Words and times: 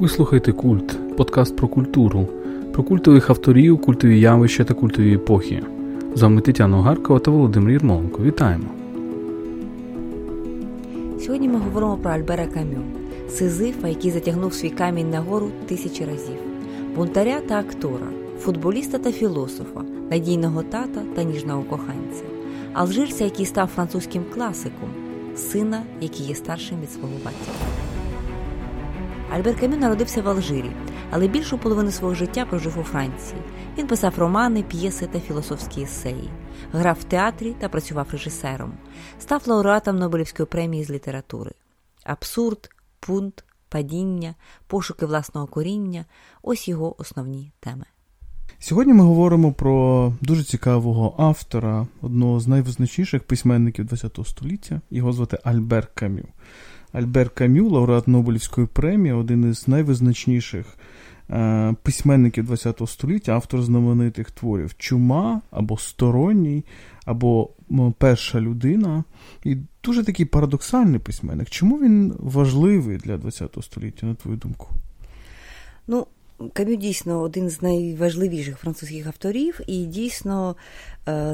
Ви 0.00 0.08
слухаєте 0.08 0.52
Культ, 0.52 1.16
подкаст 1.16 1.56
про 1.56 1.68
культуру, 1.68 2.28
про 2.72 2.82
культових 2.82 3.30
авторів, 3.30 3.80
культові 3.80 4.20
явища 4.20 4.64
та 4.64 4.74
культові 4.74 5.14
епохи. 5.14 5.62
З 6.14 6.22
вами 6.22 6.40
Тетяна 6.40 6.78
Огаркова 6.78 7.18
та 7.18 7.30
Володимир 7.30 7.70
Єрмоленко. 7.72 8.22
Вітаємо! 8.22 8.64
Сьогодні 11.20 11.48
ми 11.48 11.58
говоримо 11.58 11.96
про 11.96 12.10
Альбера 12.10 12.46
Камю, 12.46 12.82
Сизифа, 13.28 13.88
який 13.88 14.10
затягнув 14.10 14.54
свій 14.54 14.70
камінь 14.70 15.10
нагору 15.10 15.50
тисячі 15.66 16.04
разів, 16.04 16.38
бунтаря 16.96 17.40
та 17.40 17.58
актора, 17.58 18.06
футболіста 18.38 18.98
та 18.98 19.12
філософа, 19.12 19.80
надійного 20.10 20.62
тата 20.62 21.02
та 21.14 21.22
ніжного 21.22 21.62
коханця, 21.62 22.24
алжирця, 22.72 23.24
який 23.24 23.46
став 23.46 23.66
французьким 23.66 24.22
класиком, 24.34 24.88
сина, 25.40 25.82
який 26.00 26.26
є 26.26 26.34
старшим 26.34 26.80
від 26.80 26.92
свого 26.92 27.14
батька. 27.24 27.52
Альбер 29.32 29.60
Камю 29.60 29.76
народився 29.76 30.22
в 30.22 30.28
Алжирі, 30.28 30.72
але 31.10 31.28
більшу 31.28 31.58
половину 31.58 31.90
свого 31.90 32.14
життя 32.14 32.46
прожив 32.46 32.78
у 32.78 32.82
Франції. 32.82 33.42
Він 33.78 33.86
писав 33.86 34.18
романи, 34.18 34.62
п'єси 34.62 35.06
та 35.06 35.20
філософські 35.20 35.82
есеї, 35.82 36.30
грав 36.72 36.96
в 37.00 37.04
театрі 37.04 37.54
та 37.60 37.68
працював 37.68 38.06
режисером, 38.12 38.72
став 39.18 39.42
лауреатом 39.46 39.98
Нобелівської 39.98 40.46
премії 40.46 40.84
з 40.84 40.90
літератури. 40.90 41.52
Абсурд, 42.04 42.70
пункт, 43.00 43.44
падіння, 43.68 44.34
пошуки 44.66 45.06
власного 45.06 45.46
коріння 45.46 46.04
ось 46.42 46.68
його 46.68 47.00
основні 47.00 47.52
теми. 47.60 47.84
Сьогодні 48.62 48.92
ми 48.92 49.04
говоримо 49.04 49.52
про 49.52 50.12
дуже 50.20 50.44
цікавого 50.44 51.14
автора, 51.18 51.86
одного 52.00 52.40
з 52.40 52.48
найвизначніших 52.48 53.22
письменників 53.22 53.88
ХХ 53.88 54.26
століття. 54.26 54.80
Його 54.90 55.12
звати 55.12 55.38
Альбер 55.44 55.88
Камю. 55.94 56.24
Альбер 56.92 57.30
Камю, 57.30 57.68
лауреат 57.68 58.08
Нобелівської 58.08 58.66
премії, 58.66 59.12
один 59.12 59.50
із 59.50 59.68
найвизначніших 59.68 60.66
е, 61.30 61.74
письменників 61.82 62.56
ХХ 62.56 62.88
століття, 62.88 63.32
автор 63.32 63.62
знаменитих 63.62 64.30
творів 64.30 64.74
Чума 64.78 65.40
або 65.50 65.78
Сторонній, 65.78 66.64
або 67.04 67.50
Перша 67.98 68.40
людина. 68.40 69.04
І 69.44 69.56
дуже 69.84 70.04
такий 70.04 70.26
парадоксальний 70.26 71.00
письменник. 71.00 71.50
Чому 71.50 71.76
він 71.76 72.14
важливий 72.18 72.96
для 72.96 73.18
ХХ 73.18 73.62
століття, 73.62 74.06
на 74.06 74.14
твою 74.14 74.36
думку? 74.36 74.68
Ну, 75.86 76.06
Камю 76.52 76.76
дійсно 76.76 77.20
один 77.20 77.50
з 77.50 77.62
найважливіших 77.62 78.58
французьких 78.58 79.06
авторів, 79.06 79.60
і 79.66 79.84
дійсно 79.84 80.56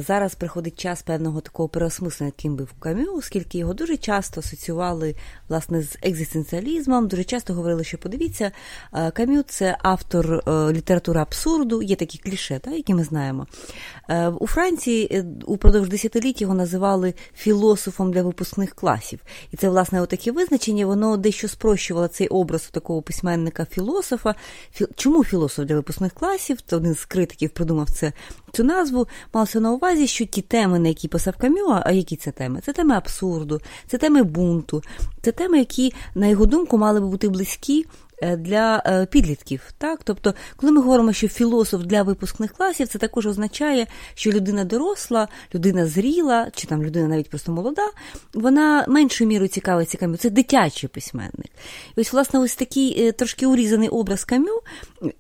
зараз 0.06 0.34
приходить 0.34 0.81
час 0.81 1.03
певного 1.03 1.41
такого 1.41 1.69
переосмислення, 1.69 2.33
ким 2.36 2.56
був 2.56 2.72
Камю, 2.72 3.17
оскільки 3.17 3.59
його 3.59 3.75
дуже 3.75 3.97
часто 3.97 4.41
асоціювали 4.41 5.14
власне 5.48 5.83
з 5.83 5.97
екзистенціалізмом. 6.03 7.09
Дуже 7.09 7.25
часто 7.25 7.55
говорили, 7.55 7.84
що 7.84 7.98
подивіться, 7.98 8.53
е, 8.92 9.11
Камю 9.11 9.42
це 9.42 9.77
автор 9.83 10.33
е, 10.33 10.72
літератури 10.72 11.20
абсурду, 11.20 11.83
є 11.83 11.97
такі 11.97 12.19
кліше, 12.19 12.61
та, 12.64 12.70
які 12.70 12.94
ми 12.94 13.05
знаємо. 13.05 13.47
У 14.39 14.47
Франції 14.47 15.25
упродовж 15.44 15.89
десятиліть 15.89 16.41
його 16.41 16.55
називали 16.55 17.14
філософом 17.34 18.12
для 18.12 18.22
випускних 18.22 18.75
класів. 18.75 19.20
І 19.50 19.56
це, 19.56 19.69
власне, 19.69 20.00
отаке 20.00 20.33
визначення, 20.33 20.87
воно 20.87 21.17
дещо 21.17 21.48
спрощувало 21.48 22.09
цей 22.09 22.28
образ 22.28 22.69
такого 22.70 23.03
письменника-філософа. 23.03 24.34
Чому 24.97 25.25
філософ 25.25 25.64
для 25.64 25.75
випускних 25.75 26.12
класів? 26.12 26.59
Один 26.72 26.94
з 26.94 27.05
критиків 27.05 27.50
придумав 27.50 27.91
це 27.91 28.12
цю 28.53 28.64
назву. 28.64 29.06
Малося 29.34 29.56
на 29.61 29.73
увазі, 29.73 30.07
що 30.07 30.25
ті 30.25 30.43
теми, 30.43 30.79
на 30.79 30.89
які 30.89 31.09
писав 31.09 31.35
Кам'ю, 31.37 31.67
а 31.85 31.93
які 31.93 32.17
це 32.17 32.31
теми? 32.31 32.61
Це 32.65 32.73
теми 32.73 32.95
абсурду, 32.95 33.61
це 33.87 33.99
теми 33.99 34.23
бунту, 34.23 34.83
це 35.23 35.33
теми, 35.33 35.59
які, 35.59 35.93
на 36.15 36.27
його 36.27 36.47
думку, 36.47 36.79
мали 36.79 37.01
би 37.01 37.07
бути 37.07 37.29
близькі 37.29 37.87
для 38.22 38.83
е, 38.86 39.06
підлітків. 39.06 39.62
Так? 39.78 40.00
Тобто, 40.05 40.34
коли 40.56 40.72
ми 40.72 40.81
говоримо, 40.81 41.12
що 41.12 41.28
філософ 41.28 41.83
для 41.83 42.03
випускних 42.03 42.53
класів, 42.53 42.88
це 42.88 42.99
також 42.99 43.27
означає, 43.27 43.87
що 44.15 44.31
людина 44.31 44.65
доросла, 44.65 45.28
людина 45.54 45.87
зріла, 45.87 46.50
чи 46.54 46.66
там 46.66 46.82
людина 46.82 47.09
навіть 47.09 47.31
просто 47.31 47.53
молода, 47.53 47.91
вона 48.34 48.84
меншою 48.88 49.28
мірою 49.28 49.49
цікавиться 49.49 49.99
кам'ю. 49.99 50.16
Це 50.16 50.31
дитячий 50.31 50.88
письменник. 50.88 51.50
І 51.97 52.00
ось, 52.00 52.12
власне, 52.12 52.41
ось 52.41 52.56
такий 52.56 53.06
е, 53.06 53.12
трошки 53.12 53.47
урізаний 53.47 53.88
образ 53.88 54.25
кам'ю, 54.25 54.60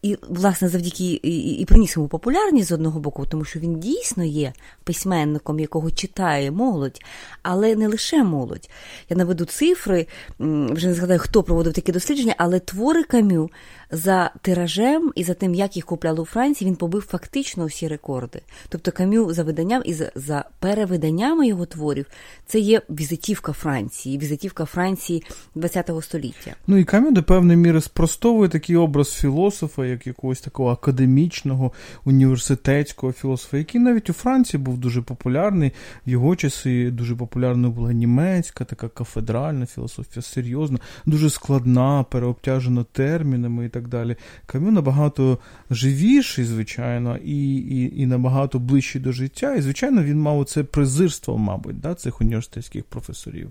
і, 0.02 0.18
власне, 0.28 0.68
завдяки 0.68 1.04
і, 1.04 1.50
і 1.50 1.64
приніс 1.64 1.96
йому 1.96 2.08
популярність 2.08 2.68
з 2.68 2.72
одного 2.72 3.00
боку, 3.00 3.26
тому 3.30 3.44
що 3.44 3.60
він 3.60 3.80
дійсно 3.80 4.24
є 4.24 4.52
письменником, 4.84 5.60
якого 5.60 5.90
читає 5.90 6.50
молодь, 6.50 7.00
але 7.42 7.76
не 7.76 7.88
лише 7.88 8.24
молодь. 8.24 8.70
Я 9.08 9.16
наведу 9.16 9.44
цифри, 9.44 10.06
вже 10.38 10.86
не 10.86 10.94
згадаю, 10.94 11.20
хто 11.20 11.42
проводив 11.42 11.72
такі 11.72 11.92
дослідження, 11.92 12.34
але 12.38 12.60
твор 12.60 12.85
твори 12.86 13.02
Камю 13.02 13.50
за 13.90 14.30
тиражем 14.42 15.12
і 15.14 15.24
за 15.24 15.34
тим, 15.34 15.54
як 15.54 15.76
їх 15.76 15.84
купляли 15.84 16.22
у 16.22 16.24
Франції, 16.24 16.70
він 16.70 16.76
побив 16.76 17.02
фактично 17.02 17.66
всі 17.66 17.88
рекорди. 17.88 18.40
Тобто 18.68 18.92
Кам'ю 18.92 19.32
за 19.32 19.42
виданням 19.42 19.82
і 19.84 19.94
за, 20.14 20.44
перевиданнями 20.60 21.46
його 21.48 21.66
творів 21.66 22.06
це 22.46 22.58
є 22.58 22.82
візитівка 22.90 23.52
Франції, 23.52 24.18
візитівка 24.18 24.64
Франції 24.64 25.22
ХХ 25.62 26.02
століття. 26.02 26.54
Ну 26.66 26.76
і 26.76 26.84
Кам'ю 26.84 27.10
до 27.10 27.22
певної 27.22 27.56
міри 27.56 27.80
спростовує 27.80 28.48
такий 28.48 28.76
образ 28.76 29.12
філософа, 29.12 29.86
як 29.86 30.06
якогось 30.06 30.40
такого 30.40 30.70
академічного 30.70 31.72
університетського 32.04 33.12
філософа, 33.12 33.56
який 33.56 33.80
навіть 33.80 34.10
у 34.10 34.12
Франції 34.12 34.62
був 34.62 34.78
дуже 34.78 35.02
популярний. 35.02 35.72
В 36.06 36.10
його 36.10 36.36
часи 36.36 36.90
дуже 36.90 37.16
популярною 37.16 37.72
була 37.72 37.92
німецька, 37.92 38.64
така 38.64 38.88
кафедральна 38.88 39.66
філософія, 39.66 40.22
серйозна, 40.22 40.78
дуже 41.06 41.30
складна, 41.30 42.02
переобтяжена 42.02 42.84
термінами 42.92 43.66
так 43.76 43.88
далі. 43.88 44.16
Кам'ю 44.46 44.72
набагато 44.72 45.38
живіший, 45.70 46.44
звичайно, 46.44 47.16
і 47.16 47.56
і, 47.56 48.02
і 48.02 48.06
набагато 48.06 48.58
ближчий 48.58 49.00
до 49.00 49.12
життя. 49.12 49.54
І, 49.54 49.62
звичайно, 49.62 50.02
він 50.02 50.20
мав 50.20 50.44
це 50.44 50.64
презирство, 50.64 51.38
мабуть, 51.38 51.80
да, 51.80 51.94
цих 51.94 52.20
університетських 52.20 52.84
професорів. 52.84 53.50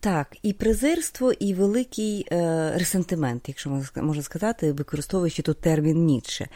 Так, 0.00 0.36
і 0.42 0.52
презирство, 0.52 1.32
і 1.32 1.54
великий 1.54 2.26
е, 2.32 2.72
ресентимент, 2.76 3.48
якщо 3.48 3.82
можна 3.96 4.22
сказати, 4.22 4.72
використовуючи 4.72 5.42
тут 5.42 5.60
термін 5.60 6.04
Ніцше. 6.04 6.48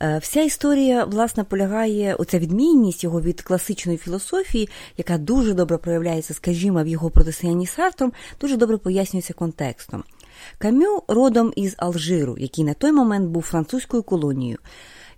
Е, 0.00 0.18
вся 0.18 0.42
історія, 0.42 1.04
власне, 1.04 1.44
полягає, 1.44 2.14
оця 2.14 2.38
відмінність 2.38 3.04
його 3.04 3.20
від 3.20 3.40
класичної 3.40 3.98
філософії, 3.98 4.68
яка 4.96 5.18
дуже 5.18 5.54
добре 5.54 5.78
проявляється, 5.78 6.34
скажімо, 6.34 6.84
в 6.84 6.86
його 6.86 7.10
протистоянні 7.10 7.66
з 7.66 7.70
Сартром, 7.70 8.12
дуже 8.40 8.56
добре 8.56 8.78
пояснюється 8.78 9.32
контекстом. 9.32 10.04
Камю 10.58 11.02
родом 11.08 11.52
із 11.56 11.74
Алжиру, 11.78 12.36
який 12.38 12.64
на 12.64 12.74
той 12.74 12.92
момент 12.92 13.28
був 13.30 13.42
французькою 13.42 14.02
колонією. 14.02 14.58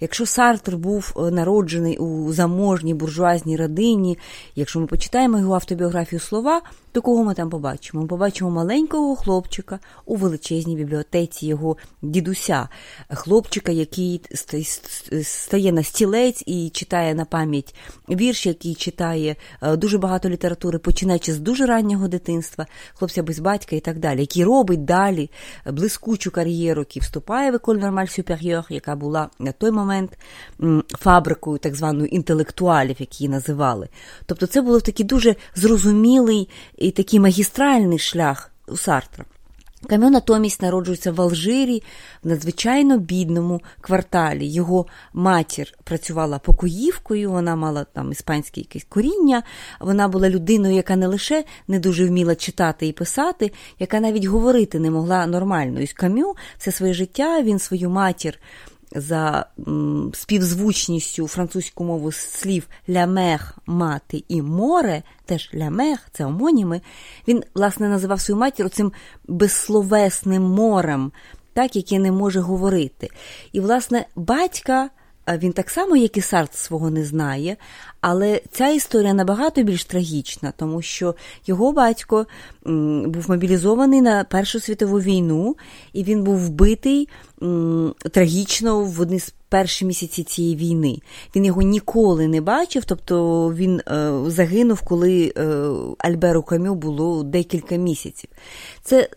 Якщо 0.01 0.27
Сартр 0.27 0.77
був 0.77 1.15
е, 1.17 1.31
народжений 1.31 1.97
у 1.97 2.33
заможній 2.33 2.95
буржуазній 2.95 3.57
родині, 3.57 4.19
якщо 4.55 4.81
ми 4.81 4.87
почитаємо 4.87 5.39
його 5.39 5.55
автобіографію 5.55 6.21
слова, 6.21 6.63
то 6.97 7.03
кого 7.03 7.25
ми 7.25 7.35
там 7.35 7.51
побачимо? 7.51 8.03
Ми 8.03 8.09
побачимо 8.09 8.51
маленького 8.51 9.17
хлопчика 9.17 9.79
у 10.05 10.17
величезній 10.17 10.77
бібліотеці 10.77 11.47
його 11.47 11.77
дідуся, 12.03 12.69
хлопчика, 13.15 13.73
який 13.73 14.21
стає 15.23 15.73
на 15.73 15.83
стілець 15.83 16.43
і 16.47 16.71
читає 16.71 17.15
на 17.15 17.25
пам'ять 17.25 17.75
вірш, 18.09 18.47
який 18.47 18.75
читає 18.75 19.37
е, 19.63 19.77
дуже 19.77 19.99
багато 19.99 20.29
літератури, 20.29 20.79
починаючи 20.79 21.33
з 21.33 21.39
дуже 21.39 21.67
раннього 21.67 22.09
дитинства, 22.09 22.67
хлопця 22.95 23.23
без 23.23 23.39
батька 23.39 23.77
і 23.77 23.81
так 23.81 23.99
далі, 23.99 24.21
який 24.21 24.45
робить 24.45 24.85
далі 24.85 25.31
блискучу 25.67 26.31
кар'єру, 26.31 26.81
який 26.81 27.03
вступає 27.03 27.51
в 27.51 27.55
Еколь 27.55 27.77
Нормаль 27.77 28.07
Сюпер'йор, 28.07 28.65
яка 28.69 28.97
була 28.97 29.31
на 29.39 29.53
той 29.53 29.71
момент 29.71 30.19
фабрикою 30.99 31.59
так 31.59 31.75
званої 31.75 32.17
інтелектуалів, 32.17 32.97
які 32.99 33.25
її 33.25 33.33
називали. 33.33 33.89
Тобто 34.27 34.47
це 34.47 34.63
було 34.63 34.81
такий 34.81 35.07
дуже 35.07 35.37
зрозумілий 35.55 36.49
і 36.87 36.91
такий 36.91 37.21
магістральний 37.21 37.99
шлях 37.99 38.51
у 38.69 38.77
Сартра. 38.77 39.25
Кам'ю 39.89 40.11
натомість 40.11 40.63
народжується 40.63 41.13
в 41.13 41.21
Алжирі 41.21 41.83
в 42.23 42.29
надзвичайно 42.29 42.99
бідному 42.99 43.61
кварталі. 43.81 44.47
Його 44.47 44.87
матір 45.13 45.75
працювала 45.85 46.39
покоївкою, 46.39 47.31
вона 47.31 47.57
мала 47.57 47.85
там 47.85 48.13
іспанське 48.13 48.61
якесь 48.61 48.87
коріння. 48.89 49.43
Вона 49.81 50.09
була 50.09 50.31
людиною, 50.31 50.75
яка 50.75 50.97
не 50.97 51.07
лише 51.07 51.45
не 51.69 51.79
дуже 51.79 52.07
вміла 52.07 52.35
читати 52.35 52.87
і 52.87 52.93
писати, 52.93 53.53
яка 53.79 54.01
навіть 54.01 54.25
говорити 54.25 54.79
не 54.79 54.91
могла 54.91 55.27
нормально. 55.27 55.81
І 55.81 55.87
Кам'ю 55.87 56.35
все 56.59 56.73
своє 56.73 56.95
життя 56.95 57.43
він 57.43 57.59
свою 57.59 57.91
матір 57.91 58.39
за 58.95 59.47
співзвучністю 60.15 61.29
французьку 61.29 61.85
мову 61.85 62.13
слів 62.13 62.69
лямех, 62.89 63.59
мати 63.67 64.25
і 64.29 64.43
море, 64.43 65.03
теж 65.25 65.51
лямех, 65.55 66.09
це 66.13 66.25
омоніми, 66.25 66.81
він, 67.29 67.43
власне, 67.55 67.89
називав 67.89 68.21
свою 68.21 68.41
матір 68.41 68.71
цим 68.71 68.93
безсловесним 69.29 70.43
морем, 70.43 71.13
так, 71.53 71.77
яке 71.77 71.99
не 71.99 72.13
може 72.13 72.41
говорити. 72.41 73.09
І, 73.53 73.61
власне, 73.61 74.07
батька 74.17 74.91
він 75.29 75.53
так 75.53 75.71
само, 75.71 75.97
як 75.97 76.17
і 76.17 76.21
Сарт, 76.21 76.55
свого 76.55 76.91
не 76.91 77.05
знає, 77.05 77.57
але 78.01 78.41
ця 78.51 78.69
історія 78.69 79.15
набагато 79.15 79.63
більш 79.63 79.85
трагічна, 79.85 80.53
тому 80.57 80.83
що 80.83 81.15
його 81.47 81.73
батько 81.73 82.27
був 83.05 83.25
мобілізований 83.29 84.01
на 84.01 84.25
Першу 84.25 84.61
світову 84.61 85.01
війну, 85.01 85.57
і 85.93 86.05
він 86.05 86.25
був 86.25 86.37
вбитий 86.37 87.09
трагічно 88.11 88.85
в 88.85 89.01
одні 89.01 89.21
з 89.21 89.35
перші 89.49 89.85
місяці 89.85 90.23
цієї 90.23 90.57
війни. 90.57 90.99
Він 91.37 91.45
його 91.45 91.63
ніколи 91.63 92.29
не 92.29 92.41
бачив, 92.41 92.85
тобто 92.85 93.49
він 93.55 93.81
е, 93.81 94.13
загинув, 94.27 94.81
коли 94.81 95.33
е, 95.37 95.45
Альберу 95.99 96.43
Камю 96.43 96.75
було 96.75 97.23
декілька 97.23 97.77
місяців. 97.77 98.31
Це 98.83 99.09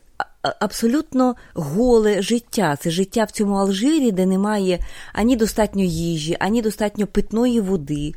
абсолютно 0.41 1.35
голе 1.53 2.21
життя. 2.21 2.77
Це 2.81 2.89
життя 2.89 3.23
в 3.23 3.31
цьому 3.31 3.55
Алжирі, 3.55 4.11
де 4.11 4.25
немає 4.25 4.79
ані 5.13 5.35
достатньо 5.35 5.83
їжі, 5.83 6.37
ані 6.39 6.61
достатньо 6.61 7.07
питної 7.07 7.61
води, 7.61 8.13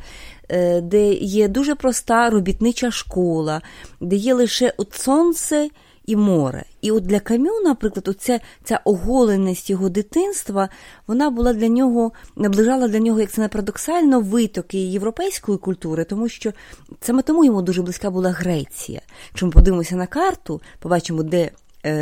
е, 0.48 0.80
де 0.80 1.12
є 1.12 1.48
дуже 1.48 1.74
проста 1.74 2.30
робітнича 2.30 2.90
школа, 2.90 3.62
де 4.00 4.16
є 4.16 4.34
лише 4.34 4.72
от 4.76 4.94
сонце 4.94 5.68
і 6.06 6.16
море. 6.16 6.64
І 6.80 6.90
от 6.90 7.06
для 7.06 7.20
Камю, 7.20 7.60
наприклад, 7.64 8.08
оця, 8.08 8.40
ця 8.64 8.80
оголеність 8.84 9.70
його 9.70 9.88
дитинства, 9.88 10.68
вона 11.06 11.30
була 11.30 11.52
для 11.52 11.68
нього, 11.68 12.12
наближала 12.36 12.88
для 12.88 12.98
нього, 12.98 13.20
як 13.20 13.30
це 13.30 13.40
не 13.40 13.48
парадоксально, 13.48 14.20
витоки 14.20 14.78
європейської 14.78 15.58
культури, 15.58 16.04
тому 16.04 16.28
що 16.28 16.52
саме 17.00 17.22
тому 17.22 17.44
йому 17.44 17.62
дуже 17.62 17.82
близька 17.82 18.10
була 18.10 18.30
Греція. 18.30 19.00
Ми 19.42 19.50
подивимося 19.50 19.96
на 19.96 20.06
карту, 20.06 20.60
побачимо, 20.80 21.22
де 21.22 21.50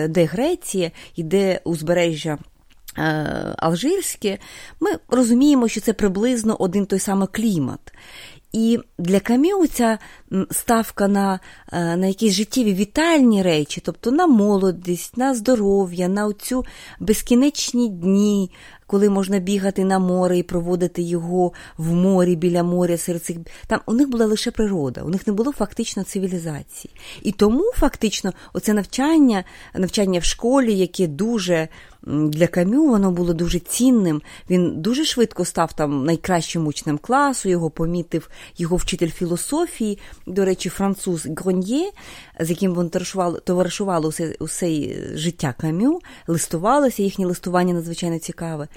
де 0.08 0.24
Греція 0.24 0.90
і 1.16 1.22
де 1.22 1.60
узбережжя. 1.64 2.38
Е, 2.98 3.54
Алжирське, 3.58 4.38
ми 4.80 4.90
розуміємо, 5.08 5.68
що 5.68 5.80
це 5.80 5.92
приблизно 5.92 6.56
один 6.58 6.86
той 6.86 6.98
самий 6.98 7.28
клімат. 7.32 7.80
І 8.52 8.78
для 8.98 9.20
Кам'ю 9.20 9.66
ця 9.66 9.98
ставка 10.50 11.08
на 11.08 11.40
е, 11.72 11.96
на 11.96 12.06
якісь 12.06 12.32
життєві 12.32 12.74
вітальні 12.74 13.42
речі, 13.42 13.82
тобто 13.84 14.10
на 14.10 14.26
молодість, 14.26 15.16
на 15.16 15.34
здоров'я, 15.34 16.08
на 16.08 16.32
цю 16.32 16.64
безкінечні 17.00 17.88
дні, 17.88 18.50
коли 18.90 19.08
можна 19.08 19.38
бігати 19.38 19.84
на 19.84 19.98
море 19.98 20.38
і 20.38 20.42
проводити 20.42 21.02
його 21.02 21.52
в 21.78 21.94
морі 21.94 22.36
біля 22.36 22.62
моря 22.62 22.96
серед 22.96 23.24
цих 23.24 23.36
там 23.66 23.80
у 23.86 23.92
них 23.92 24.08
була 24.08 24.26
лише 24.26 24.50
природа, 24.50 25.02
у 25.02 25.08
них 25.08 25.26
не 25.26 25.32
було 25.32 25.52
фактично 25.52 26.02
цивілізації. 26.02 26.94
І 27.22 27.32
тому 27.32 27.72
фактично 27.74 28.32
оце 28.52 28.72
навчання, 28.72 29.44
навчання 29.74 30.20
в 30.20 30.24
школі, 30.24 30.78
яке 30.78 31.06
дуже 31.06 31.68
для 32.02 32.46
Камю 32.46 32.88
воно 32.88 33.10
було 33.10 33.34
дуже 33.34 33.58
цінним. 33.58 34.22
Він 34.50 34.80
дуже 34.80 35.04
швидко 35.04 35.44
став 35.44 35.72
там 35.72 36.04
найкращим 36.04 36.66
учнем 36.66 36.98
класу, 36.98 37.48
його 37.48 37.70
помітив 37.70 38.28
його 38.56 38.76
вчитель 38.76 39.08
філософії, 39.08 39.98
до 40.26 40.44
речі, 40.44 40.68
француз 40.68 41.26
Гроньє, 41.36 41.90
з 42.40 42.50
яким 42.50 42.74
вони 42.74 42.90
товаришували 43.44 44.08
усе, 44.08 44.34
усе 44.38 44.68
життя 45.14 45.54
Камю, 45.60 46.00
листувалося, 46.26 47.02
їхнє 47.02 47.26
листування 47.26 47.74
надзвичайно 47.74 48.18
цікаве. 48.18 48.68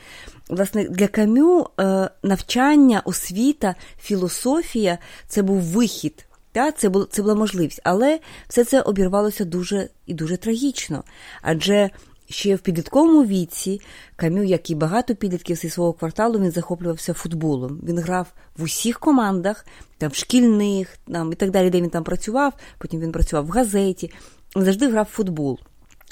Власне, 0.49 0.83
для 0.83 1.07
Камю 1.07 1.67
е, 1.79 2.09
навчання, 2.23 3.01
освіта, 3.05 3.75
філософія 4.01 4.97
це 5.27 5.41
був 5.41 5.61
вихід. 5.61 6.25
Та, 6.51 6.71
це 6.71 6.89
було 6.89 7.05
це 7.05 7.21
була 7.21 7.35
можливість, 7.35 7.81
але 7.83 8.19
все 8.47 8.65
це 8.65 8.81
обірвалося 8.81 9.45
дуже 9.45 9.89
і 10.05 10.13
дуже 10.13 10.37
трагічно. 10.37 11.03
Адже 11.41 11.89
Ще 12.29 12.55
в 12.55 12.59
підлітковому 12.59 13.25
віці 13.25 13.81
Камю, 14.15 14.43
як 14.43 14.69
і 14.69 14.75
багато 14.75 15.15
підлітків 15.15 15.55
зі 15.55 15.69
свого 15.69 15.93
кварталу, 15.93 16.39
він 16.39 16.51
захоплювався 16.51 17.13
футболом. 17.13 17.79
Він 17.83 17.99
грав 17.99 18.33
в 18.57 18.63
усіх 18.63 18.99
командах, 18.99 19.65
там 19.97 20.09
в 20.09 20.15
шкільних 20.15 20.97
там, 21.11 21.31
і 21.31 21.35
так 21.35 21.51
далі, 21.51 21.69
де 21.69 21.81
він 21.81 21.89
там 21.89 22.03
працював. 22.03 22.53
Потім 22.77 22.99
він 22.99 23.11
працював 23.11 23.45
в 23.45 23.49
газеті. 23.49 24.11
Він 24.55 24.63
завжди 24.63 24.87
грав 24.87 25.05
в 25.05 25.15
футбол. 25.15 25.59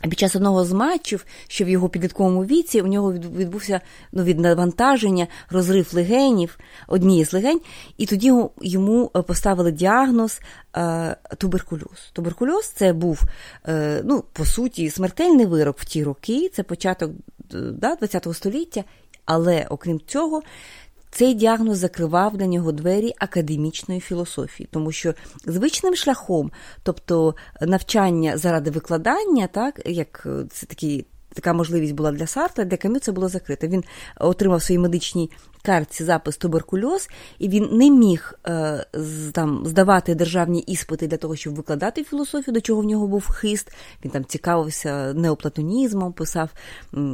Під 0.02 0.20
час 0.20 0.36
одного 0.36 0.66
з 0.66 0.72
матчів, 0.72 1.26
що 1.48 1.66
в 1.66 1.70
його 1.70 1.90
підлітковому 1.90 2.46
віці, 2.46 2.82
у 2.82 2.88
нього 2.88 3.14
відбувся 3.14 3.82
ну, 4.12 4.24
від 4.24 4.40
навантаження, 4.40 5.28
розрив 5.50 5.90
легенів, 5.94 6.60
однієї 6.88 7.26
з 7.26 7.34
легень, 7.34 7.62
і 7.98 8.06
тоді 8.06 8.34
йому 8.62 9.12
е, 9.16 9.22
поставили 9.22 9.72
діагноз 9.72 10.40
е, 10.78 11.16
туберкульоз. 11.38 12.12
Туберкульоз 12.14 12.68
це 12.68 12.94
був, 12.94 13.22
е, 13.68 14.02
ну, 14.06 14.24
по 14.34 14.46
суті, 14.46 14.90
смертельний 14.90 15.46
вирок 15.46 15.80
в 15.80 15.86
ті 15.86 16.04
роки, 16.04 16.50
це 16.54 16.64
початок 16.64 17.12
да, 17.54 17.96
ХХ 17.96 18.34
століття, 18.34 18.84
але 19.26 19.68
окрім 19.70 20.00
цього, 20.08 20.42
цей 21.12 21.34
діагноз 21.34 21.78
закривав 21.78 22.38
для 22.38 22.46
нього 22.46 22.72
двері 22.72 23.14
академічної 23.20 24.00
філософії, 24.00 24.70
тому 24.72 24.92
що 24.92 25.14
звичним 25.46 25.96
шляхом, 25.96 26.52
тобто 26.84 27.36
навчання 27.62 28.38
заради 28.38 28.72
викладання, 28.72 29.48
так 29.48 29.82
як 29.86 30.28
це 30.50 30.66
такий. 30.66 31.06
Така 31.34 31.54
можливість 31.54 31.94
була 31.94 32.12
для 32.12 32.28
Сартра, 32.28 32.66
для 32.66 32.78
Камю 32.78 33.00
це 33.00 33.12
було 33.12 33.30
закрито. 33.30 33.68
Він 33.68 33.84
отримав 34.20 34.62
свої 34.62 34.80
медичні 34.80 35.30
картці 35.62 36.04
запис 36.04 36.38
туберкульоз, 36.38 37.10
і 37.40 37.50
він 37.50 37.70
не 37.72 37.90
міг 37.90 38.34
е, 38.48 38.86
там 39.34 39.62
здавати 39.66 40.16
державні 40.16 40.60
іспити 40.60 41.08
для 41.08 41.18
того, 41.18 41.36
щоб 41.36 41.56
викладати 41.56 42.04
філософію, 42.04 42.54
до 42.54 42.62
чого 42.62 42.82
в 42.82 42.86
нього 42.86 43.08
був 43.08 43.30
хист. 43.30 43.72
Він 44.06 44.12
там 44.12 44.26
цікавився 44.26 45.14
неоплатонізмом, 45.14 46.14
писав 46.14 46.50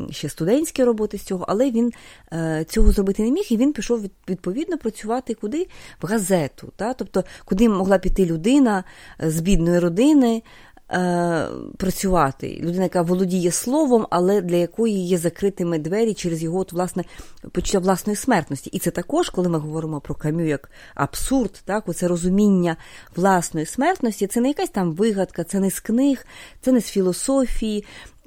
ще 0.09 0.29
студентські 0.29 0.83
роботи 0.83 1.17
з 1.17 1.23
цього, 1.23 1.45
але 1.47 1.71
він 1.71 1.91
е, 2.33 2.65
цього 2.69 2.91
зробити 2.91 3.23
не 3.23 3.31
міг, 3.31 3.45
і 3.49 3.57
він 3.57 3.73
пішов 3.73 4.01
відповідно 4.29 4.77
працювати 4.77 5.33
куди? 5.33 5.67
В 6.01 6.07
газету. 6.07 6.71
Та? 6.75 6.93
Тобто, 6.93 7.23
куди 7.45 7.69
могла 7.69 7.97
піти 7.97 8.25
людина 8.25 8.83
з 9.19 9.39
бідної 9.39 9.79
родини. 9.79 10.43
Е, 10.91 11.47
працювати. 11.77 12.59
Людина, 12.61 12.83
яка 12.83 13.01
володіє 13.01 13.51
словом, 13.51 14.07
але 14.09 14.41
для 14.41 14.55
якої 14.55 15.07
є 15.07 15.17
закритими 15.17 15.79
двері 15.79 16.13
через 16.13 16.43
його 16.43 16.59
от, 16.59 16.73
власне 16.73 17.03
почуття 17.51 17.79
власної 17.79 18.15
смертності. 18.15 18.69
І 18.69 18.79
це 18.79 18.91
також, 18.91 19.29
коли 19.29 19.49
ми 19.49 19.59
говоримо 19.59 20.01
про 20.01 20.15
кам'ю 20.15 20.47
як 20.47 20.71
абсурд, 20.95 21.61
так, 21.65 21.87
оце 21.87 22.07
розуміння 22.07 22.75
власної 23.15 23.65
смертності, 23.65 24.27
це 24.27 24.41
не 24.41 24.47
якась 24.47 24.69
там 24.69 24.93
вигадка, 24.93 25.43
це 25.43 25.59
не 25.59 25.71
з 25.71 25.79
книг, 25.79 26.25
це 26.61 26.71
не 26.71 26.81
з 26.81 26.85
філософії. 26.85 27.85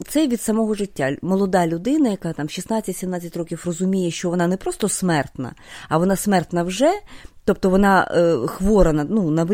Це 0.09 0.29
від 0.29 0.41
самого 0.41 0.75
життя. 0.75 1.17
Молода 1.23 1.67
людина, 1.67 2.09
яка 2.09 2.33
там 2.33 2.47
16-17 2.47 3.39
років 3.39 3.63
розуміє, 3.67 4.11
що 4.11 4.31
вона 4.31 4.47
не 4.47 4.57
просто 4.57 4.89
смертна, 4.89 5.55
а 5.89 5.99
вона 5.99 6.17
смертна 6.17 6.63
вже, 6.63 6.93
Тобто 7.51 7.71
вона 7.71 8.09
е, 8.11 8.47
хвора 8.47 8.93
на 8.93 9.05
ну, 9.05 9.31
на 9.31 9.45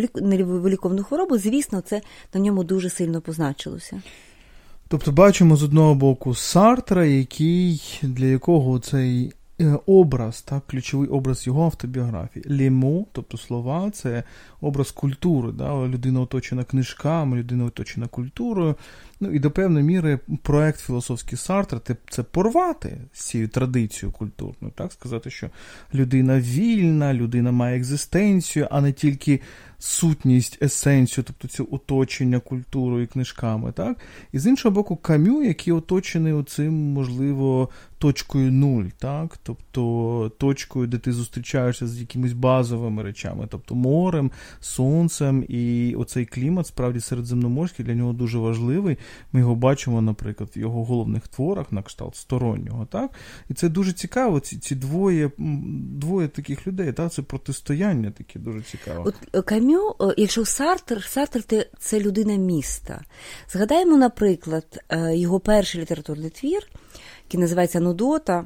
великовну 0.44 1.02
хворобу, 1.04 1.38
звісно, 1.38 1.80
це 1.80 2.00
на 2.34 2.40
ньому 2.40 2.64
дуже 2.64 2.90
сильно 2.90 3.20
позначилося. 3.20 4.02
Тобто 4.88 5.12
бачимо 5.12 5.56
з 5.56 5.62
одного 5.62 5.94
боку 5.94 6.34
Сартра, 6.34 7.06
який, 7.06 8.00
для 8.02 8.26
якого 8.26 8.78
цей 8.78 9.32
образ, 9.86 10.42
так, 10.42 10.66
ключовий 10.66 11.08
образ 11.08 11.46
його 11.46 11.64
автобіографії. 11.64 12.44
Лімо, 12.50 13.06
тобто 13.12 13.38
слова, 13.38 13.90
це 13.90 14.22
образ 14.60 14.90
культури. 14.90 15.52
Да? 15.52 15.86
Людина 15.86 16.20
оточена 16.20 16.64
книжками, 16.64 17.36
людина 17.36 17.64
оточена 17.64 18.06
культурою. 18.06 18.74
Ну 19.20 19.30
і 19.30 19.38
до 19.38 19.50
певної 19.50 19.84
міри 19.84 20.18
проект 20.42 20.80
філософський 20.80 21.38
Сартра 21.38 21.80
це 22.10 22.22
порвати 22.22 22.98
з 23.12 23.20
цією 23.20 23.48
традицією 23.48 24.12
культурною, 24.12 24.74
так 24.76 24.92
сказати, 24.92 25.30
що 25.30 25.50
людина 25.94 26.40
вільна, 26.40 27.14
людина 27.14 27.52
має 27.52 27.76
екзистенцію, 27.76 28.68
а 28.70 28.80
не 28.80 28.92
тільки 28.92 29.40
сутність, 29.78 30.62
есенцію, 30.62 31.24
тобто 31.26 31.48
це 31.48 31.62
оточення 31.70 32.40
культурою 32.40 33.02
і 33.02 33.06
книжками. 33.06 33.72
так? 33.72 33.98
І 34.32 34.38
з 34.38 34.46
іншого 34.46 34.74
боку, 34.74 34.96
кам'ю, 34.96 35.42
який 35.42 35.72
оточений 35.72 36.32
оцим, 36.32 36.74
можливо, 36.74 37.68
точкою 37.98 38.52
нуль, 38.52 38.84
так? 38.98 39.38
тобто 39.42 40.32
точкою, 40.38 40.86
де 40.86 40.98
ти 40.98 41.12
зустрічаєшся 41.12 41.86
з 41.86 42.00
якимись 42.00 42.32
базовими 42.32 43.02
речами, 43.02 43.48
тобто 43.50 43.74
морем, 43.74 44.30
сонцем, 44.60 45.44
і 45.48 45.94
оцей 45.94 46.26
клімат 46.26 46.66
справді 46.66 47.00
середземноморський 47.00 47.84
для 47.84 47.94
нього 47.94 48.12
дуже 48.12 48.38
важливий. 48.38 48.96
Ми 49.32 49.40
його 49.40 49.54
бачимо, 49.54 50.02
наприклад, 50.02 50.50
в 50.56 50.58
його 50.58 50.84
головних 50.84 51.28
творах 51.28 51.72
на 51.72 51.82
кшталт 51.82 52.16
стороннього. 52.16 52.86
так? 52.86 53.10
І 53.48 53.54
це 53.54 53.68
дуже 53.68 53.92
цікаво. 53.92 54.40
Ці 54.40 54.58
ці 54.58 54.74
двоє 54.74 55.30
двоє 55.38 56.28
таких 56.28 56.66
людей, 56.66 56.92
так? 56.92 57.12
це 57.12 57.22
протистояння 57.22 58.10
таке 58.10 58.38
дуже 58.38 58.60
цікаве. 58.60 59.02
От 59.04 59.14
е, 59.32 59.42
Кам'ю, 59.42 59.94
е, 60.00 60.14
якщо 60.16 60.44
Сартер, 60.44 61.04
Сартер 61.04 61.42
це 61.78 62.00
людина 62.00 62.36
міста. 62.36 63.00
Згадаємо, 63.48 63.96
наприклад, 63.96 64.84
е, 64.88 65.16
його 65.16 65.40
перший 65.40 65.80
літературний 65.80 66.30
твір, 66.30 66.68
який 67.24 67.40
називається 67.40 67.80
Нудота. 67.80 68.44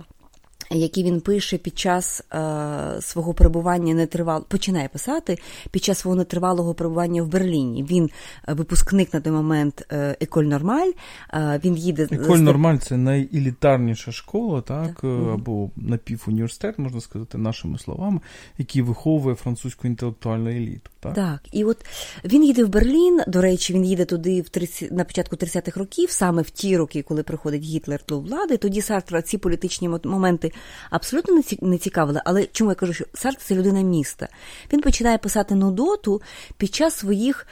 які 0.71 1.03
він 1.03 1.21
пише 1.21 1.59
під 1.59 1.79
час 1.79 2.23
е, 2.35 3.01
свого 3.01 3.35
перебування 3.35 3.95
нетривал... 3.95 4.45
починає 4.49 4.89
писати 4.89 5.39
під 5.71 5.85
час 5.85 5.99
свого 5.99 6.17
нетривалого 6.17 6.75
перебування 6.75 7.23
в 7.23 7.29
Берліні. 7.29 7.85
Він 7.85 8.11
е, 8.49 8.55
випускник 8.55 9.15
на 9.15 9.21
той 9.21 9.33
момент 9.33 9.87
е, 9.93 10.17
Еколь 10.21 10.45
Нормаль. 10.45 10.91
Е, 11.35 11.61
він 11.65 11.77
їде 11.77 12.09
Еколь 12.11 12.39
Нормаль 12.39 12.77
це 12.77 12.97
найелітарніша 12.97 14.13
школа, 14.13 14.61
так, 14.61 14.87
так. 14.87 15.05
Е, 15.05 15.33
або 15.35 15.71
напівуніверситет, 15.77 16.79
можна 16.79 17.01
сказати, 17.01 17.39
нашими 17.39 17.79
словами, 17.79 18.21
який 18.59 18.83
виховує 18.83 19.35
французьку 19.35 19.87
інтелектуальну 19.87 20.51
еліту. 20.51 20.91
Так, 21.01 21.15
Так, 21.15 21.41
і 21.53 21.65
от 21.65 21.87
він 22.25 22.45
їде 22.45 22.65
в 22.65 22.69
Берлін. 22.69 23.21
До 23.27 23.41
речі, 23.41 23.73
він 23.73 23.85
їде 23.85 24.05
туди 24.05 24.41
в 24.41 24.49
30, 24.49 24.93
на 24.93 25.05
початку 25.05 25.37
30-х 25.37 25.81
років, 25.81 26.11
саме 26.11 26.43
в 26.43 26.51
ті 26.51 26.77
роки, 26.77 27.03
коли 27.03 27.23
приходить 27.23 27.63
Гітлер 27.63 28.01
до 28.09 28.21
влади. 28.21 28.57
Тоді 28.57 28.83
Сартра 28.83 29.23
ці 29.23 29.39
політичні 29.39 29.89
моменти 30.05 30.53
абсолютно 30.91 31.43
не 31.61 31.79
цікавили. 31.79 32.21
Але 32.25 32.47
чому 32.47 32.71
я 32.71 32.75
кажу, 32.75 32.93
що 32.93 33.05
Сартр– 33.15 33.41
це 33.43 33.55
людина 33.55 33.81
міста? 33.81 34.29
Він 34.73 34.81
починає 34.81 35.19
писати 35.19 35.55
Нудоту 35.55 36.23
під 36.57 36.75
час 36.75 36.95
своїх 36.95 37.47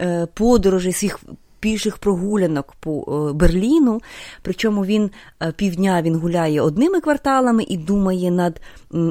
е, 0.00 0.26
подорожей, 0.34 0.92
своїх 0.92 1.20
піших 1.60 1.98
прогулянок 1.98 2.74
по 2.80 3.04
е, 3.30 3.32
Берліну. 3.32 4.00
Причому 4.42 4.84
він 4.84 5.10
е, 5.42 5.52
півдня 5.52 6.02
він 6.02 6.16
гуляє 6.16 6.60
одними 6.60 7.00
кварталами 7.00 7.64
і 7.68 7.76
думає 7.76 8.30
над 8.30 8.60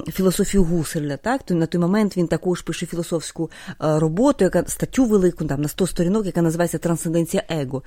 філософією 0.07 0.69
Гуселя. 0.69 1.17
Так? 1.17 1.43
То 1.43 1.53
на 1.53 1.65
той 1.65 1.81
момент 1.81 2.17
він 2.17 2.27
також 2.27 2.61
пише 2.61 2.85
філософську 2.85 3.49
роботу, 3.79 4.43
яка 4.43 4.63
статтю 4.67 5.05
велику, 5.05 5.45
там 5.45 5.61
на 5.61 5.67
100 5.67 5.87
сторінок, 5.87 6.25
яка 6.25 6.41
називається 6.41 6.77
Трансценденція 6.77 7.43
Его. 7.49 7.83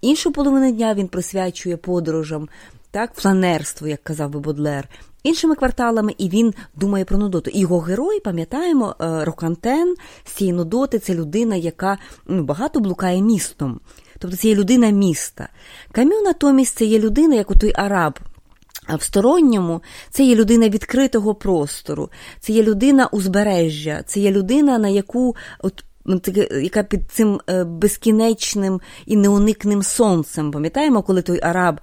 Іншу 0.00 0.32
половину 0.32 0.72
дня 0.72 0.94
він 0.94 1.08
присвячує 1.08 1.76
подорожам 1.76 2.48
так, 2.90 3.14
фланерство, 3.14 3.88
як 3.88 4.02
казав 4.02 4.30
би 4.30 4.40
Бодлер, 4.40 4.88
іншими 5.24 5.54
кварталами, 5.54 6.14
і 6.18 6.28
він 6.28 6.54
думає 6.76 7.04
про 7.04 7.18
Нудоту. 7.18 7.50
Його 7.54 7.78
герой, 7.78 8.20
пам'ятаємо, 8.20 8.96
е, 9.00 9.24
Рокантен 9.24 9.94
з 10.24 10.30
цієї 10.32 10.52
Нудоти 10.52 10.98
це 10.98 11.14
людина, 11.14 11.56
яка 11.56 11.98
ну, 12.26 12.42
багато 12.42 12.80
блукає 12.80 13.22
містом. 13.22 13.80
Тобто 14.18 14.36
це 14.36 14.48
є 14.48 14.54
людина 14.54 14.90
міста. 14.90 15.48
Кам'ю 15.92 16.22
натомість 16.22 16.76
це 16.76 16.84
є 16.84 16.98
людина, 16.98 17.34
як 17.34 17.50
у 17.50 17.54
той 17.54 17.72
араб. 17.76 18.18
В 18.98 19.02
сторонньому 19.02 19.82
це 20.10 20.24
є 20.24 20.34
людина 20.34 20.68
відкритого 20.68 21.34
простору, 21.34 22.10
це 22.40 22.52
є 22.52 22.62
людина 22.62 23.06
узбережжя, 23.06 24.02
це 24.06 24.20
є 24.20 24.30
людина, 24.30 24.78
на 24.78 24.88
яку 24.88 25.36
от 25.58 25.84
Ну, 26.06 26.20
яка 26.62 26.82
під 26.82 27.00
цим 27.10 27.40
е, 27.50 27.64
безкінечним 27.64 28.80
і 29.06 29.16
неуникним 29.16 29.82
сонцем, 29.82 30.50
пам'ятаємо, 30.50 31.02
коли 31.02 31.22
той 31.22 31.40
араб, 31.42 31.80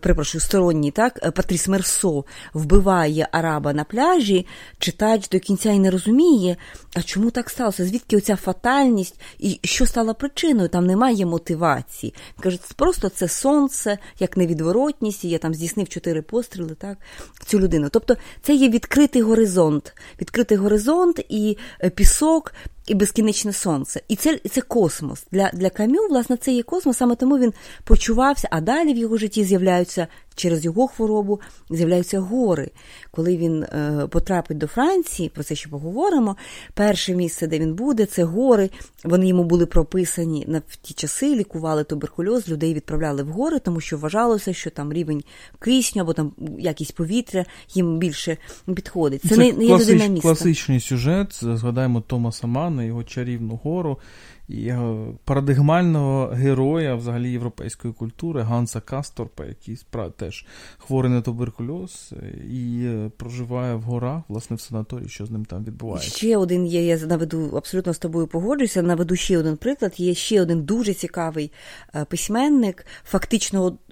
припрошую, 0.00 0.42
сторонній, 0.42 0.90
так, 0.90 1.20
е, 1.22 1.30
Патріс 1.30 1.68
Мерсо 1.68 2.24
вбиває 2.54 3.28
араба 3.32 3.72
на 3.72 3.84
пляжі, 3.84 4.46
читач 4.78 5.28
до 5.28 5.38
кінця 5.38 5.70
і 5.70 5.78
не 5.78 5.90
розуміє, 5.90 6.56
а 6.94 7.02
чому 7.02 7.30
так 7.30 7.50
сталося? 7.50 7.86
Звідки 7.86 8.16
оця 8.16 8.36
фатальність 8.36 9.20
і 9.38 9.60
що 9.64 9.86
стало 9.86 10.14
причиною? 10.14 10.68
Там 10.68 10.86
немає 10.86 11.26
мотивації. 11.26 12.14
Каже, 12.40 12.58
просто 12.76 13.08
це 13.08 13.28
сонце, 13.28 13.98
як 14.18 14.36
невідворотність, 14.36 15.24
і 15.24 15.28
я 15.28 15.38
там 15.38 15.54
здійснив 15.54 15.88
чотири 15.88 16.22
постріли, 16.22 16.74
так, 16.74 16.98
цю 17.46 17.60
людину. 17.60 17.88
Тобто 17.90 18.16
це 18.42 18.54
є 18.54 18.68
відкритий 18.68 19.22
горизонт, 19.22 19.94
відкритий 20.20 20.58
горизонт 20.58 21.20
і 21.28 21.58
е, 21.84 21.90
пісок 21.90 22.52
і 22.86 22.94
безкінечне 22.94 23.52
сонце. 23.52 24.02
І 24.08 24.16
це 24.16 24.40
це 24.50 24.60
космос. 24.60 25.24
Для 25.32 25.50
для 25.52 25.70
Камю, 25.70 26.08
власне, 26.10 26.36
це 26.36 26.52
є 26.52 26.62
космос, 26.62 26.96
саме 26.96 27.14
тому 27.14 27.38
він 27.38 27.52
почувався, 27.84 28.48
а 28.50 28.60
далі 28.60 28.94
в 28.94 28.96
його 28.96 29.16
житті 29.16 29.44
з'являються 29.62 30.06
через 30.34 30.64
його 30.64 30.86
хворобу 30.86 31.40
з'являються 31.70 32.20
гори. 32.20 32.70
Коли 33.10 33.36
він 33.36 33.62
е, 33.62 34.06
потрапить 34.10 34.58
до 34.58 34.66
Франції, 34.66 35.28
про 35.28 35.42
це 35.42 35.54
ще 35.54 35.68
поговоримо. 35.68 36.36
Перше 36.74 37.14
місце, 37.14 37.46
де 37.46 37.58
він 37.58 37.74
буде, 37.74 38.06
це 38.06 38.24
гори. 38.24 38.70
Вони 39.04 39.28
йому 39.28 39.44
були 39.44 39.66
прописані 39.66 40.44
на 40.48 40.62
в 40.68 40.76
ті 40.76 40.94
часи, 40.94 41.34
лікували 41.34 41.84
туберкульоз, 41.84 42.48
людей 42.48 42.74
відправляли 42.74 43.22
в 43.22 43.28
гори, 43.28 43.58
тому 43.58 43.80
що 43.80 43.98
вважалося, 43.98 44.52
що 44.52 44.70
там 44.70 44.92
рівень 44.92 45.22
кисню 45.58 46.02
або 46.02 46.12
там 46.12 46.32
якість 46.58 46.94
повітря 46.94 47.44
їм 47.74 47.98
більше 47.98 48.36
підходить. 48.74 49.22
Це, 49.22 49.28
це 49.28 49.36
не, 49.36 49.52
не 49.52 49.64
є 49.64 49.78
людина 49.78 50.06
міста. 50.06 50.28
класичний 50.28 50.80
сюжет. 50.80 51.38
Згадаємо 51.42 52.00
Томаса 52.00 52.46
Мана, 52.46 52.84
його 52.84 53.04
чарівну 53.04 53.60
гору 53.64 53.98
парадигмального 55.24 56.26
героя 56.26 56.94
взагалі 56.94 57.30
європейської 57.30 57.94
культури 57.94 58.42
Ганса 58.42 58.80
Касторпа, 58.80 59.44
який 59.44 59.78
теж 60.16 60.46
хворий 60.78 61.12
на 61.12 61.22
туберкульоз 61.22 62.14
і 62.50 62.84
е, 62.84 63.10
проживає 63.16 63.74
в 63.74 63.82
горах, 63.82 64.22
власне, 64.28 64.56
в 64.56 64.60
санаторії, 64.60 65.08
що 65.08 65.26
з 65.26 65.30
ним 65.30 65.44
там 65.44 65.64
відбувається. 65.64 66.16
Ще 66.16 66.36
один 66.36 66.66
є, 66.66 66.86
я 66.86 66.96
наведу 67.06 67.56
абсолютно 67.56 67.94
з 67.94 67.98
тобою 67.98 68.26
погоджуюся. 68.26 68.82
Наведу 68.82 69.16
ще 69.16 69.38
один 69.38 69.56
приклад. 69.56 69.92
Є 69.96 70.14
ще 70.14 70.42
один 70.42 70.62
дуже 70.62 70.94
цікавий 70.94 71.52
е, 71.94 72.04
письменник, 72.04 72.86
фактично 73.04 73.78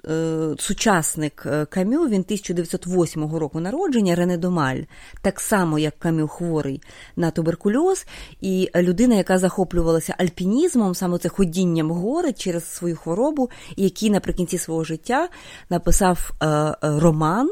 сучасник 0.59 1.45
Камю. 1.69 2.07
Він 2.07 2.21
1908 2.21 3.35
року 3.35 3.59
народження 3.59 4.15
Рене 4.15 4.37
Домаль, 4.37 4.81
так 5.21 5.39
само 5.39 5.79
як 5.79 5.99
Камю 5.99 6.27
хворий 6.27 6.81
на 7.15 7.31
туберкульоз, 7.31 8.05
і 8.41 8.69
людина, 8.75 9.15
яка 9.15 9.37
захоплювалася 9.37 10.15
альпінізмом, 10.17 10.95
саме 10.95 11.17
це 11.17 11.29
ходінням 11.29 11.91
гори 11.91 12.33
через 12.33 12.73
свою 12.73 12.95
хворобу, 12.95 13.49
який 13.75 14.09
наприкінці 14.09 14.57
свого 14.57 14.83
життя 14.83 15.29
написав 15.69 16.31
е, 16.41 16.47
е, 16.47 16.75
роман. 16.81 17.49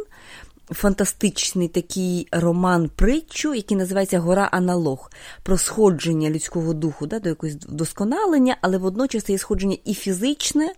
Фантастичний 0.72 1.68
такий 1.68 2.28
роман 2.32 2.90
притчу, 2.96 3.54
який 3.54 3.78
називається 3.78 4.20
Гора 4.20 4.50
Аналог 4.52 5.12
про 5.44 5.58
сходження 5.58 6.30
людського 6.30 6.74
духу 6.74 7.08
да, 7.08 7.20
до 7.20 7.30
якогось 7.30 7.56
вдосконалення, 7.56 8.58
але 8.62 8.78
водночас 8.78 9.30
є 9.30 9.38
сходження 9.38 9.78
і 9.86 9.94
фізичне, 9.94 10.74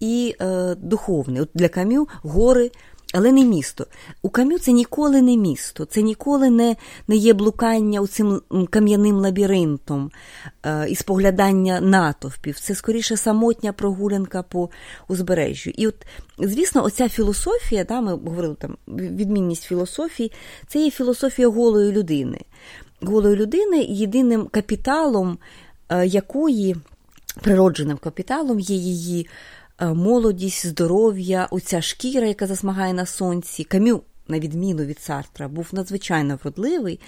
і 0.00 0.36
е, 0.40 0.74
духовне. 0.74 1.42
От 1.42 1.50
Для 1.54 1.68
кам'ю 1.68 2.08
гори 2.22 2.70
але 3.14 3.32
не 3.32 3.44
місто. 3.44 3.86
У 4.22 4.28
Кам'ю 4.28 4.58
це 4.58 4.72
ніколи 4.72 5.22
не 5.22 5.36
місто, 5.36 5.84
це 5.84 6.02
ніколи 6.02 6.50
не 6.50 6.76
не 7.08 7.16
є 7.16 7.34
блукання 7.34 8.06
цим 8.06 8.40
кам'яним 8.70 9.16
лабіринтом 9.16 10.10
е, 10.66 10.86
і 10.88 10.94
споглядання 10.94 11.80
натовпів. 11.80 12.60
Це 12.60 12.74
скоріше 12.74 13.16
самотня 13.16 13.72
прогулянка 13.72 14.42
по 14.42 14.70
узбережжю. 15.08 15.70
І 15.70 15.86
от, 15.86 15.94
звісно, 16.38 16.84
оця 16.84 17.08
філософія, 17.08 17.84
да, 17.84 18.00
ми 18.00 18.12
говорили 18.12 18.54
там 18.54 18.76
відмінність 18.88 19.64
філософії, 19.64 20.32
це 20.66 20.78
є 20.78 20.90
філософія 20.90 21.48
голої 21.48 21.92
людини. 21.92 22.38
Голої 23.00 23.36
людини 23.36 23.82
єдиним 23.82 24.46
капіталом, 24.46 25.38
е, 25.88 26.06
якої 26.06 26.76
природженим 27.42 27.96
капіталом 27.96 28.60
є 28.60 28.76
її. 28.76 29.28
Е, 29.80 29.86
молодість, 29.86 30.66
здоров'я, 30.66 31.48
оця 31.50 31.82
шкіра, 31.82 32.26
яка 32.26 32.46
засмагає 32.46 32.92
на 32.92 33.06
сонці. 33.06 33.64
Кам'ю, 33.64 34.00
на 34.28 34.38
відміну 34.38 34.84
від 34.84 35.00
Сартра, 35.00 35.48
був 35.48 35.68
надзвичайно 35.72 36.38
вродливий. 36.42 37.00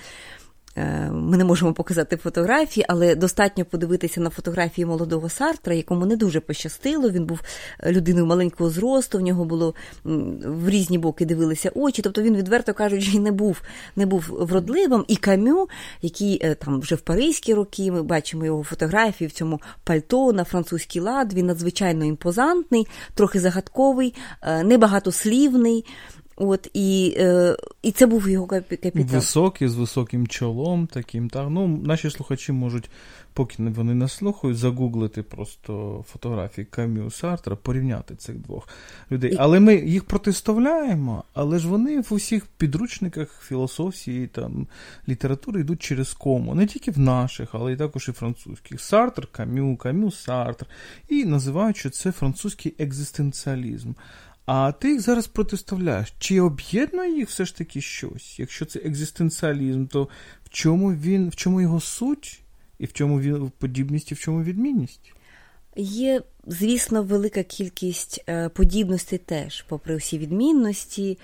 Е, 0.80 1.10
ми 1.10 1.36
не 1.36 1.44
можемо 1.44 1.72
показати 1.72 2.16
фотографії, 2.16 2.86
але 2.88 3.14
достатньо 3.14 3.64
подивитися 3.64 4.20
на 4.20 4.30
фотографії 4.30 4.86
молодого 4.86 5.28
Сартра, 5.28 5.74
якому 5.74 6.06
не 6.06 6.16
дуже 6.16 6.40
пощастило. 6.40 7.10
Він 7.10 7.24
був 7.24 7.40
е, 7.80 7.92
людиною 7.92 8.26
маленького 8.26 8.70
зросту, 8.70 9.18
в 9.18 9.20
нього 9.20 9.44
було 9.44 9.74
в 10.04 10.68
різні 10.68 10.98
боки 10.98 11.24
дивилися 11.24 11.70
очі. 11.74 12.02
Тобто 12.02 12.22
він, 12.22 12.36
відверто 12.36 12.74
кажучи, 12.74 13.18
не 13.18 13.32
був 13.32 13.62
не 13.96 14.06
був 14.06 14.26
вродливим. 14.30 15.04
І 15.08 15.16
кам'ю, 15.16 15.68
який 16.02 16.40
е, 16.42 16.54
там 16.54 16.80
вже 16.80 16.94
в 16.94 17.00
паризькі 17.00 17.54
роки, 17.54 17.92
ми 17.92 18.02
бачимо 18.02 18.44
його 18.44 18.62
фотографії 18.62 19.28
в 19.28 19.32
цьому 19.32 19.60
пальто 19.84 20.32
на 20.32 20.44
французький 20.44 21.02
лад. 21.02 21.32
Він 21.32 21.46
надзвичайно 21.46 22.04
імпозантний, 22.04 22.86
трохи 23.14 23.40
загадковий, 23.40 24.14
небагатослівний. 24.64 25.84
От 26.42 26.70
і 26.74 27.14
е, 27.18 27.56
і 27.82 27.92
це 27.92 28.06
був 28.06 28.28
його 28.28 28.46
капітал. 28.46 28.92
Високий, 28.94 29.68
з 29.68 29.74
високим 29.74 30.26
чолом, 30.26 30.86
таким. 30.86 31.30
Так. 31.30 31.46
Ну, 31.50 31.66
Наші 31.68 32.10
слухачі 32.10 32.52
можуть, 32.52 32.90
поки 33.32 33.62
вони 33.62 33.94
не 33.94 34.08
слухають, 34.08 34.56
загуглити 34.56 35.22
просто 35.22 36.04
фотографії 36.08 36.64
Кам'ю 36.64 37.10
Сартра, 37.10 37.56
порівняти 37.56 38.14
цих 38.14 38.38
двох 38.38 38.68
людей. 39.10 39.32
І... 39.32 39.36
Але 39.38 39.60
ми 39.60 39.76
їх 39.76 40.04
протиставляємо, 40.04 41.24
але 41.34 41.58
ж 41.58 41.68
вони 41.68 42.00
в 42.00 42.08
усіх 42.10 42.46
підручниках 42.46 43.42
філософії 43.42 44.26
там 44.26 44.66
літератури 45.08 45.60
йдуть 45.60 45.82
через 45.82 46.12
кому. 46.12 46.54
Не 46.54 46.66
тільки 46.66 46.90
в 46.90 46.98
наших, 46.98 47.48
але 47.52 47.72
й 47.72 47.76
також 47.76 48.08
і 48.08 48.12
французьких. 48.12 48.80
Сартр, 48.80 49.26
Кам'ю, 49.32 49.76
Кам'ю, 49.76 50.10
Сартр. 50.10 50.66
І 51.08 51.24
називають, 51.24 51.76
що 51.76 51.90
це 51.90 52.12
французький 52.12 52.74
екзистенціалізм. 52.78 53.92
А 54.46 54.72
ти 54.72 54.90
їх 54.90 55.00
зараз 55.00 55.26
протиставляєш. 55.26 56.12
Чи 56.18 56.40
об'єднує 56.40 57.16
їх 57.16 57.28
все 57.28 57.44
ж 57.44 57.56
таки 57.56 57.80
щось? 57.80 58.38
Якщо 58.38 58.64
це 58.64 58.78
екзистенціалізм, 58.78 59.86
то 59.86 60.08
в 60.44 60.48
чому 60.48 60.92
він, 60.92 61.28
в 61.28 61.36
чому 61.36 61.60
його 61.60 61.80
суть, 61.80 62.40
і 62.78 62.86
в 62.86 62.92
чому 62.92 63.20
він 63.20 63.52
подібність, 63.58 64.12
і 64.12 64.14
в 64.14 64.18
чому 64.18 64.42
відмінність? 64.42 65.12
Є, 65.76 66.22
звісно, 66.46 67.02
велика 67.02 67.42
кількість 67.42 68.24
е, 68.28 68.48
подібностей 68.48 69.18
теж, 69.18 69.62
попри 69.62 69.96
всі 69.96 70.18
відмінності. 70.18 71.18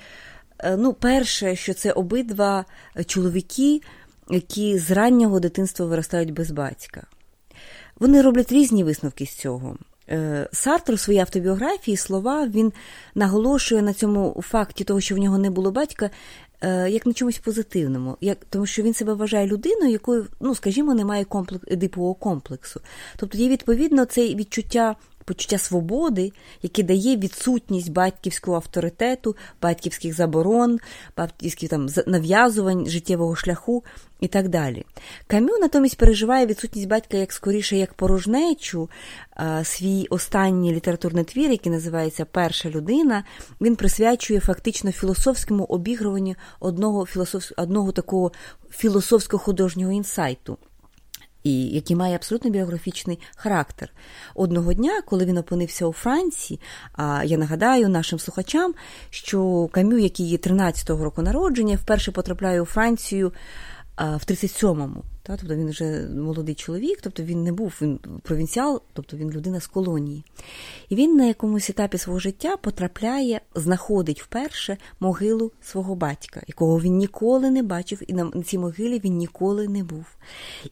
Е, 0.58 0.76
ну, 0.76 0.92
перше, 0.92 1.56
що 1.56 1.74
це 1.74 1.92
обидва 1.92 2.64
чоловіки, 3.06 3.80
які 4.30 4.78
з 4.78 4.90
раннього 4.90 5.40
дитинства 5.40 5.86
виростають 5.86 6.32
без 6.32 6.50
батька. 6.50 7.06
Вони 7.98 8.22
роблять 8.22 8.52
різні 8.52 8.84
висновки 8.84 9.26
з 9.26 9.34
цього. 9.34 9.76
Е, 10.10 10.48
Сартр 10.52 10.92
у 10.92 10.96
своїй 10.96 11.20
автобіографії 11.20 11.96
слова 11.96 12.46
він 12.46 12.72
наголошує 13.14 13.82
на 13.82 13.92
цьому 13.92 14.42
факті 14.46 14.84
того, 14.84 15.00
що 15.00 15.14
в 15.14 15.18
нього 15.18 15.38
не 15.38 15.50
було 15.50 15.70
батька, 15.70 16.10
е, 16.60 16.90
як 16.90 17.06
на 17.06 17.12
чомусь 17.12 17.38
позитивному, 17.38 18.16
як, 18.20 18.38
тому 18.50 18.66
що 18.66 18.82
він 18.82 18.94
себе 18.94 19.14
вважає 19.14 19.46
людиною, 19.46 19.90
якою, 19.90 20.26
ну, 20.40 20.54
скажімо, 20.54 20.94
немає 20.94 21.24
комплекс, 21.24 21.64
дипового 21.76 22.14
комплексу. 22.14 22.80
Тобто 23.16 23.38
є 23.38 23.48
відповідно 23.48 24.04
це 24.04 24.34
відчуття 24.34 24.96
почуття 25.26 25.58
свободи, 25.58 26.32
яке 26.62 26.82
дає 26.82 27.16
відсутність 27.16 27.92
батьківського 27.92 28.56
авторитету, 28.56 29.36
батьківських 29.62 30.14
заборон, 30.14 30.78
батьківських 31.16 31.70
там 31.70 31.88
нав'язувань 32.06 32.86
життєвого 32.86 33.36
шляху 33.36 33.84
і 34.20 34.28
так 34.28 34.48
далі. 34.48 34.84
Камю 35.26 35.58
натомість 35.60 35.98
переживає 35.98 36.46
відсутність 36.46 36.88
батька 36.88 37.16
як 37.16 37.32
скоріше 37.32 37.76
як 37.76 37.94
порожнечу. 37.94 38.90
Свій 39.62 40.06
останній 40.10 40.74
літературний 40.74 41.24
твір, 41.24 41.50
який 41.50 41.72
називається 41.72 42.24
Перша 42.24 42.70
людина, 42.70 43.24
він 43.60 43.76
присвячує 43.76 44.40
фактично 44.40 44.92
філософському 44.92 45.64
обігруванню 45.64 46.34
одного 46.60 47.06
філософ... 47.06 47.52
одного 47.56 47.92
такого 47.92 48.32
філософсько 48.70 49.38
художнього 49.38 49.92
інсайту 49.92 50.58
і 51.46 51.66
який 51.66 51.96
має 51.96 52.14
абсолютно 52.14 52.50
біографічний 52.50 53.18
характер. 53.36 53.90
Одного 54.34 54.72
дня, 54.72 55.02
коли 55.06 55.24
він 55.24 55.38
опинився 55.38 55.86
у 55.86 55.92
Франції, 55.92 56.60
а 56.92 57.24
я 57.24 57.38
нагадаю 57.38 57.88
нашим 57.88 58.18
слухачам, 58.18 58.74
що 59.10 59.68
Камю, 59.72 59.98
який 59.98 60.26
є 60.26 60.36
13-го 60.36 61.04
року 61.04 61.22
народження, 61.22 61.76
вперше 61.76 62.12
потрапляє 62.12 62.60
у 62.60 62.64
Францію 62.64 63.32
в 63.98 64.22
37-му. 64.30 65.02
Та, 65.26 65.36
Тобто 65.36 65.56
він 65.56 65.70
вже 65.70 66.08
молодий 66.16 66.54
чоловік, 66.54 66.98
тобто 67.02 67.22
він 67.22 67.42
не 67.42 67.52
був 67.52 67.74
він 67.82 67.98
провінціал, 68.22 68.82
тобто 68.92 69.16
він 69.16 69.30
людина 69.30 69.60
з 69.60 69.66
колонії. 69.66 70.24
І 70.88 70.94
він 70.94 71.16
на 71.16 71.26
якомусь 71.26 71.70
етапі 71.70 71.98
свого 71.98 72.18
життя 72.18 72.56
потрапляє, 72.56 73.40
знаходить 73.54 74.22
вперше 74.22 74.76
могилу 75.00 75.52
свого 75.62 75.94
батька, 75.94 76.42
якого 76.46 76.80
він 76.80 76.96
ніколи 76.96 77.50
не 77.50 77.62
бачив, 77.62 78.02
і 78.06 78.12
на 78.12 78.42
цій 78.42 78.58
могилі 78.58 79.00
він 79.04 79.16
ніколи 79.16 79.68
не 79.68 79.84
був. 79.84 80.04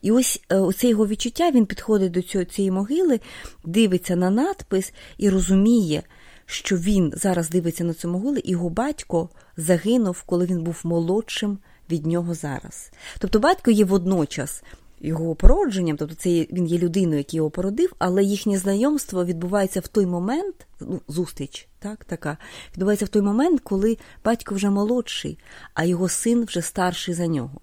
І 0.02 0.12
ось 0.12 0.42
е, 0.48 0.56
оце 0.56 0.88
його 0.88 1.06
відчуття, 1.06 1.50
він 1.50 1.66
підходить 1.66 2.12
до 2.12 2.22
цієї 2.22 2.70
могили, 2.70 3.20
дивиться 3.64 4.16
на 4.16 4.30
надпис 4.30 4.92
і 5.18 5.30
розуміє, 5.30 6.02
що 6.46 6.76
він 6.76 7.12
зараз 7.16 7.50
дивиться 7.50 7.84
на 7.84 7.94
цю 7.94 8.08
могилу, 8.08 8.36
і 8.36 8.50
його 8.50 8.70
батько 8.70 9.28
загинув, 9.56 10.22
коли 10.22 10.46
він 10.46 10.62
був 10.62 10.80
молодшим 10.84 11.58
від 11.90 12.06
нього 12.06 12.34
зараз. 12.34 12.90
Тобто 13.18 13.40
батько 13.40 13.70
є 13.70 13.84
водночас 13.84 14.62
його 15.00 15.34
породженням, 15.34 15.96
тобто 15.96 16.14
це 16.14 16.28
він 16.30 16.66
є 16.66 16.78
людиною, 16.78 17.18
який 17.18 17.36
його 17.36 17.50
породив, 17.50 17.92
але 17.98 18.24
їхнє 18.24 18.58
знайомство 18.58 19.24
відбувається 19.24 19.80
в 19.80 19.88
той 19.88 20.06
момент, 20.06 20.66
ну, 20.80 21.00
зустріч, 21.08 21.68
так, 21.78 22.04
така, 22.04 22.36
відбувається 22.72 23.04
в 23.04 23.08
той 23.08 23.22
момент, 23.22 23.60
коли 23.60 23.98
батько 24.24 24.54
вже 24.54 24.70
молодший, 24.70 25.38
а 25.74 25.84
його 25.84 26.08
син 26.08 26.44
вже 26.44 26.62
старший 26.62 27.14
за 27.14 27.26
нього. 27.26 27.60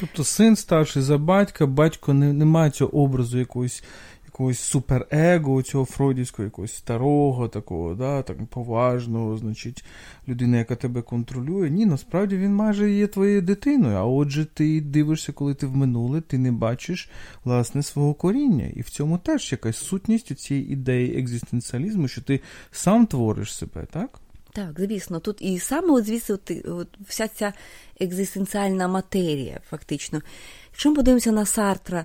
Тобто 0.00 0.24
син 0.24 0.56
старший 0.56 1.02
за 1.02 1.18
батька, 1.18 1.66
батько 1.66 2.14
не, 2.14 2.32
не 2.32 2.44
має 2.44 2.70
цього 2.70 3.02
образу 3.02 3.38
якоїсь 3.38 3.84
якогось 4.38 4.58
суперего, 4.58 5.62
цього 5.62 5.84
фройдівського, 5.84 6.44
якогось 6.44 6.74
старого, 6.74 7.48
такого, 7.48 7.94
да, 7.94 8.22
так, 8.22 8.46
поважного, 8.46 9.36
значить, 9.36 9.84
людина, 10.28 10.58
яка 10.58 10.76
тебе 10.76 11.02
контролює. 11.02 11.70
Ні, 11.70 11.86
насправді 11.86 12.36
він 12.36 12.54
майже 12.54 12.90
є 12.90 13.06
твоєю 13.06 13.42
дитиною. 13.42 13.96
А 13.96 14.04
отже, 14.04 14.44
ти 14.44 14.80
дивишся, 14.80 15.32
коли 15.32 15.54
ти 15.54 15.66
в 15.66 15.76
минуле, 15.76 16.20
ти 16.20 16.38
не 16.38 16.52
бачиш 16.52 17.10
власне 17.44 17.82
свого 17.82 18.14
коріння. 18.14 18.66
І 18.66 18.80
в 18.80 18.90
цьому 18.90 19.18
теж 19.18 19.52
якась 19.52 19.76
сутність 19.76 20.38
цієї 20.38 20.72
ідеї 20.72 21.18
екзистенціалізму, 21.18 22.08
що 22.08 22.22
ти 22.22 22.40
сам 22.70 23.06
твориш 23.06 23.54
себе, 23.54 23.86
так? 23.90 24.20
Так, 24.52 24.80
звісно, 24.80 25.20
тут 25.20 25.42
і 25.42 25.58
саме, 25.58 25.92
от, 25.92 26.04
звісно, 26.04 26.38
от, 26.64 26.88
вся 27.08 27.28
ця 27.28 27.52
екзистенціальна 28.00 28.88
матерія, 28.88 29.60
фактично. 29.70 30.22
Якщо 30.72 30.90
ми 30.90 30.96
подивимося 30.96 31.32
на 31.32 31.46
Сартра, 31.46 32.04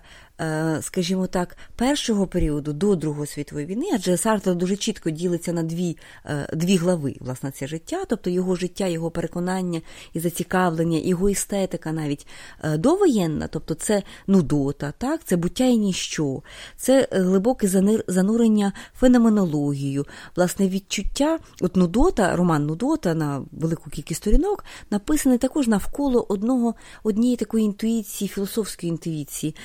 скажімо 0.81 1.27
так, 1.27 1.57
першого 1.75 2.27
періоду 2.27 2.73
до 2.73 2.95
Другої 2.95 3.27
світової 3.27 3.65
війни, 3.65 3.85
адже 3.93 4.17
Сартр 4.17 4.55
дуже 4.55 4.75
чітко 4.75 5.09
ділиться 5.09 5.53
на 5.53 5.63
дві 5.63 5.97
е, 6.25 6.47
дві 6.53 6.77
глави, 6.77 7.15
власне, 7.19 7.51
це 7.51 7.67
життя, 7.67 8.03
тобто 8.09 8.29
його 8.29 8.55
життя, 8.55 8.87
його 8.87 9.11
переконання 9.11 9.81
і 10.13 10.19
зацікавлення, 10.19 10.97
його 10.97 11.27
естетика 11.27 11.91
навіть 11.91 12.27
е, 12.63 12.77
довоєнна, 12.77 13.47
тобто 13.47 13.73
це 13.73 14.03
нудота, 14.27 14.93
так, 14.97 15.23
це 15.23 15.35
буття 15.35 15.65
і 15.65 15.77
ніщо, 15.77 16.41
це 16.77 17.07
глибоке 17.11 17.67
занурення 18.07 18.73
феноменологію, 18.95 20.05
власне, 20.35 20.69
відчуття. 20.69 21.39
От 21.61 21.75
Нудота, 21.75 22.35
роман 22.35 22.65
Нудота 22.65 23.13
на 23.13 23.45
велику 23.51 23.89
кількість 23.89 24.21
сторінок 24.21 24.65
написаний 24.91 25.37
також 25.37 25.67
навколо 25.67 26.25
одного 26.29 26.75
однієї 27.03 27.37
такої 27.37 27.65
інтуїції, 27.65 28.27
філософської 28.27 28.89
інтуїції. 28.89 29.55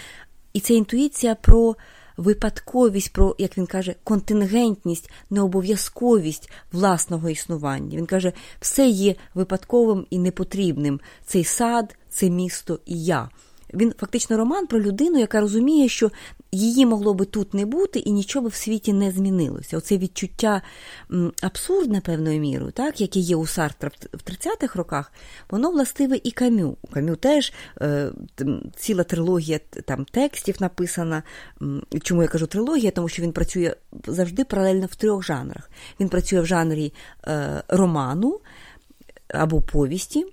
І 0.53 0.61
це 0.61 0.75
інтуїція 0.75 1.35
про 1.35 1.77
випадковість, 2.17 3.13
про, 3.13 3.35
як 3.39 3.59
він 3.59 3.67
каже, 3.67 3.95
контингентність, 4.05 5.11
необов'язковість 5.31 6.51
власного 6.73 7.31
існування. 7.31 7.99
Він 7.99 8.07
каже, 8.07 8.33
все 8.61 8.89
є 8.89 9.15
випадковим 9.35 10.07
і 10.11 10.19
непотрібним. 10.19 11.01
Цей 11.27 11.45
сад, 11.45 11.97
це 12.11 12.31
місто 12.31 12.79
і 12.87 13.05
я. 13.05 13.29
Він 13.75 13.95
фактично 13.99 14.37
роман 14.37 14.67
про 14.67 14.81
людину, 14.81 15.19
яка 15.19 15.41
розуміє, 15.41 15.89
що 15.89 16.11
її 16.53 16.87
могло 16.87 17.15
би 17.15 17.25
тут 17.25 17.55
не 17.55 17.67
бути, 17.67 17.99
і 17.99 18.13
нічого 18.13 18.43
би 18.43 18.49
в 18.49 18.55
світі 18.55 18.93
не 18.93 19.11
змінилося. 19.11 19.79
Оце 19.79 19.99
відчуття 19.99 20.63
абсурдне 21.43 22.01
певною 22.01 22.41
мірою, 22.41 22.73
так, 22.73 23.01
яке 23.01 23.19
є 23.21 23.37
у 23.37 23.47
Сартра 23.47 23.91
в 24.13 24.31
30-х 24.31 24.79
роках, 24.79 25.13
воно 25.51 25.71
властиве 25.71 26.21
і 26.25 26.31
Камю. 26.31 26.77
У 26.83 26.87
Камю 26.87 27.17
теж 27.17 27.53
е, 27.81 28.13
ціла 28.77 29.05
трилогія 29.05 29.61
там 29.85 30.05
текстів 30.05 30.57
написана. 30.61 31.23
Чому 32.03 32.23
я 32.23 32.29
кажу 32.29 32.47
трилогія? 32.47 32.91
Тому 32.91 33.09
що 33.09 33.23
він 33.23 33.33
працює 33.33 33.75
завжди 34.07 34.45
паралельно 34.45 34.87
в 34.87 34.95
трьох 34.95 35.25
жанрах. 35.25 35.71
Він 36.01 36.09
працює 36.09 36.41
в 36.41 36.47
жанрі 36.47 36.93
е, 37.27 37.63
роману 37.69 38.41
або 39.29 39.61
повісті, 39.61 40.27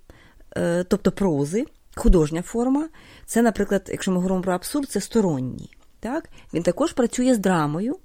е, 0.57 0.83
тобто 0.83 1.11
прози, 1.11 1.65
художня 1.95 2.41
форма. 2.41 2.89
Це, 3.25 3.41
наприклад, 3.41 3.89
якщо 3.91 4.11
ми 4.11 4.17
говоримо 4.17 4.41
про 4.41 4.53
абсурд, 4.53 4.89
це 4.89 5.01
сторонній. 5.01 5.74
Так? 6.05 6.29
Він 6.53 6.63
також 6.63 6.93
працює 6.93 7.33
з 7.33 7.37
драмою. 7.37 7.97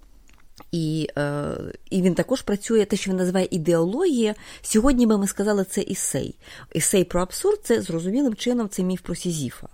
І 0.72 1.08
е, 1.18 1.54
і 1.90 2.02
він 2.02 2.14
також 2.14 2.42
працює 2.42 2.84
те, 2.84 2.96
що 2.96 3.10
він 3.10 3.16
називає 3.16 3.48
ідеологія. 3.50 4.34
Сьогодні 4.62 5.06
би 5.06 5.18
ми 5.18 5.26
сказали, 5.26 5.64
це 5.64 5.80
есей. 5.80 6.38
Есей 6.72 7.04
про 7.04 7.22
абсурд 7.22 7.60
це 7.64 7.82
зрозумілим 7.82 8.34
чином 8.34 8.68
це 8.68 8.82
міф 8.82 9.00
про 9.00 9.14
Сізіфа. 9.14 9.66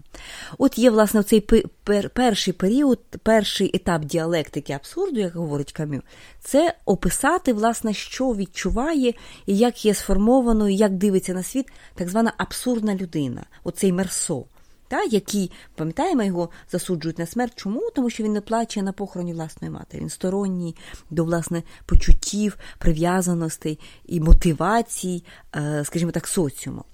От 0.59 0.79
є, 0.79 0.91
власне, 0.91 1.23
цей 1.23 1.41
пер, 1.85 2.11
перший 2.11 2.53
період, 2.53 3.01
перший 3.23 3.71
етап 3.75 4.05
діалектики 4.05 4.73
абсурду, 4.73 5.21
як 5.21 5.35
говорить 5.35 5.73
Камю, 5.73 6.03
це 6.41 6.75
описати, 6.85 7.53
власне, 7.53 7.95
що 7.95 8.35
відчуває 8.35 9.15
і 9.47 9.57
як 9.57 9.85
є 9.85 9.95
сформовано, 9.95 10.69
і 10.69 10.77
як 10.77 10.93
дивиться 10.93 11.35
на 11.35 11.43
світ 11.43 11.67
так 11.95 12.09
звана 12.09 12.33
абсурдна 12.37 12.95
людина, 12.95 13.45
оцей 13.65 13.93
Мерсо 13.93 14.45
та, 14.89 15.03
які, 15.03 15.51
пам'ятаємо, 15.75 16.23
його 16.23 16.49
засуджують 16.71 17.19
на 17.19 17.27
смерть. 17.27 17.53
Чому? 17.57 17.91
Тому 17.95 18.11
що 18.11 18.25
він 18.25 18.33
не 18.33 18.41
плаче 18.41 18.83
на 18.83 18.93
похороні 18.93 19.33
власної 19.33 19.73
матері. 19.73 20.01
Він 20.01 20.09
сторонній 20.09 20.77
до 21.11 21.25
власне 21.25 21.63
почуттів, 21.87 22.59
прив'язаностей 22.79 23.79
і 24.07 24.21
мотивацій, 24.21 25.25
е, 25.57 25.83
скажімо 25.85 26.11
так, 26.11 26.27
соціуму. 26.27 26.85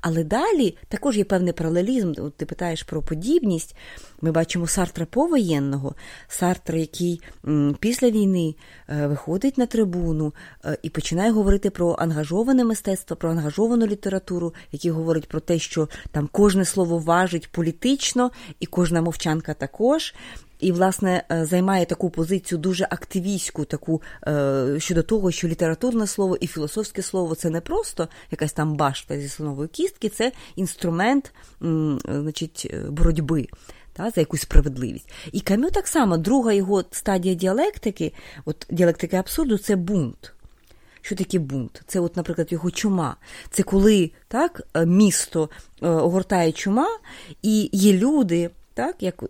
Але 0.00 0.24
далі 0.24 0.76
також 0.88 1.18
є 1.18 1.24
певний 1.24 1.52
паралелізм. 1.52 2.14
Ти 2.36 2.46
питаєш 2.46 2.82
про 2.82 3.02
подібність. 3.02 3.76
Ми 4.20 4.32
бачимо 4.32 4.66
Сартра 4.66 5.06
повоєнного, 5.06 5.94
Сартра, 6.28 6.78
який 6.78 7.20
після 7.80 8.10
війни 8.10 8.54
е, 8.88 9.06
виходить 9.06 9.58
на 9.58 9.66
трибуну 9.66 10.34
е, 10.64 10.78
і 10.82 10.90
починає 10.90 11.30
говорити 11.30 11.70
про 11.70 11.96
ангажоване 11.98 12.64
мистецтво, 12.64 13.16
про 13.16 13.30
ангажовану 13.30 13.86
літературу, 13.86 14.54
який 14.72 14.90
говорить 14.90 15.28
про 15.28 15.40
те, 15.40 15.58
що 15.58 15.88
там 16.10 16.28
кожне 16.32 16.64
слово 16.64 16.98
важить 16.98 17.52
політично, 17.52 18.30
і 18.60 18.66
кожна 18.66 19.02
мовчанка 19.02 19.54
також. 19.54 20.14
І, 20.58 20.72
власне, 20.72 21.24
е, 21.32 21.44
займає 21.44 21.86
таку 21.86 22.10
позицію 22.10 22.58
дуже 22.58 22.84
активістську, 22.90 23.64
таку 23.64 24.02
е, 24.26 24.76
щодо 24.78 25.02
того, 25.02 25.30
що 25.30 25.48
літературне 25.48 26.06
слово 26.06 26.36
і 26.36 26.46
філософське 26.46 27.02
слово 27.02 27.34
це 27.34 27.50
не 27.50 27.60
просто 27.60 28.08
якась 28.30 28.52
там 28.52 28.76
башта 28.76 29.20
зі 29.20 29.28
слонової 29.28 29.68
кістки, 29.68 30.08
це 30.08 30.32
інструмент 30.56 31.32
м, 31.62 31.98
значить, 32.04 32.70
е, 32.74 32.78
боротьби 32.90 33.46
та, 33.92 34.10
за 34.10 34.20
якусь 34.20 34.40
справедливість. 34.40 35.12
І 35.32 35.40
Камю 35.40 35.70
так 35.70 35.86
само, 35.86 36.16
друга 36.16 36.52
його 36.52 36.84
стадія 36.90 37.34
діалектики, 37.34 38.12
от 38.44 38.66
діалектики 38.70 39.16
абсурду, 39.16 39.58
це 39.58 39.76
бунт. 39.76 40.32
Що 41.02 41.16
таке 41.16 41.38
бунт? 41.38 41.82
Це, 41.86 42.00
от, 42.00 42.16
наприклад, 42.16 42.52
його 42.52 42.70
чума. 42.70 43.16
Це 43.50 43.62
коли 43.62 44.10
так, 44.28 44.62
е, 44.74 44.86
місто 44.86 45.50
е, 45.82 45.88
огортає 45.88 46.52
чума, 46.52 46.98
і 47.42 47.70
є 47.72 47.92
люди, 47.92 48.50
так, 48.74 48.96
як 49.00 49.24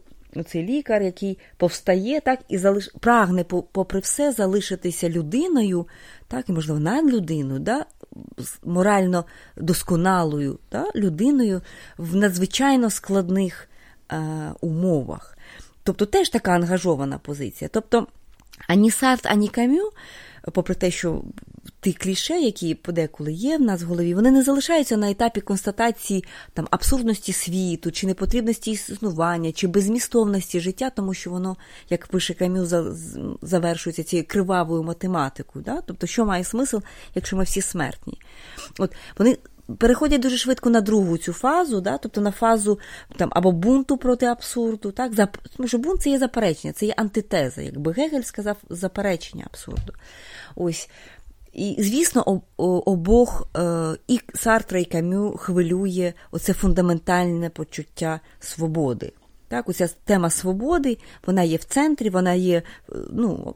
цей 0.46 0.62
лікар, 0.62 1.02
який 1.02 1.38
повстає, 1.56 2.20
так, 2.20 2.40
і 2.48 2.58
залиш... 2.58 2.90
прагне, 3.00 3.44
попри 3.44 4.00
все, 4.00 4.32
залишитися 4.32 5.08
людиною, 5.08 5.86
так, 6.28 6.48
і, 6.48 6.52
можливо, 6.52 6.80
над 6.80 7.10
людиною, 7.10 7.60
да, 7.60 7.86
морально 8.64 9.24
досконалою 9.56 10.58
да, 10.72 10.86
людиною 10.94 11.62
в 11.98 12.16
надзвичайно 12.16 12.90
складних 12.90 13.68
е, 14.12 14.18
умовах. 14.60 15.38
Тобто 15.82 16.06
теж 16.06 16.28
така 16.28 16.52
ангажована 16.52 17.18
позиція. 17.18 17.70
Тобто 17.72 18.06
ані 18.66 18.90
Сарт, 18.90 19.26
ані 19.26 19.48
Кам'ю, 19.48 19.90
попри 20.52 20.74
те, 20.74 20.90
що 20.90 21.22
ті 21.80 21.92
кліше, 21.92 22.40
які 22.40 22.74
подеколи 22.74 23.32
є 23.32 23.58
в 23.58 23.60
нас 23.60 23.82
в 23.82 23.86
голові, 23.86 24.14
вони 24.14 24.30
не 24.30 24.42
залишаються 24.42 24.96
на 24.96 25.10
етапі 25.10 25.40
констатації 25.40 26.24
там 26.52 26.68
абсурдності 26.70 27.32
світу, 27.32 27.90
чи 27.90 28.06
непотрібності 28.06 28.70
існування, 28.70 29.52
чи 29.52 29.66
безмістовності 29.66 30.60
життя, 30.60 30.90
тому 30.90 31.14
що 31.14 31.30
воно, 31.30 31.56
як 31.90 32.06
пише 32.06 32.34
Кам'ю, 32.34 32.68
завершується 33.42 34.04
цією 34.04 34.26
кривавою 34.28 34.82
математикою. 34.82 35.64
Да? 35.64 35.80
Тобто, 35.86 36.06
що 36.06 36.24
має 36.24 36.44
смисл, 36.44 36.78
якщо 37.14 37.36
ми 37.36 37.44
всі 37.44 37.60
смертні? 37.62 38.18
От 38.78 38.92
вони 39.18 39.38
переходять 39.78 40.20
дуже 40.20 40.36
швидко 40.36 40.70
на 40.70 40.80
другу 40.80 41.18
цю 41.18 41.32
фазу, 41.32 41.80
да? 41.80 41.98
тобто 41.98 42.20
на 42.20 42.30
фазу 42.30 42.78
там, 43.16 43.28
або 43.32 43.52
бунту 43.52 43.96
проти 43.96 44.26
абсурду. 44.26 44.92
Так? 44.92 45.14
Зап... 45.14 45.36
Тому 45.56 45.68
що 45.68 45.78
бунт 45.78 46.02
це 46.02 46.10
є 46.10 46.18
заперечення, 46.18 46.72
це 46.72 46.86
є 46.86 46.94
антитеза, 46.96 47.62
якби 47.62 47.92
Гегель 47.92 48.22
сказав 48.22 48.56
заперечення 48.70 49.44
абсурду. 49.46 49.92
Ось. 50.56 50.88
І, 51.52 51.76
звісно, 51.78 52.42
обох 52.56 53.48
е, 53.56 53.96
і 54.08 54.20
Сартра, 54.34 54.80
і 54.80 54.84
Камю 54.84 55.30
хвилює 55.30 56.12
оце 56.30 56.52
фундаментальне 56.52 57.50
почуття 57.50 58.20
свободи. 58.40 59.12
Так, 59.48 59.68
Оця 59.68 59.88
тема 60.04 60.30
свободи, 60.30 60.98
вона 61.26 61.42
є 61.42 61.56
в 61.56 61.64
центрі, 61.64 62.10
вона 62.10 62.34
є 62.34 62.56
е, 62.56 62.62
ну, 63.12 63.54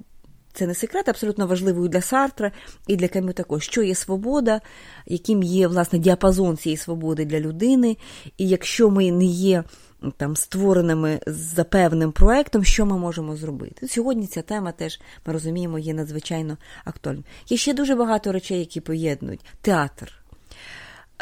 це 0.52 0.66
не 0.66 0.74
секрет, 0.74 1.09
абсолютно 1.09 1.46
важливою 1.46 1.88
для 1.88 2.00
Сартра 2.00 2.52
і 2.87 2.96
для 2.96 3.09
Камю 3.09 3.33
також, 3.33 3.64
що 3.64 3.83
є 3.83 3.94
свобода, 3.94 4.61
яким 5.07 5.42
є 5.42 5.68
власне 5.68 5.98
діапазон 5.98 6.57
цієї 6.57 6.76
свободи 6.76 7.24
для 7.24 7.40
людини. 7.40 7.96
І 8.38 8.48
якщо 8.48 8.90
ми 8.90 9.12
не 9.12 9.24
є 9.24 9.64
там 10.11 10.37
створеними 10.37 11.21
за 11.27 11.65
певним 11.65 12.12
проектом, 12.12 12.65
що 12.65 12.87
ми 12.87 12.99
можемо 12.99 13.37
зробити? 13.37 13.88
Сьогодні 13.88 14.27
ця 14.27 14.43
тема 14.43 14.73
теж 14.73 15.01
ми 15.27 15.33
розуміємо 15.33 15.79
є 15.79 15.95
надзвичайно 15.95 16.57
актуальною. 16.85 17.25
Є 17.49 17.57
ще 17.57 17.75
дуже 17.75 17.95
багато 17.95 18.33
речей, 18.33 18.59
які 18.59 18.81
поєднують 18.81 19.45
театр. 19.61 20.12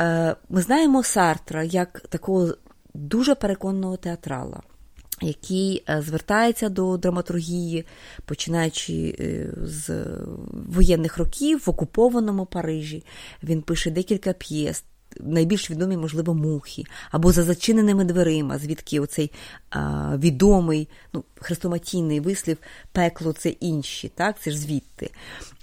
Е, 0.00 0.36
ми 0.48 0.62
знаємо 0.62 1.02
Сартра 1.02 1.62
як 1.62 2.00
такого 2.00 2.54
дуже 2.94 3.34
переконаного 3.34 3.96
театрала 3.96 4.60
який 5.22 5.84
е, 5.88 6.02
звертається 6.02 6.68
до 6.68 6.96
драматургії, 6.96 7.86
починаючи 8.24 9.16
е, 9.20 9.46
з 9.62 10.06
воєнних 10.52 11.18
років 11.18 11.62
в 11.66 11.70
окупованому 11.70 12.46
Парижі. 12.46 13.04
Він 13.42 13.62
пише 13.62 13.90
декілька 13.90 14.32
п'єс. 14.32 14.84
Найбільш 15.20 15.70
відомі, 15.70 15.96
можливо, 15.96 16.34
мухи, 16.34 16.84
або 17.10 17.32
за 17.32 17.42
зачиненими 17.42 18.04
дверима, 18.04 18.58
звідки 18.58 19.00
оцей 19.00 19.30
а, 19.70 20.16
відомий, 20.16 20.88
ну, 21.12 21.24
хрестоматійний 21.40 22.20
вислів 22.20 22.56
пекло 22.92 23.32
це 23.32 23.48
інші, 23.48 24.08
так, 24.08 24.40
це 24.40 24.50
ж 24.50 24.58
звідти. 24.58 25.10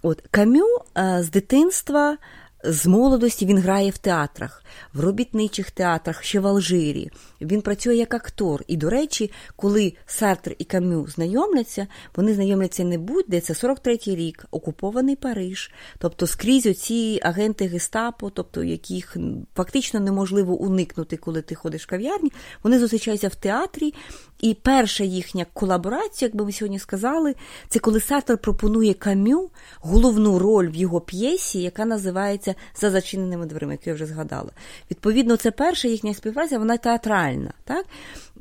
От 0.03 0.23
Камю 0.31 0.79
а, 0.93 1.23
з 1.23 1.29
дитинства 1.29 2.17
з 2.63 2.85
молодості 2.85 3.45
він 3.45 3.57
грає 3.57 3.89
в 3.89 3.97
театрах, 3.97 4.63
в 4.93 4.99
робітничих 4.99 5.71
театрах, 5.71 6.23
ще 6.23 6.39
в 6.39 6.47
Алжирі. 6.47 7.09
Він 7.41 7.61
працює 7.61 7.95
як 7.95 8.13
актор. 8.13 8.63
І, 8.67 8.77
до 8.77 8.89
речі, 8.89 9.31
коли 9.55 9.93
Сартр 10.05 10.55
і 10.59 10.63
Камю 10.63 11.07
знайомляться, 11.07 11.87
вони 12.15 12.33
знайомляться 12.33 12.83
не 12.83 12.97
будь-де, 12.97 13.41
це 13.41 13.53
43-й 13.53 14.15
рік, 14.15 14.45
окупований 14.51 15.15
Париж, 15.15 15.71
тобто 15.97 16.27
скрізь 16.27 16.65
оці 16.65 17.19
агенти 17.23 17.67
гестапо, 17.67 18.29
тобто 18.29 18.63
яких 18.63 19.17
фактично 19.55 19.99
неможливо 19.99 20.53
уникнути, 20.53 21.17
коли 21.17 21.41
ти 21.41 21.55
ходиш 21.55 21.83
в 21.83 21.87
кав'ярні, 21.87 22.31
вони 22.63 22.79
зустрічаються 22.79 23.27
в 23.27 23.35
театрі. 23.35 23.93
І 24.39 24.53
перша 24.53 25.03
їхня 25.03 25.45
колаборація, 25.53 26.27
як 26.27 26.35
би 26.35 26.45
ми 26.45 26.51
сьогодні 26.51 26.79
сказали, 26.79 27.35
це 27.69 27.79
коли 27.79 27.99
Сартер 27.99 28.37
пропонує 28.37 28.93
камю 28.93 29.49
головну 29.79 30.39
роль 30.39 30.69
в 30.69 30.75
його 30.75 31.01
п'єсі, 31.01 31.61
яка 31.61 31.85
називається 31.85 32.55
За 32.75 32.91
зачиненими 32.91 33.45
дверима, 33.45 33.71
яку 33.71 33.83
я 33.85 33.93
вже 33.93 34.05
згадала. 34.05 34.49
Відповідно, 34.91 35.37
це 35.37 35.51
перша 35.51 35.87
їхня 35.87 36.13
співпраця, 36.13 36.59
вона 36.59 36.77
театральна. 36.77 37.53
Так? 37.63 37.85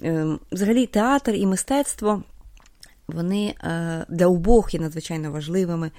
Ем, 0.02 0.40
взагалі, 0.52 0.87
театр 0.87 1.35
і 1.35 1.46
мистецтво. 1.46 2.22
Вони 3.09 3.54
е, 3.64 4.06
для 4.09 4.26
обох 4.26 4.74
є 4.74 4.80
надзвичайно 4.80 5.30
важливими. 5.30 5.90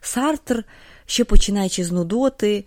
Сартр, 0.00 0.64
ще 1.06 1.24
починаючи 1.24 1.84
з 1.84 1.92
нудоти, 1.92 2.64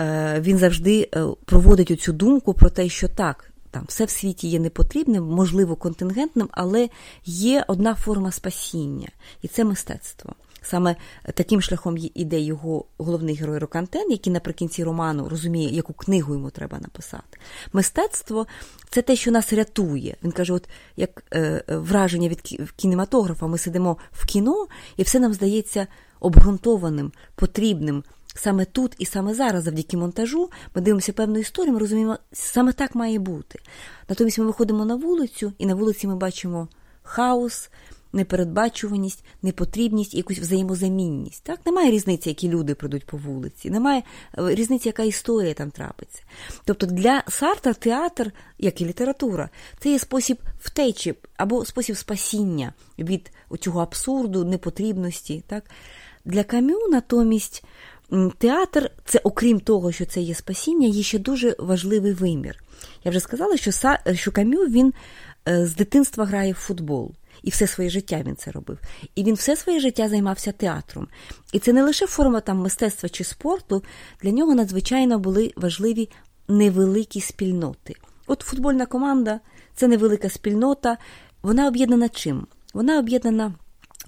е, 0.00 0.40
він 0.40 0.58
завжди 0.58 1.08
е, 1.14 1.24
проводить 1.44 1.90
оцю 1.90 2.12
думку 2.12 2.54
про 2.54 2.70
те, 2.70 2.88
що 2.88 3.08
так, 3.08 3.49
там 3.70 3.84
все 3.88 4.04
в 4.04 4.10
світі 4.10 4.48
є 4.48 4.60
непотрібним, 4.60 5.24
можливо, 5.24 5.76
контингентним, 5.76 6.48
але 6.52 6.88
є 7.24 7.64
одна 7.68 7.94
форма 7.94 8.30
спасіння, 8.30 9.08
і 9.42 9.48
це 9.48 9.64
мистецтво. 9.64 10.34
Саме 10.62 10.96
таким 11.34 11.62
шляхом 11.62 11.96
іде 12.14 12.40
його 12.40 12.84
головний 12.98 13.34
герой 13.34 13.58
Рокантен, 13.58 14.10
який 14.10 14.32
наприкінці 14.32 14.84
роману 14.84 15.28
розуміє, 15.28 15.70
яку 15.70 15.92
книгу 15.92 16.34
йому 16.34 16.50
треба 16.50 16.78
написати. 16.78 17.38
Мистецтво 17.72 18.46
це 18.90 19.02
те, 19.02 19.16
що 19.16 19.30
нас 19.30 19.52
рятує. 19.52 20.16
Він 20.24 20.32
каже: 20.32 20.52
от 20.52 20.68
як 20.96 21.24
е, 21.34 21.64
враження 21.68 22.28
від 22.28 22.40
кінематографа, 22.76 23.46
ми 23.46 23.58
сидимо 23.58 23.96
в 24.12 24.26
кіно, 24.26 24.66
і 24.96 25.02
все 25.02 25.20
нам 25.20 25.34
здається 25.34 25.86
обґрунтованим, 26.20 27.12
потрібним. 27.34 28.04
Саме 28.34 28.64
тут 28.64 28.94
і 28.98 29.06
саме 29.06 29.34
зараз, 29.34 29.64
завдяки 29.64 29.96
монтажу, 29.96 30.50
ми 30.74 30.82
дивимося 30.82 31.12
певну 31.12 31.38
історію, 31.38 31.72
ми 31.72 31.78
розуміємо, 31.78 32.18
саме 32.32 32.72
так 32.72 32.94
має 32.94 33.18
бути. 33.18 33.58
Натомість 34.08 34.38
ми 34.38 34.44
виходимо 34.44 34.84
на 34.84 34.94
вулицю, 34.94 35.52
і 35.58 35.66
на 35.66 35.74
вулиці 35.74 36.06
ми 36.06 36.16
бачимо 36.16 36.68
хаос, 37.02 37.70
непередбачуваність, 38.12 39.24
непотрібність 39.42 40.14
і 40.14 40.16
якусь 40.16 40.38
взаємозамінність. 40.38 41.44
Так? 41.44 41.66
Немає 41.66 41.90
різниці, 41.90 42.28
які 42.28 42.48
люди 42.48 42.74
прийдуть 42.74 43.06
по 43.06 43.16
вулиці, 43.16 43.70
немає 43.70 44.02
е, 44.38 44.54
різниці, 44.54 44.88
яка 44.88 45.02
історія 45.02 45.54
там 45.54 45.70
трапиться. 45.70 46.22
Тобто 46.64 46.86
для 46.86 47.22
Сартра 47.28 47.72
театр, 47.72 48.32
як 48.58 48.80
і 48.80 48.86
література, 48.86 49.50
це 49.78 49.90
є 49.90 49.98
спосіб 49.98 50.38
втечі 50.60 51.14
або 51.36 51.64
спосіб 51.64 51.96
спасіння 51.96 52.72
від 52.98 53.32
цього 53.60 53.80
абсурду, 53.80 54.44
непотрібності. 54.44 55.44
Так? 55.46 55.64
Для 56.24 56.44
Камю 56.44 56.88
натомість. 56.90 57.64
Театр, 58.38 58.90
це, 59.04 59.20
окрім 59.24 59.60
того, 59.60 59.92
що 59.92 60.06
це 60.06 60.20
є 60.20 60.34
спасіння, 60.34 60.86
є 60.86 61.02
ще 61.02 61.18
дуже 61.18 61.56
важливий 61.58 62.12
вимір. 62.12 62.62
Я 63.04 63.10
вже 63.10 63.20
сказала, 63.20 63.56
що 63.56 63.70
що 64.14 64.32
Камю 64.32 64.58
він 64.58 64.94
е, 65.48 65.66
з 65.66 65.74
дитинства 65.74 66.24
грає 66.24 66.52
в 66.52 66.56
футбол, 66.56 67.12
і 67.42 67.50
все 67.50 67.66
своє 67.66 67.90
життя 67.90 68.22
він 68.26 68.36
це 68.36 68.50
робив. 68.50 68.78
І 69.14 69.24
він 69.24 69.34
все 69.34 69.56
своє 69.56 69.80
життя 69.80 70.08
займався 70.08 70.52
театром. 70.52 71.08
І 71.52 71.58
це 71.58 71.72
не 71.72 71.82
лише 71.82 72.06
форма 72.06 72.40
там 72.40 72.58
мистецтва 72.58 73.08
чи 73.08 73.24
спорту, 73.24 73.84
для 74.22 74.30
нього 74.30 74.54
надзвичайно 74.54 75.18
були 75.18 75.52
важливі 75.56 76.08
невеликі 76.48 77.20
спільноти. 77.20 77.94
От 78.26 78.40
футбольна 78.40 78.86
команда 78.86 79.40
це 79.74 79.88
невелика 79.88 80.28
спільнота, 80.28 80.96
вона 81.42 81.68
об'єднана 81.68 82.08
чим? 82.08 82.46
Вона 82.74 82.98
об'єднана 82.98 83.54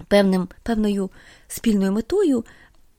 певним, 0.07 0.47
певною 0.63 1.09
спільною 1.47 1.91
метою. 1.91 2.43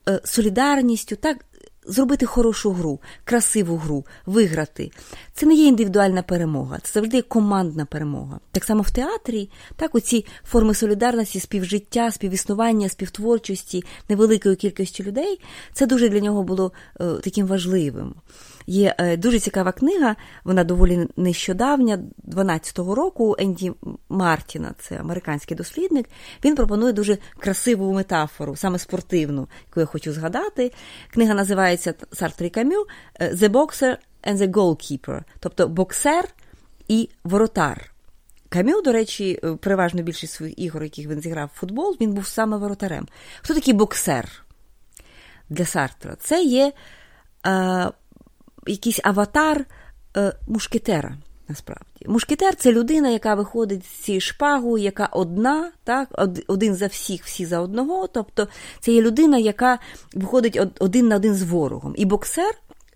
Е, 0.09 0.21
солідарністю, 0.23 1.15
так, 1.15 1.45
зробити 1.85 2.25
хорошу 2.25 2.71
гру, 2.71 2.99
красиву 3.23 3.77
гру, 3.77 4.05
виграти. 4.25 4.91
Це 5.33 5.45
не 5.45 5.53
є 5.53 5.65
індивідуальна 5.65 6.21
перемога, 6.21 6.79
це 6.83 6.91
завжди 6.93 7.21
командна 7.21 7.85
перемога. 7.85 8.39
Так 8.51 8.63
само 8.63 8.81
в 8.81 8.91
театрі, 8.91 9.49
так, 9.75 9.95
оці 9.95 10.25
форми 10.43 10.73
солідарності, 10.73 11.39
співжиття, 11.39 12.11
співіснування, 12.11 12.89
співтворчості 12.89 13.83
невеликої 14.09 14.55
кількості 14.55 15.03
людей, 15.03 15.41
це 15.73 15.85
дуже 15.85 16.09
для 16.09 16.19
нього 16.19 16.43
було 16.43 16.71
е, 17.01 17.05
таким 17.23 17.47
важливим. 17.47 18.15
Є 18.67 18.95
е, 18.97 19.17
дуже 19.17 19.39
цікава 19.39 19.71
книга, 19.71 20.15
вона 20.43 20.63
доволі 20.63 21.07
нещодавня, 21.17 21.99
12-го 22.27 22.95
року 22.95 23.35
Енді 23.39 23.71
Мартіна, 24.09 24.75
це 24.79 24.99
американський 24.99 25.57
дослідник. 25.57 26.09
Він 26.45 26.55
пропонує 26.55 26.93
дуже 26.93 27.17
красиву 27.39 27.93
метафору, 27.93 28.55
саме 28.55 28.79
спортивну, 28.79 29.47
яку 29.67 29.79
я 29.79 29.85
хочу 29.85 30.13
згадати. 30.13 30.71
Книга 31.13 31.33
називається 31.33 31.93
Сартрі 32.13 32.49
Камю 32.49 32.85
The 33.19 33.49
Boxer 33.49 33.97
and 34.23 34.37
the 34.37 34.51
Goalkeeper, 34.51 35.21
тобто 35.39 35.67
боксер 35.67 36.27
і 36.87 37.09
воротар. 37.23 37.91
Камю, 38.49 38.81
до 38.81 38.91
речі, 38.91 39.39
е, 39.43 39.55
переважно 39.55 40.01
більшість 40.01 40.33
своїх 40.33 40.59
ігор, 40.59 40.83
яких 40.83 41.07
він 41.07 41.21
зіграв 41.21 41.49
в 41.53 41.59
футбол, 41.59 41.97
він 42.01 42.13
був 42.13 42.27
саме 42.27 42.57
воротарем. 42.57 43.07
Хто 43.41 43.53
такий 43.53 43.73
боксер? 43.73 44.45
для 45.49 45.65
Сартра 45.65 46.15
це 46.19 46.43
є 46.43 46.73
е, 47.47 47.91
якийсь 48.65 48.99
аватар 49.03 49.65
е, 50.17 50.33
мушкетера. 50.47 51.17
Насправді, 51.47 52.05
мушкетер 52.07 52.55
це 52.55 52.71
людина, 52.71 53.09
яка 53.09 53.35
виходить 53.35 53.85
з 53.85 53.89
цієї 53.89 54.21
шпагу, 54.21 54.77
яка 54.77 55.05
одна, 55.05 55.71
так, 55.83 56.09
один 56.47 56.75
за 56.75 56.87
всіх, 56.87 57.25
всі 57.25 57.45
за 57.45 57.59
одного. 57.59 58.07
Тобто 58.07 58.47
це 58.79 58.91
є 58.91 59.01
людина, 59.01 59.37
яка 59.37 59.79
виходить 60.13 60.59
один 60.79 61.07
на 61.07 61.15
один 61.15 61.35
з 61.35 61.43
ворогом. 61.43 61.93
І 61.97 62.05
боксер, 62.05 62.55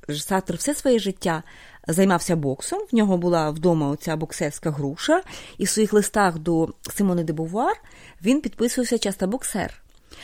Сартр 0.10 0.56
все 0.56 0.76
своє 0.76 1.00
життя 1.00 1.44
займався 1.88 2.36
боксом. 2.36 2.80
В 2.92 2.96
нього 2.96 3.18
була 3.18 3.50
вдома 3.50 3.90
оця 3.90 4.16
боксерська 4.16 4.72
груша, 4.72 5.22
і 5.58 5.66
в 5.66 5.70
своїх 5.70 5.94
листах 5.94 6.40
до 6.40 6.70
Симони 6.96 7.24
де 7.24 7.34
Бувар 7.34 7.82
він 8.22 8.42
підписувався 8.42 8.98
часто 8.98 9.28
боксер. 9.28 9.82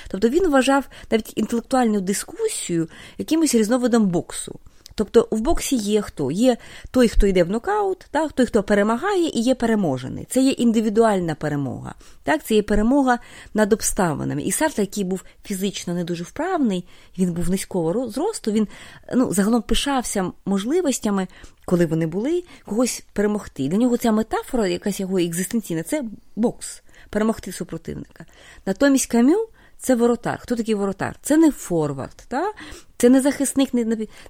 Тобто 0.08 0.30
він 0.30 0.50
вважав 0.50 0.88
навіть 1.12 1.34
інтелектуальну 1.36 2.02
дискусію 2.02 2.90
якимось 3.18 3.56
різновидом 3.56 4.08
боксу. 4.08 4.60
Тобто 4.96 5.28
в 5.32 5.42
боксі 5.42 5.76
є 5.76 6.02
хто? 6.02 6.32
Є 6.32 6.58
той, 6.92 7.08
хто 7.08 7.28
йде 7.28 7.44
в 7.44 7.50
нокаут, 7.50 8.06
так? 8.12 8.32
той, 8.32 8.46
хто 8.46 8.64
перемагає, 8.64 9.30
і 9.34 9.40
є 9.40 9.56
переможений. 9.56 10.26
Це 10.30 10.42
є 10.42 10.52
індивідуальна 10.52 11.36
перемога. 11.36 11.96
Так? 12.24 12.44
Це 12.44 12.56
є 12.56 12.64
перемога 12.64 13.20
над 13.54 13.74
обставинами. 13.74 14.42
І 14.42 14.52
Сартр, 14.52 14.82
який 14.82 15.04
був 15.04 15.24
фізично 15.44 15.94
не 15.94 16.04
дуже 16.04 16.24
вправний, 16.24 16.86
він 17.18 17.34
був 17.34 17.50
низького 17.50 18.10
зросту, 18.10 18.52
він 18.52 18.68
ну, 19.16 19.34
загалом 19.34 19.62
пишався 19.62 20.32
можливостями, 20.46 21.28
коли 21.66 21.86
вони 21.86 22.08
були, 22.08 22.44
когось 22.66 23.04
перемогти. 23.14 23.68
Для 23.68 23.78
нього 23.78 23.98
ця 23.98 24.12
метафора, 24.12 24.68
якась 24.68 25.00
його 25.00 25.18
екзистенційна, 25.18 25.84
це 25.84 26.04
бокс, 26.36 26.84
перемогти 27.10 27.52
супротивника. 27.52 28.26
Натомість 28.66 29.12
Камю 29.12 29.48
це 29.78 29.96
воротар. 29.96 30.40
Хто 30.42 30.56
такий 30.56 30.76
воротар? 30.76 31.16
Це 31.22 31.38
не 31.38 31.52
форвард, 31.52 32.24
та? 32.28 32.52
це 32.98 33.10
не 33.10 33.22
захисник, 33.22 33.70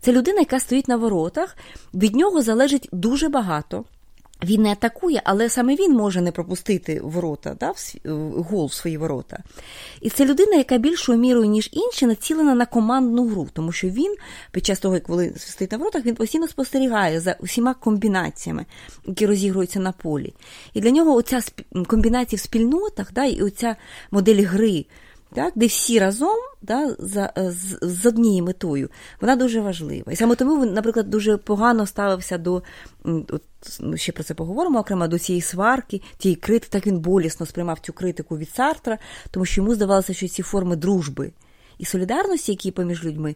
це 0.02 0.12
людина, 0.12 0.40
яка 0.40 0.60
стоїть 0.60 0.88
на 0.88 0.96
воротах. 0.98 1.58
Від 1.94 2.16
нього 2.16 2.42
залежить 2.42 2.90
дуже 2.92 3.30
багато. 3.30 3.86
Він 4.44 4.62
не 4.62 4.72
атакує, 4.72 5.22
але 5.24 5.50
саме 5.50 5.76
він 5.76 5.94
може 5.94 6.22
не 6.22 6.32
пропустити 6.32 7.02
ворота, 7.04 7.58
да, 7.60 7.74
гол 8.50 8.66
в 8.66 8.74
свої 8.74 8.98
ворота. 8.98 9.44
І 10.02 10.10
це 10.10 10.26
людина, 10.26 10.56
яка 10.56 10.78
більшою 10.78 11.20
мірою, 11.20 11.46
ніж 11.46 11.70
інші, 11.74 12.06
націлена 12.06 12.56
на 12.56 12.66
командну 12.66 13.28
гру, 13.28 13.48
тому 13.54 13.72
що 13.72 13.88
він, 13.88 14.16
під 14.52 14.66
час 14.66 14.80
того, 14.80 15.00
коли 15.00 15.34
стоїть 15.38 15.72
на 15.72 15.78
воротах, 15.78 16.06
він 16.06 16.16
постійно 16.16 16.48
спостерігає 16.48 17.20
за 17.20 17.36
усіма 17.40 17.74
комбінаціями, 17.74 18.66
які 19.06 19.26
розігруються 19.26 19.80
на 19.80 19.92
полі. 19.92 20.34
І 20.74 20.82
для 20.82 20.92
нього 20.92 21.14
оця 21.14 21.42
комбінація 21.88 22.38
в 22.38 22.40
спільнотах, 22.40 23.14
да, 23.14 23.26
і 23.26 23.42
оця 23.42 23.76
модель 24.12 24.44
гри 24.44 24.86
так, 25.36 25.54
де 25.56 25.66
всі 25.66 26.00
разом 26.00 26.38
да, 26.62 26.96
за, 27.00 27.34
е, 27.38 27.52
з, 27.52 27.78
з 27.82 28.06
однією 28.06 28.44
метою, 28.44 28.90
вона 29.22 29.36
дуже 29.36 29.62
важлива. 29.62 30.12
І 30.12 30.16
саме 30.16 30.36
тому 30.36 30.64
він, 30.64 30.74
наприклад, 30.74 31.10
дуже 31.10 31.38
погано 31.38 31.86
ставився 31.86 32.38
до 32.38 32.64
от, 33.04 33.42
ну, 33.80 33.98
ще 33.98 34.12
про 34.12 34.24
це 34.24 34.34
поговоримо 34.34 34.80
окремо 34.80 35.08
до 35.08 35.20
цієї 35.20 35.42
сварки, 35.42 36.02
тієї 36.18 36.36
критики, 36.36 36.70
так 36.72 36.88
він 36.88 37.00
болісно 37.00 37.46
сприймав 37.46 37.80
цю 37.80 37.94
критику 37.94 38.38
від 38.38 38.50
Сартра, 38.50 38.98
тому 39.32 39.46
що 39.46 39.62
йому 39.62 39.76
здавалося, 39.76 40.14
що 40.14 40.28
ці 40.28 40.44
форми 40.44 40.76
дружби. 40.76 41.32
І 41.78 41.86
солідарності, 41.86 42.52
які 42.52 42.72
поміж 42.72 43.04
людьми, 43.04 43.36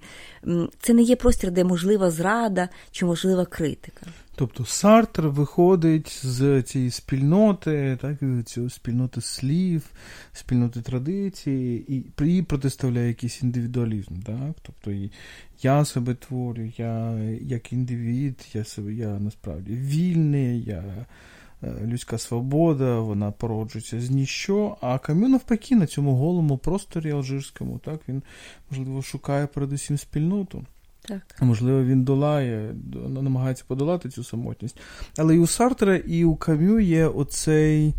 це 0.79 0.93
не 0.93 1.01
є 1.01 1.15
простір, 1.15 1.51
де 1.51 1.63
можлива 1.63 2.11
зрада 2.11 2.69
чи 2.91 3.05
можлива 3.05 3.45
критика. 3.45 4.05
Тобто 4.39 4.65
Сартр 4.65 5.27
виходить 5.27 6.25
з 6.25 6.61
цієї 6.61 6.91
спільноти, 6.91 7.97
так, 8.01 8.19
цієї 8.45 8.69
спільноти 8.69 9.21
слів, 9.21 9.91
спільноти 10.33 10.81
традиції, 10.81 11.93
і 11.93 12.05
і 12.37 12.41
протиставляє 12.41 13.07
якийсь 13.07 13.43
індивідуалізм. 13.43 14.19
Так? 14.21 14.55
Тобто 14.61 14.91
і 14.91 15.11
я 15.61 15.85
себе 15.85 16.13
творю, 16.13 16.71
я 16.77 17.19
як 17.41 17.73
індивід, 17.73 18.47
я 18.53 18.63
себе, 18.63 18.93
я 18.93 19.19
насправді 19.19 19.73
вільний, 19.73 20.63
я 20.63 21.05
е, 21.63 21.73
людська 21.85 22.17
свобода, 22.17 22.99
вона 22.99 23.31
породжується 23.31 24.01
з 24.01 24.09
ніщо. 24.09 24.77
А 24.81 24.99
Кам'ю 24.99 25.29
навпаки 25.29 25.75
на 25.75 25.87
цьому 25.87 26.15
голому 26.15 26.57
просторі 26.57 27.11
алжирському, 27.11 27.79
так, 27.79 28.01
він, 28.09 28.23
можливо, 28.71 29.01
шукає 29.01 29.47
передусім 29.47 29.97
спільноту. 29.97 30.65
Так. 31.09 31.41
Можливо, 31.41 31.83
він 31.83 32.03
долає, 32.03 32.75
намагається 33.07 33.63
подолати 33.67 34.09
цю 34.09 34.23
самотність. 34.23 34.79
Але 35.17 35.35
і 35.35 35.39
у 35.39 35.47
Сартра, 35.47 35.95
і 35.95 36.23
у 36.23 36.35
Кам'ю 36.35 36.79
є 36.79 37.07
оцей 37.07 37.93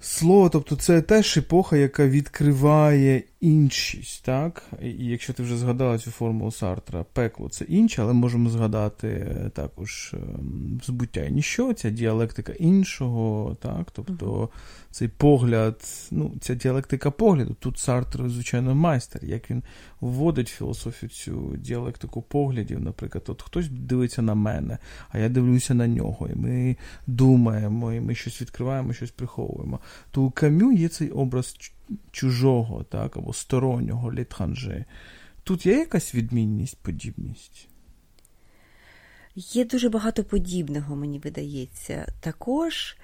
слово, 0.00 0.48
тобто 0.48 0.76
це 0.76 1.02
теж 1.02 1.36
епоха, 1.36 1.76
яка 1.76 2.06
відкриває 2.06 3.22
іншість. 3.42 4.24
так? 4.24 4.62
І 4.82 5.06
якщо 5.06 5.32
ти 5.32 5.42
вже 5.42 5.56
згадала 5.56 5.98
цю 5.98 6.10
формулу 6.10 6.50
Сартра, 6.50 7.04
пекло 7.12 7.48
це 7.48 7.64
інше, 7.64 8.02
але 8.02 8.12
можемо 8.12 8.50
згадати 8.50 9.08
е, 9.08 9.50
також 9.54 10.14
ем, 10.14 10.80
збуття 10.84 11.24
і 11.24 11.32
ніщо, 11.32 11.72
ця 11.72 11.90
діалектика 11.90 12.52
іншого, 12.52 13.56
так? 13.60 13.90
тобто 13.92 14.48
цей 14.90 15.08
погляд, 15.08 15.80
ну, 16.10 16.34
ця 16.40 16.54
діалектика 16.54 17.10
погляду. 17.10 17.56
Тут 17.60 17.78
Сартр, 17.78 18.28
звичайно, 18.28 18.74
майстер, 18.74 19.24
як 19.24 19.50
він 19.50 19.62
вводить 20.00 20.48
філософію 20.48 21.10
цю 21.10 21.56
діалектику 21.56 22.22
поглядів, 22.22 22.80
наприклад, 22.80 23.24
от 23.28 23.42
хтось 23.42 23.68
дивиться 23.68 24.22
на 24.22 24.34
мене, 24.34 24.78
а 25.08 25.18
я 25.18 25.28
дивлюся 25.28 25.74
на 25.74 25.86
нього, 25.86 26.28
і 26.28 26.34
ми 26.34 26.76
думаємо, 27.06 27.92
і 27.92 28.00
ми 28.00 28.14
щось 28.14 28.40
відкриваємо, 28.40 28.92
щось 28.92 29.10
приховуємо. 29.10 29.80
То 30.10 30.22
у 30.22 30.30
Камю 30.30 30.72
є 30.72 30.88
цей 30.88 31.10
образ 31.10 31.56
чужого, 32.10 32.84
так, 32.84 33.16
або 33.16 33.32
стороннього 33.32 34.12
літханже. 34.12 34.84
Тут 35.44 35.66
є 35.66 35.78
якась 35.78 36.14
відмінність, 36.14 36.78
подібність? 36.82 37.68
Є 39.34 39.64
дуже 39.64 39.88
багато 39.88 40.24
подібного, 40.24 40.96
мені 40.96 41.18
видається. 41.18 42.12
Також, 42.20 42.96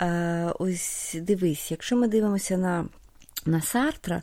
е, 0.00 0.52
ось 0.58 1.16
дивись, 1.20 1.70
якщо 1.70 1.96
ми 1.96 2.08
дивимося 2.08 2.56
на 2.56 2.88
на 3.46 3.60
Сартра, 3.60 4.22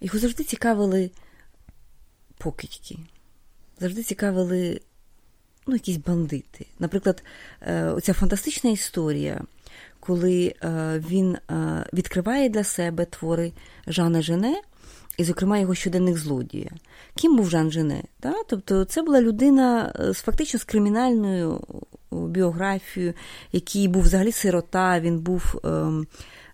його 0.00 0.18
завжди 0.18 0.44
цікавили 0.44 1.10
покидьки, 2.38 2.98
завжди 3.80 4.02
цікавили 4.02 4.80
ну, 5.66 5.74
якісь 5.74 5.96
бандити. 5.96 6.66
Наприклад, 6.78 7.22
е, 7.60 7.84
оця 7.84 8.12
фантастична 8.12 8.70
історія 8.70 9.40
коли 10.06 10.54
е, 10.62 11.02
він 11.08 11.34
е, 11.34 11.86
відкриває 11.92 12.48
для 12.48 12.64
себе 12.64 13.04
твори 13.04 13.52
Жана 13.86 14.22
Жене, 14.22 14.60
і, 15.18 15.24
зокрема, 15.24 15.58
його 15.58 15.74
щоденних 15.74 16.18
злодія. 16.18 16.70
Ким 17.14 17.36
був 17.36 17.50
Жан 17.50 17.70
Жене? 17.70 18.02
Да? 18.22 18.34
Тобто, 18.48 18.84
це 18.84 19.02
була 19.02 19.20
людина 19.20 19.92
з 19.98 20.16
фактично 20.16 20.60
з 20.60 20.64
кримінальною 20.64 21.60
біографією, 22.12 23.14
який 23.52 23.88
був 23.88 24.02
взагалі 24.02 24.32
сирота, 24.32 25.00
він 25.00 25.18
був. 25.18 25.60
Ем, 25.64 26.06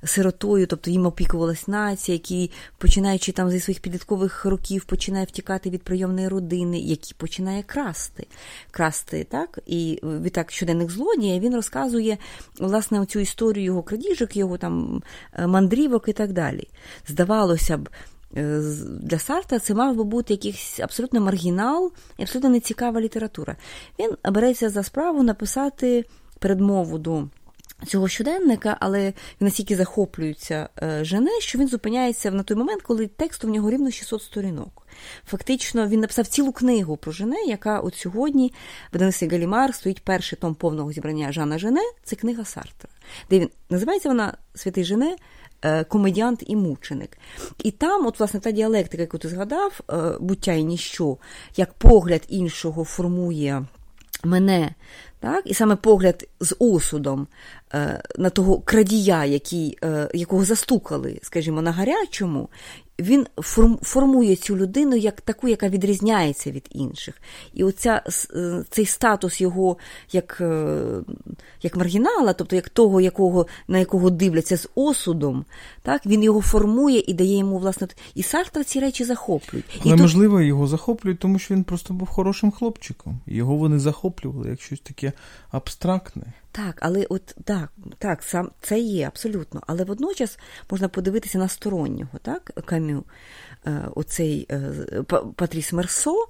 сиротою, 0.04 0.66
тобто 0.66 0.90
їм 0.90 1.06
опікувалась 1.06 1.68
нація, 1.68 2.14
який, 2.14 2.50
починаючи 2.78 3.32
там 3.32 3.50
зі 3.50 3.60
своїх 3.60 3.80
підліткових 3.80 4.44
років, 4.44 4.84
починає 4.84 5.24
втікати 5.24 5.70
від 5.70 5.82
прийомної 5.82 6.28
родини, 6.28 6.78
який 6.78 7.14
починає 7.16 7.62
красти. 7.62 8.26
Красти, 8.70 9.26
так? 9.30 9.58
І 9.66 10.00
відтак 10.02 10.50
щоденних 10.50 10.90
злодія 10.90 11.38
він 11.38 11.54
розказує 11.54 12.18
власне 12.58 13.06
цю 13.06 13.20
історію 13.20 13.64
його 13.64 13.82
крадіжок, 13.82 14.36
його 14.36 14.58
там 14.58 15.02
е, 15.32 15.46
мандрівок 15.46 16.08
і 16.08 16.12
так 16.12 16.32
далі. 16.32 16.68
Здавалося 17.08 17.78
б. 17.78 17.88
Е, 18.36 18.60
для 19.00 19.18
Сарта 19.18 19.58
це 19.58 19.74
мав 19.74 19.96
би 19.96 20.04
бути 20.04 20.34
якийсь 20.34 20.80
абсолютно 20.80 21.20
маргінал 21.20 21.92
і 22.18 22.22
абсолютно 22.22 22.50
нецікава 22.50 23.00
література. 23.00 23.56
Він 23.98 24.10
береться 24.32 24.70
за 24.70 24.82
справу 24.82 25.22
написати 25.22 26.04
передмову 26.38 26.98
до 26.98 27.28
цього 27.86 28.08
щоденника, 28.08 28.76
але 28.80 29.00
він 29.06 29.12
настільки 29.40 29.76
захоплюється 29.76 30.68
е, 30.82 31.04
Жене, 31.04 31.30
що 31.40 31.58
він 31.58 31.68
зупиняється 31.68 32.30
на 32.30 32.42
той 32.42 32.56
момент, 32.56 32.82
коли 32.82 33.06
тексту 33.06 33.46
в 33.46 33.50
нього 33.50 33.70
рівно 33.70 33.90
600 33.90 34.22
сторінок. 34.22 34.86
Фактично, 35.26 35.88
він 35.88 36.00
написав 36.00 36.26
цілу 36.26 36.52
книгу 36.52 36.96
про 36.96 37.12
Жене, 37.12 37.42
яка 37.46 37.80
от 37.80 37.94
сьогодні 37.94 38.52
в 38.90 38.92
видавництві 38.92 39.28
Галімар 39.28 39.74
стоїть 39.74 40.04
перший 40.04 40.38
том 40.38 40.54
повного 40.54 40.92
зібрання 40.92 41.32
Жана 41.32 41.58
Жене, 41.58 41.82
це 42.04 42.16
книга 42.16 42.44
Сартра, 42.44 42.90
де 43.30 43.38
він 43.38 43.50
називається 43.70 44.08
вона 44.08 44.36
Святий 44.54 44.84
Жене. 44.84 45.16
Е, 45.62 45.84
комедіант 45.84 46.42
і 46.46 46.56
мученик. 46.56 47.18
І 47.64 47.70
там, 47.70 48.06
от, 48.06 48.18
власне, 48.18 48.40
та 48.40 48.50
діалектика, 48.50 49.02
яку 49.02 49.18
ти 49.18 49.28
згадав, 49.28 49.80
е, 49.90 50.14
буття 50.20 50.52
і 50.52 50.64
ніщо, 50.64 51.16
як 51.56 51.72
погляд 51.72 52.22
іншого 52.28 52.84
формує 52.84 53.64
мене, 54.24 54.74
так? 55.20 55.42
і 55.46 55.54
саме 55.54 55.76
погляд 55.76 56.28
з 56.40 56.56
осудом 56.58 57.26
е, 57.74 58.02
на 58.18 58.30
того 58.30 58.60
крадія, 58.60 59.24
який, 59.24 59.78
е, 59.84 60.08
якого 60.14 60.44
застукали, 60.44 61.18
скажімо, 61.22 61.62
на 61.62 61.72
гарячому, 61.72 62.48
він 63.00 63.26
формує 63.82 64.36
цю 64.36 64.56
людину 64.56 64.96
як 64.96 65.20
таку, 65.20 65.48
яка 65.48 65.68
відрізняється 65.68 66.50
від 66.50 66.68
інших. 66.70 67.14
І 67.54 67.64
оця, 67.64 68.02
е, 68.34 68.64
цей 68.70 68.86
статус 68.86 69.40
його 69.40 69.76
як 70.12 70.38
е, 70.40 70.78
як 71.62 71.76
маргінала, 71.76 72.32
тобто 72.32 72.56
як 72.56 72.68
того, 72.68 73.00
якого, 73.00 73.46
на 73.68 73.78
якого 73.78 74.10
дивляться 74.10 74.56
з 74.56 74.68
осудом, 74.74 75.44
так, 75.82 76.06
він 76.06 76.22
його 76.22 76.40
формує 76.40 77.04
і 77.06 77.14
дає 77.14 77.38
йому, 77.38 77.58
власне, 77.58 77.88
і 78.14 78.22
Сартра 78.22 78.64
ці 78.64 78.80
речі 78.80 79.04
захоплюють. 79.04 79.80
Але, 79.84 79.94
і 79.94 80.00
можливо, 80.00 80.40
його 80.40 80.66
захоплюють, 80.66 81.18
тому 81.18 81.38
що 81.38 81.54
він 81.54 81.64
просто 81.64 81.94
був 81.94 82.08
хорошим 82.08 82.50
хлопчиком. 82.50 83.20
Його 83.26 83.56
вони 83.56 83.78
захоплювали 83.78 84.48
як 84.48 84.60
щось 84.60 84.80
таке 84.80 85.12
абстрактне. 85.50 86.22
Так, 86.58 86.78
але 86.80 87.06
от 87.08 87.36
так, 87.44 87.72
так, 87.98 88.22
сам 88.22 88.50
це 88.60 88.78
є 88.78 89.06
абсолютно. 89.06 89.62
Але 89.66 89.84
водночас 89.84 90.38
можна 90.70 90.88
подивитися 90.88 91.38
на 91.38 91.48
стороннього, 91.48 92.18
так, 92.22 92.52
кам'ю, 92.64 93.04
е, 93.66 93.88
оцей 93.94 94.46
е, 94.50 94.70
Патріс 95.36 95.72
Мерсо, 95.72 96.26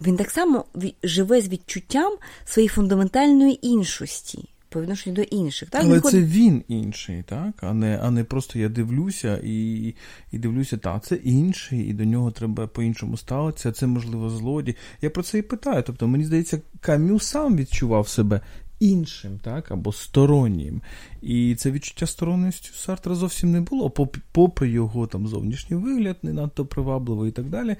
він 0.00 0.16
так 0.16 0.30
само 0.30 0.64
живе 1.02 1.40
з 1.40 1.48
відчуттям 1.48 2.16
своєї 2.44 2.68
фундаментальної 2.68 3.66
іншості. 3.66 4.48
По 4.68 4.82
відношенню 4.82 5.16
до 5.16 5.22
інших, 5.22 5.70
так? 5.70 5.82
Але 5.84 5.94
він 5.94 6.02
це 6.02 6.20
він 6.20 6.64
інший, 6.68 7.22
так? 7.22 7.54
А 7.60 7.74
не 7.74 7.98
а 8.02 8.10
не 8.10 8.24
просто 8.24 8.58
я 8.58 8.68
дивлюся 8.68 9.40
і 9.44 9.94
і 10.32 10.38
дивлюся, 10.38 10.76
так, 10.76 11.04
це 11.04 11.14
інший, 11.14 11.80
і 11.80 11.92
до 11.92 12.04
нього 12.04 12.30
треба 12.30 12.66
по-іншому 12.66 13.16
ставитися, 13.16 13.72
це, 13.72 13.86
можливо, 13.86 14.30
злодій. 14.30 14.76
Я 15.02 15.10
про 15.10 15.22
це 15.22 15.38
і 15.38 15.42
питаю. 15.42 15.82
Тобто, 15.86 16.08
мені 16.08 16.24
здається, 16.24 16.60
Кам'ю 16.80 17.18
сам 17.18 17.56
відчував 17.56 18.08
себе 18.08 18.40
іншим, 18.80 19.38
так, 19.42 19.70
або 19.70 19.92
стороннім. 19.92 20.82
І 21.22 21.54
це 21.54 21.70
відчуття 21.70 22.06
сторонності 22.06 22.70
Сартра 22.74 23.14
зовсім 23.14 23.52
не 23.52 23.60
було, 23.60 23.90
попри 24.32 24.70
його 24.70 25.06
там 25.06 25.26
зовнішній 25.26 25.76
вигляд, 25.76 26.16
не 26.22 26.32
надто 26.32 26.66
привабливий 26.66 27.28
і 27.28 27.32
так 27.32 27.48
далі. 27.48 27.76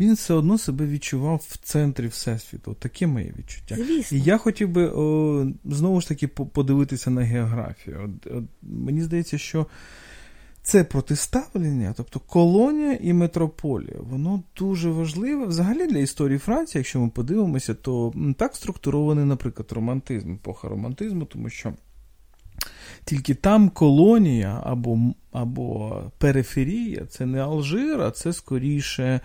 Він 0.00 0.14
все 0.14 0.34
одно 0.34 0.58
себе 0.58 0.86
відчував 0.86 1.46
в 1.48 1.56
центрі 1.56 2.06
Всесвіту. 2.06 2.74
Таке 2.74 3.06
моє 3.06 3.34
відчуття. 3.38 3.76
Звісно. 3.76 4.18
І 4.18 4.20
я 4.20 4.38
хотів 4.38 4.68
би 4.68 4.88
о, 4.88 5.46
знову 5.64 6.00
ж 6.00 6.08
таки 6.08 6.28
подивитися 6.28 7.10
на 7.10 7.22
географію. 7.22 8.00
От, 8.04 8.32
от, 8.32 8.44
Мені 8.62 9.02
здається, 9.02 9.38
що 9.38 9.66
це 10.68 10.84
протиставлення, 10.84 11.94
тобто 11.96 12.20
колонія 12.20 12.98
і 13.00 13.12
метрополія, 13.12 13.96
воно 14.00 14.42
дуже 14.56 14.90
важливе. 14.90 15.46
Взагалі 15.46 15.86
для 15.86 15.98
історії 15.98 16.38
Франції, 16.38 16.80
якщо 16.80 17.00
ми 17.00 17.08
подивимося, 17.08 17.74
то 17.74 18.12
так 18.36 18.56
структурований, 18.56 19.24
наприклад, 19.24 19.72
романтизм, 19.72 20.32
епоха 20.32 20.68
романтизму, 20.68 21.24
тому 21.24 21.50
що 21.50 21.72
тільки 23.04 23.34
там 23.34 23.68
колонія 23.68 24.60
або 24.64 24.98
або 25.32 26.02
периферія 26.18 27.06
це 27.06 27.26
не 27.26 27.40
Алжир, 27.40 28.00
а 28.00 28.10
це 28.10 28.32
скоріше 28.32 29.20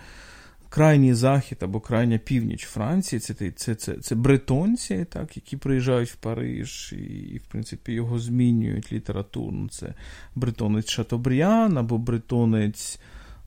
крайній 0.74 1.14
захід 1.14 1.58
або 1.60 1.80
крайня 1.80 2.18
північ 2.18 2.64
Франції, 2.64 3.20
це 3.20 3.34
це, 3.34 3.74
це, 3.74 3.94
це 3.94 4.14
бретонці, 4.14 5.06
так, 5.10 5.36
які 5.36 5.56
приїжджають 5.56 6.10
в 6.10 6.16
Париж 6.16 6.94
і, 6.98 7.04
і, 7.06 7.38
в 7.38 7.42
принципі, 7.42 7.92
його 7.92 8.18
змінюють 8.18 8.92
літературно. 8.92 9.68
Це 9.68 9.94
бретонець 10.34 10.90
Шатобріан 10.90 11.78
або 11.78 11.98
бретонець 11.98 12.98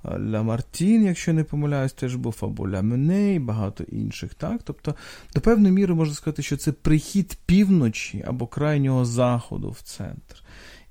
Ламартін, 0.03 1.05
якщо 1.05 1.33
не 1.33 1.43
помиляюсь, 1.43 1.93
теж 1.93 2.15
був 2.15 2.37
або 2.41 2.69
Лямене 2.69 3.33
і 3.33 3.39
багато 3.39 3.83
інших. 3.83 4.33
так? 4.33 4.61
Тобто, 4.63 4.95
до 5.35 5.41
певної 5.41 5.73
міри 5.73 5.93
можна 5.93 6.15
сказати, 6.15 6.43
що 6.43 6.57
це 6.57 6.71
прихід 6.71 7.37
півночі 7.45 8.23
або 8.27 8.47
крайнього 8.47 9.05
заходу 9.05 9.69
в 9.69 9.81
центр. 9.81 10.43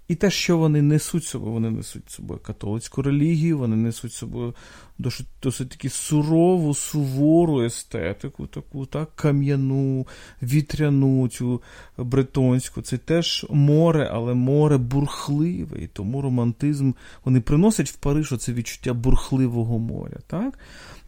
І 0.09 0.15
те, 0.15 0.31
що 0.31 0.59
вони 0.59 0.83
несуть 0.83 1.25
собою, 1.25 1.53
вони 1.53 1.71
несуть 1.71 2.11
собою 2.11 2.41
католицьку 2.41 3.03
релігію, 3.03 3.59
вони 3.59 3.77
несуть 3.77 4.13
собою 4.13 4.55
досить, 4.99 5.27
досить 5.43 5.69
таки 5.69 5.89
сурову, 5.89 6.75
сувору 6.75 7.63
естетику, 7.63 8.47
таку 8.47 8.87
так, 8.87 9.17
кам'яну, 9.17 10.07
вітряну, 10.43 11.29
цю 11.29 11.63
бретонську. 11.99 12.83
Це 12.83 12.99
теж 12.99 13.47
море, 13.51 14.11
але 14.13 14.35
море 14.35 14.79
бурхливе. 14.79 15.79
І 15.83 15.87
тому 15.87 16.23
романтизм 16.23 16.93
вони 17.25 17.41
приносять 17.41 17.91
в 17.91 17.97
Париж 17.97 18.33
оце 18.33 18.53
відчуття 18.53 18.95
бурхливого 18.95 19.79
моря. 19.79 20.19
так? 20.27 20.59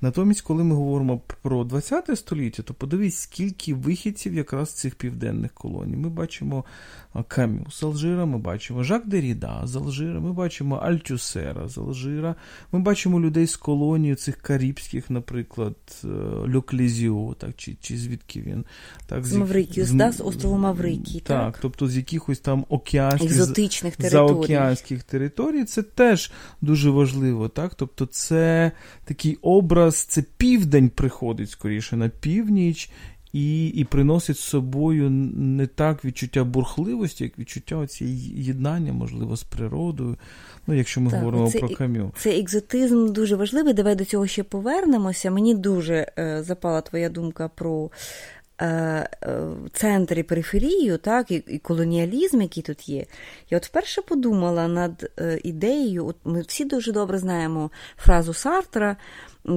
Натомість, 0.01 0.40
коли 0.40 0.64
ми 0.64 0.74
говоримо 0.74 1.20
про 1.42 1.68
ХХ 1.68 2.16
століття, 2.16 2.62
то 2.62 2.74
подивись, 2.74 3.16
скільки 3.16 3.74
вихідців 3.74 4.35
якраз 4.35 4.72
цих 4.72 4.94
південних 4.94 5.53
колоній. 5.53 5.96
Ми 5.96 6.09
бачимо 6.09 6.64
Камю 7.29 7.66
з 7.70 7.83
Алжира, 7.83 8.27
ми 8.27 8.38
бачимо 8.38 8.83
Жак 8.83 9.09
Деріда 9.09 9.61
з 9.64 9.77
Алжира, 9.77 10.20
ми 10.20 10.33
бачимо 10.33 10.77
Альтюсера 10.77 11.68
з 11.68 11.79
Алжира, 11.79 12.35
ми 12.72 12.79
бачимо 12.79 13.20
людей 13.20 13.46
з 13.46 13.57
колонії 13.57 13.77
цих 14.14 14.36
карібських, 14.36 15.10
наприклад, 15.10 15.76
е, 16.04 16.08
Льоклізіо, 16.54 17.34
так, 17.38 17.50
чи 17.56 17.76
чи 17.80 17.96
звідки 17.98 18.40
він. 18.40 18.64
Так, 19.06 19.24
З 19.24 19.32
Маврикіус, 19.32 19.88
з, 19.88 19.92
да, 19.92 20.12
з 20.12 20.20
острову 20.20 20.58
Маврикій. 20.58 21.20
Так, 21.20 21.52
так, 21.52 21.58
тобто 21.62 21.88
з 21.88 21.96
якихось 21.96 22.38
там 22.38 22.64
океанських 22.68 23.30
екзотичних 23.30 23.96
територій. 23.96 24.28
заокеанських 24.28 25.02
територій. 25.02 25.64
Це 25.64 25.82
теж 25.82 26.32
дуже 26.60 26.90
важливо. 26.90 27.48
так, 27.48 27.74
Тобто 27.74 28.06
це 28.06 28.72
такий 29.04 29.38
образ, 29.42 29.96
це 29.96 30.22
південь 30.36 30.88
приходить 30.88 31.50
скоріше 31.50 31.96
на 31.96 32.08
північ 32.08 32.90
і 33.32 33.66
і 33.66 33.84
приносить 33.84 34.36
з 34.36 34.40
собою 34.40 35.10
не 35.10 35.66
так 35.66 36.04
відчуття 36.04 36.44
бурхливості, 36.44 37.24
як 37.24 37.38
відчуття 37.38 37.86
цієї 37.86 38.44
єднання, 38.44 38.92
можливо, 38.92 39.36
з 39.36 39.42
природою. 39.42 40.16
Ну, 40.66 40.74
якщо 40.74 41.00
ми 41.00 41.10
так, 41.10 41.20
говоримо 41.20 41.50
це, 41.50 41.58
про 41.58 41.68
кам'ю. 41.68 42.12
Це 42.18 42.38
екзотизм 42.38 43.12
дуже 43.12 43.36
важливий. 43.36 43.74
Давай 43.74 43.94
до 43.94 44.04
цього 44.04 44.26
ще 44.26 44.42
повернемося. 44.42 45.30
Мені 45.30 45.54
дуже 45.54 46.12
е, 46.18 46.42
запала 46.42 46.80
твоя 46.80 47.08
думка 47.08 47.48
про. 47.48 47.90
Е, 48.61 49.09
е, 49.23 49.40
центр 49.73 50.18
і 50.18 50.23
периферію, 50.23 50.99
так, 50.99 51.31
і, 51.31 51.59
колоніалізм, 51.59 52.42
який 52.42 52.62
тут 52.62 52.88
є. 52.88 53.07
Я 53.51 53.59
от 53.59 53.66
вперше 53.66 54.03
подумала 54.03 54.68
над 54.68 55.11
е, 55.18 55.40
ідеєю, 55.44 56.07
от 56.07 56.16
ми 56.25 56.40
всі 56.40 56.64
дуже 56.64 56.92
добре 56.92 57.18
знаємо 57.18 57.71
фразу 57.97 58.35
Сартра 58.35 58.97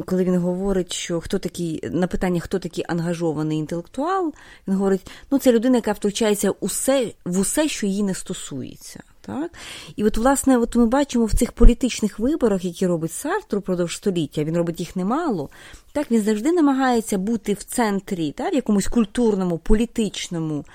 коли 0.06 0.24
він 0.24 0.38
говорить, 0.38 0.94
що 0.94 1.22
хто 1.22 1.40
такий 1.40 1.90
на 1.92 2.08
питання, 2.08 2.40
хто 2.40 2.60
такий 2.60 2.86
ангажований 2.88 3.58
інтелектуал, 3.58 4.34
він 4.68 4.76
говорить: 4.76 5.12
ну 5.32 5.38
це 5.38 5.52
людина, 5.52 5.76
яка 5.76 5.92
втручається 5.92 6.52
усе, 6.52 7.12
в 7.26 7.40
усе, 7.40 7.68
що 7.68 7.88
їй 7.88 8.04
не 8.04 8.14
стосується. 8.14 9.04
Так? 9.22 9.52
І 9.96 10.04
от, 10.04 10.18
власне, 10.18 10.58
от 10.58 10.76
ми 10.76 10.86
бачимо 10.86 11.26
в 11.26 11.34
цих 11.34 11.52
політичних 11.52 12.20
виборах, 12.20 12.66
які 12.66 12.88
робить 12.88 13.12
Сартр 13.12 13.58
упродовж 13.58 13.96
століття, 13.96 14.44
він 14.44 14.58
робить 14.58 14.80
їх 14.80 14.96
немало. 14.96 15.50
Так, 15.94 16.12
Він 16.12 16.22
завжди 16.22 16.52
намагається 16.52 17.18
бути 17.18 17.54
в 17.54 17.64
центрі, 17.64 18.32
так, 18.32 18.54
в 18.54 18.56
якомусь 18.56 18.88
культурному, 18.88 19.58
політичному 19.58 20.66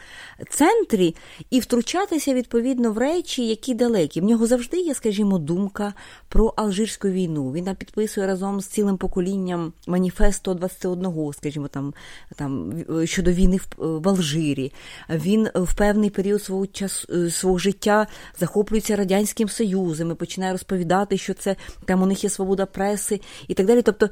центрі 0.51 1.15
і 1.51 1.61
втручатися 1.61 2.35
відповідно 2.35 2.93
в 2.93 2.99
речі, 2.99 3.47
які 3.47 3.75
далекі. 3.75 4.21
В 4.21 4.25
нього 4.25 4.47
завжди 4.47 4.81
є, 4.81 4.95
скажімо, 4.95 5.39
думка 5.39 5.95
про 6.29 6.55
Алжирську 6.57 7.09
війну. 7.09 7.53
Він 7.53 7.77
підписує 7.77 8.27
разом 8.27 8.61
з 8.61 8.67
цілим 8.67 8.97
поколінням 8.97 9.73
маніфест 9.87 10.39
121, 10.39 11.33
скажімо, 11.33 11.69
там 11.69 11.95
там 12.37 12.75
щодо 13.05 13.33
війни 13.33 13.57
в, 13.57 13.99
в 13.99 14.09
Алжирі. 14.09 14.73
Він 15.11 15.49
в 15.55 15.75
певний 15.77 16.11
період 16.11 16.43
свого 16.43 16.67
часу 16.67 17.09
е, 17.13 17.31
свого 17.31 17.59
життя 17.59 18.07
захоплюється 18.39 18.97
радянським 18.97 19.49
союзом 19.49 20.11
і 20.11 20.15
починає 20.15 20.53
розповідати, 20.53 21.19
що 21.19 21.35
це 21.35 21.57
там 21.85 22.03
у 22.03 22.07
них 22.07 22.25
є 22.25 22.31
свобода 22.31 22.67
преси 22.67 23.21
і 23.49 23.55
так 23.55 23.67
далі. 23.67 23.83
Тобто 23.83 24.11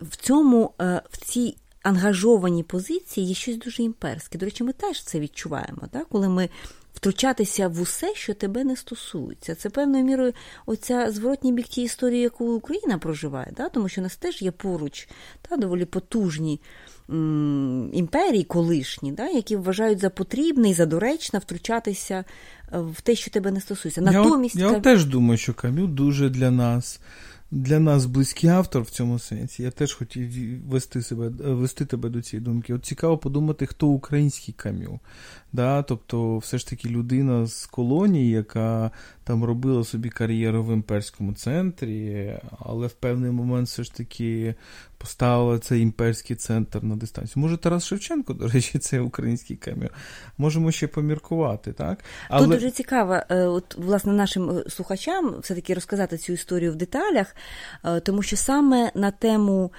в 0.00 0.16
цьому 0.16 0.74
е, 0.80 1.02
в 1.10 1.16
цій 1.16 1.56
ангажованій 1.82 2.62
позиції 2.62 3.26
є 3.26 3.34
щось 3.34 3.56
дуже 3.56 3.82
імперське. 3.82 4.38
До 4.38 4.46
речі, 4.46 4.64
ми 4.64 4.72
теж 4.72 5.02
це 5.04 5.20
відчуваємо, 5.20 5.82
так? 5.92 6.06
коли 6.08 6.28
ми 6.28 6.48
втручатися 6.94 7.68
в 7.68 7.80
усе, 7.80 8.14
що 8.14 8.34
тебе 8.34 8.64
не 8.64 8.76
стосується. 8.76 9.54
Це 9.54 9.70
певною 9.70 10.04
мірою 10.04 10.32
оця 10.66 11.10
зворотній 11.10 11.52
бік 11.52 11.66
тієї 11.68 11.86
історії, 11.86 12.20
яку 12.20 12.52
Україна 12.52 12.98
проживає, 12.98 13.52
так? 13.56 13.72
тому 13.72 13.88
що 13.88 14.00
у 14.00 14.04
нас 14.04 14.16
теж 14.16 14.42
є 14.42 14.50
поруч 14.50 15.08
та, 15.42 15.56
доволі 15.56 15.84
потужні 15.84 16.60
м- 17.10 17.90
імперії 17.92 18.44
колишні, 18.44 19.12
да? 19.12 19.28
які 19.28 19.56
вважають 19.56 19.98
за 19.98 20.10
потрібне 20.10 20.70
і 20.70 20.74
за 20.74 20.86
доречне 20.86 21.38
втручатися 21.38 22.24
е, 22.72 22.78
в 22.78 23.00
те, 23.00 23.14
що 23.14 23.30
тебе 23.30 23.50
не 23.50 23.60
стосується. 23.60 24.00
Натомість, 24.00 24.56
Я, 24.56 24.70
я 24.70 24.80
теж 24.80 25.04
думаю, 25.04 25.38
що 25.38 25.54
Кам'ю 25.54 25.86
дуже 25.86 26.28
для 26.28 26.50
нас 26.50 27.00
для 27.54 27.78
нас 27.78 28.06
близький 28.06 28.50
автор 28.50 28.82
в 28.82 28.90
цьому 28.90 29.18
сенсі. 29.18 29.62
Я 29.62 29.70
теж 29.70 29.94
хотів 29.94 30.30
вести 30.68 31.02
себе, 31.02 31.28
вести 31.28 31.84
тебе 31.84 32.08
до 32.08 32.22
цієї 32.22 32.44
думки. 32.44 32.74
От 32.74 32.84
цікаво 32.84 33.18
подумати, 33.18 33.66
хто 33.66 33.86
український 33.86 34.54
кам'ю. 34.54 35.00
Да? 35.52 35.82
Тобто, 35.82 36.38
все 36.38 36.58
ж 36.58 36.68
таки 36.68 36.88
людина 36.88 37.46
з 37.46 37.66
колонії, 37.66 38.30
яка 38.30 38.90
там 39.24 39.44
робила 39.44 39.84
собі 39.84 40.08
кар'єру 40.08 40.64
в 40.64 40.72
імперському 40.72 41.34
центрі, 41.34 42.32
але 42.58 42.86
в 42.86 42.92
певний 42.92 43.30
момент 43.30 43.68
все 43.68 43.84
ж 43.84 43.94
таки 43.94 44.54
поставила 45.04 45.58
цей 45.58 45.80
імперський 45.80 46.36
центр 46.36 46.82
на 46.82 46.96
дистанцію. 46.96 47.42
Може, 47.42 47.56
Тарас 47.56 47.86
Шевченко, 47.86 48.32
до 48.32 48.48
речі, 48.48 48.78
це 48.78 49.00
український 49.00 49.56
кам'ю. 49.56 49.90
Можемо 50.38 50.70
ще 50.72 50.86
поміркувати, 50.86 51.72
так? 51.72 51.98
Але... 52.28 52.46
Тут 52.46 52.54
дуже 52.54 52.70
цікаво, 52.70 53.20
е, 53.28 53.44
от, 53.44 53.74
власне, 53.78 54.12
нашим 54.12 54.50
е, 54.50 54.64
слухачам 54.68 55.34
все-таки 55.40 55.74
розказати 55.74 56.16
цю 56.18 56.32
історію 56.32 56.72
в 56.72 56.76
деталях. 56.76 57.36
е, 57.84 58.00
тому 58.00 58.22
що 58.22 58.36
саме 58.36 58.92
на 58.94 59.10
тему 59.10 59.72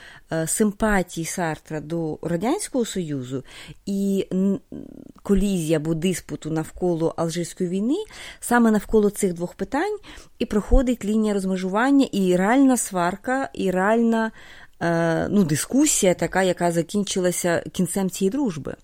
симпатії 0.45 1.26
Сартра 1.26 1.80
до 1.80 2.19
Радянського 2.21 2.86
Союзу 2.86 3.43
і 3.86 4.28
колізія 5.23 5.78
або 5.78 5.93
диспуту 5.93 6.51
навколо 6.51 7.13
Алжирської 7.17 7.69
війни, 7.69 8.03
саме 8.39 8.71
навколо 8.71 9.09
цих 9.09 9.34
двох 9.34 9.53
питань 9.53 9.97
і 10.39 10.45
проходить 10.45 11.05
лінія 11.05 11.34
розмежування, 11.34 12.07
і 12.11 12.36
реальна 12.36 12.78
сварка, 12.78 13.49
і 13.53 13.71
реальна. 13.71 14.32
Е, 14.82 15.28
ну, 15.30 15.43
дискусія, 15.43 16.13
така, 16.13 16.43
яка 16.43 16.71
закінчилася 16.71 17.63
кінцем 17.71 18.09
цієї 18.09 18.32
дружби. 18.32 18.76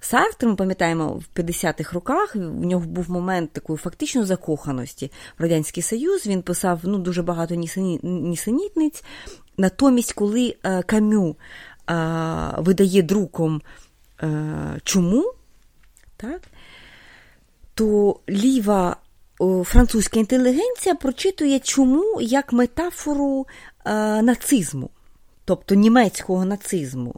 Сартр, 0.00 0.46
ми 0.46 0.56
пам'ятаємо, 0.56 1.08
в 1.08 1.38
50-х 1.38 1.92
роках 1.92 2.36
в 2.36 2.64
нього 2.64 2.86
був 2.86 3.10
момент 3.10 3.52
такої 3.52 3.76
фактично 3.76 4.26
закоханості 4.26 5.12
в 5.38 5.42
Радянський 5.42 5.82
Союз. 5.82 6.26
Він 6.26 6.42
писав 6.42 6.80
ну, 6.84 6.98
дуже 6.98 7.22
багато 7.22 7.54
нісенітниць. 8.02 9.04
Натомість, 9.58 10.12
коли 10.12 10.56
е, 10.64 10.82
Камю 10.82 11.36
е, 11.90 11.94
видає 12.58 13.02
друком 13.02 13.62
чому, 14.82 15.32
так, 16.16 16.40
то 17.74 18.20
ліва 18.28 18.96
французька 19.64 20.20
інтелігенція 20.20 20.94
прочитує 20.94 21.58
чому 21.58 22.20
як 22.20 22.52
метафору 22.52 23.46
нацизму 24.22 24.90
тобто 25.46 25.74
німецького 25.74 26.44
нацизму. 26.44 27.14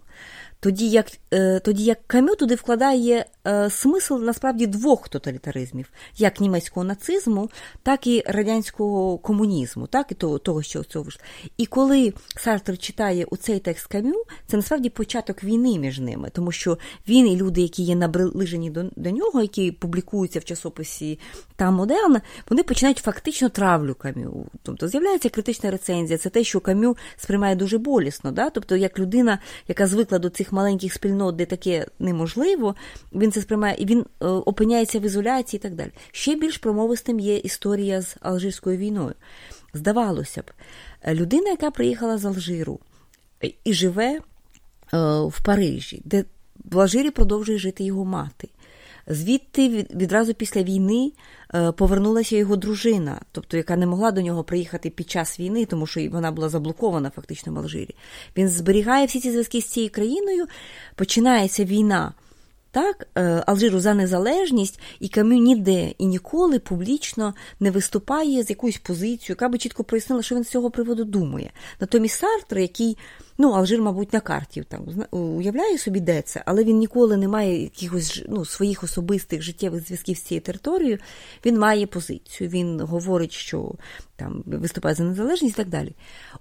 Тоді 0.60 0.90
як 0.90 1.06
е, 1.32 1.60
тоді 1.60 1.84
як 1.84 1.98
Камю 2.06 2.34
туди 2.34 2.54
вкладає 2.54 3.24
е, 3.48 3.70
смисл 3.70 4.18
насправді 4.18 4.66
двох 4.66 5.08
тоталітаризмів: 5.08 5.90
як 6.16 6.40
німецького 6.40 6.84
нацизму, 6.84 7.50
так 7.82 8.06
і 8.06 8.24
радянського 8.26 9.18
комунізму, 9.18 9.86
так 9.86 10.12
і 10.12 10.14
того, 10.14 10.38
того 10.38 10.62
що 10.62 10.84
цього 10.84 11.02
вийшло. 11.02 11.22
І 11.56 11.66
коли 11.66 12.12
Сартер 12.36 12.78
читає 12.78 13.24
у 13.24 13.36
цей 13.36 13.58
текст 13.58 13.86
Камю, 13.86 14.24
це 14.46 14.56
насправді 14.56 14.88
початок 14.88 15.44
війни 15.44 15.78
між 15.78 15.98
ними, 15.98 16.30
тому 16.32 16.52
що 16.52 16.78
він 17.08 17.28
і 17.28 17.36
люди, 17.36 17.60
які 17.60 17.82
є 17.82 17.96
наближені 17.96 18.70
до, 18.70 18.84
до 18.96 19.10
нього, 19.10 19.42
які 19.42 19.72
публікуються 19.72 20.38
в 20.38 20.44
часописі 20.44 21.18
та 21.56 21.70
модерна, 21.70 22.20
вони 22.50 22.62
починають 22.62 22.98
фактично 22.98 23.48
травлю 23.48 23.94
Камю. 23.94 24.46
Тобто 24.62 24.88
з'являється 24.88 25.28
критична 25.28 25.70
рецензія. 25.70 26.18
Це 26.18 26.30
те, 26.30 26.44
що 26.44 26.60
Камю 26.60 26.96
сприймає 27.16 27.56
дуже 27.56 27.78
болісно. 27.78 28.32
Да? 28.32 28.50
Тобто, 28.50 28.76
як 28.76 28.98
людина, 28.98 29.38
яка 29.68 29.86
звикла 29.86 30.18
до 30.18 30.30
цих 30.30 30.52
маленьких 30.52 30.92
спільнот, 30.92 31.36
де 31.36 31.46
таке 31.46 31.86
неможливо, 31.98 32.74
він 33.12 33.32
це 33.32 33.37
сприймає 33.40 33.76
і 33.78 33.86
він 33.86 34.00
е, 34.00 34.26
опиняється 34.26 34.98
в 34.98 35.02
ізоляції 35.02 35.58
і 35.58 35.62
так 35.62 35.74
далі. 35.74 35.90
Ще 36.12 36.34
більш 36.34 36.58
промовистим 36.58 37.20
є 37.20 37.36
історія 37.36 38.02
з 38.02 38.16
Алжирською 38.20 38.76
війною. 38.76 39.14
Здавалося 39.74 40.42
б, 40.42 40.50
людина, 41.08 41.50
яка 41.50 41.70
приїхала 41.70 42.18
з 42.18 42.24
Алжиру 42.24 42.80
е, 43.44 43.50
і 43.64 43.72
живе 43.72 44.06
е, 44.14 44.20
в 45.20 45.40
Парижі, 45.44 46.02
де 46.04 46.24
в 46.64 46.80
Алжирі 46.80 47.10
продовжує 47.10 47.58
жити 47.58 47.84
його 47.84 48.04
мати. 48.04 48.48
Звідти 49.10 49.68
відразу 49.94 50.34
після 50.34 50.62
війни 50.62 51.12
повернулася 51.76 52.36
його 52.36 52.56
дружина, 52.56 53.20
тобто 53.32 53.56
яка 53.56 53.76
не 53.76 53.86
могла 53.86 54.10
до 54.10 54.20
нього 54.20 54.44
приїхати 54.44 54.90
під 54.90 55.10
час 55.10 55.40
війни, 55.40 55.64
тому 55.64 55.86
що 55.86 56.10
вона 56.10 56.32
була 56.32 56.48
заблокована 56.48 57.10
фактично 57.10 57.52
в 57.52 57.58
Алжирі. 57.58 57.94
Він 58.36 58.48
зберігає 58.48 59.06
всі 59.06 59.20
ці 59.20 59.30
зв'язки 59.30 59.60
з 59.60 59.64
цією 59.64 59.92
країною. 59.92 60.46
Починається 60.94 61.64
війна. 61.64 62.12
Так, 62.70 63.08
е, 63.14 63.42
Алжиру 63.46 63.80
за 63.80 63.94
незалежність, 63.94 64.80
і 65.00 65.08
Камю 65.08 65.34
ніде 65.34 65.94
і 65.98 66.06
ніколи 66.06 66.58
публічно 66.58 67.34
не 67.60 67.70
виступає 67.70 68.42
з 68.42 68.50
якоюсь 68.50 68.78
позицією, 68.78 69.26
яка 69.28 69.48
би 69.48 69.58
чітко 69.58 69.84
прояснила, 69.84 70.22
що 70.22 70.34
він 70.34 70.44
з 70.44 70.48
цього 70.48 70.70
приводу 70.70 71.04
думає. 71.04 71.50
Натомість 71.80 72.18
Сартр, 72.18 72.58
який 72.58 72.96
Ну, 73.40 73.52
Алжир, 73.52 73.82
мабуть, 73.82 74.12
на 74.12 74.20
карті 74.20 74.62
там 74.68 74.86
уявляє 75.10 75.78
собі, 75.78 76.00
де 76.00 76.22
це, 76.22 76.42
але 76.46 76.64
він 76.64 76.78
ніколи 76.78 77.16
не 77.16 77.28
має 77.28 77.62
якихось 77.62 78.24
ну, 78.28 78.44
своїх 78.44 78.82
особистих 78.84 79.42
життєвих 79.42 79.86
зв'язків 79.86 80.16
з 80.16 80.20
цією 80.20 80.42
територією. 80.42 80.98
Він 81.46 81.58
має 81.58 81.86
позицію, 81.86 82.50
він 82.50 82.80
говорить, 82.80 83.32
що 83.32 83.72
там 84.16 84.42
виступає 84.46 84.94
за 84.94 85.04
незалежність 85.04 85.54
і 85.54 85.56
так 85.56 85.68
далі. 85.68 85.92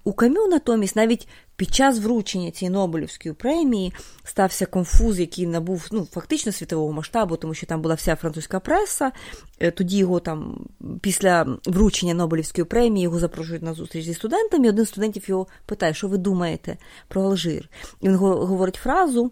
У 0.03 0.13
Камю, 0.13 0.47
натомість, 0.47 0.95
навіть 0.95 1.27
під 1.57 1.73
час 1.73 1.99
вручення 1.99 2.51
цієї 2.51 2.73
Нобелівської 2.73 3.33
премії 3.33 3.93
стався 4.23 4.65
конфуз, 4.65 5.19
який 5.19 5.47
набув 5.47 5.87
ну, 5.91 6.07
фактично 6.11 6.51
світового 6.51 6.93
масштабу, 6.93 7.37
тому 7.37 7.53
що 7.53 7.65
там 7.65 7.81
була 7.81 7.95
вся 7.95 8.15
французька 8.15 8.59
преса. 8.59 9.11
Е, 9.59 9.71
тоді 9.71 9.97
його 9.97 10.19
там 10.19 10.65
після 11.01 11.57
вручення 11.65 12.13
Нобелівської 12.13 12.65
премії 12.65 13.03
його 13.03 13.19
запрошують 13.19 13.63
на 13.63 13.73
зустріч 13.73 14.05
зі 14.05 14.13
студентами. 14.13 14.65
і 14.65 14.69
Один 14.69 14.85
з 14.85 14.89
студентів 14.89 15.29
його 15.29 15.47
питає, 15.65 15.93
що 15.93 16.07
ви 16.07 16.17
думаєте 16.17 16.77
про 17.07 17.21
Алжир? 17.23 17.69
І 18.01 18.07
він 18.07 18.15
говорить 18.15 18.75
фразу 18.75 19.31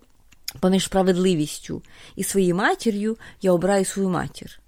поміж 0.60 0.86
справедливістю 0.86 1.82
і 2.16 2.24
своєю 2.24 2.56
матір'ю 2.56 3.18
я 3.42 3.52
обираю 3.52 3.86
свою 3.86 4.10
матір. 4.10 4.60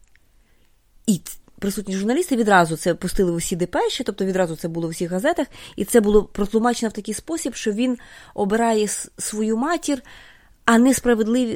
І 1.08 1.22
присутні 1.60 1.96
журналісти 1.96 2.36
відразу 2.36 2.78
це 2.78 2.96
пустили 2.96 3.32
в 3.32 3.36
усі 3.36 3.56
депеші, 3.56 4.04
тобто 4.04 4.26
відразу 4.26 4.56
це 4.56 4.68
було 4.68 4.88
в 4.88 4.92
усіх 4.92 5.12
газетах, 5.12 5.48
і 5.76 5.86
це 5.86 6.02
було 6.02 6.24
протлумачено 6.24 6.90
в 6.90 6.94
такий 6.94 7.14
спосіб, 7.14 7.56
що 7.56 7.72
він 7.72 7.98
обирає 8.34 8.88
свою 9.18 9.58
матір. 9.58 10.02
А 10.66 10.78
не 10.78 10.94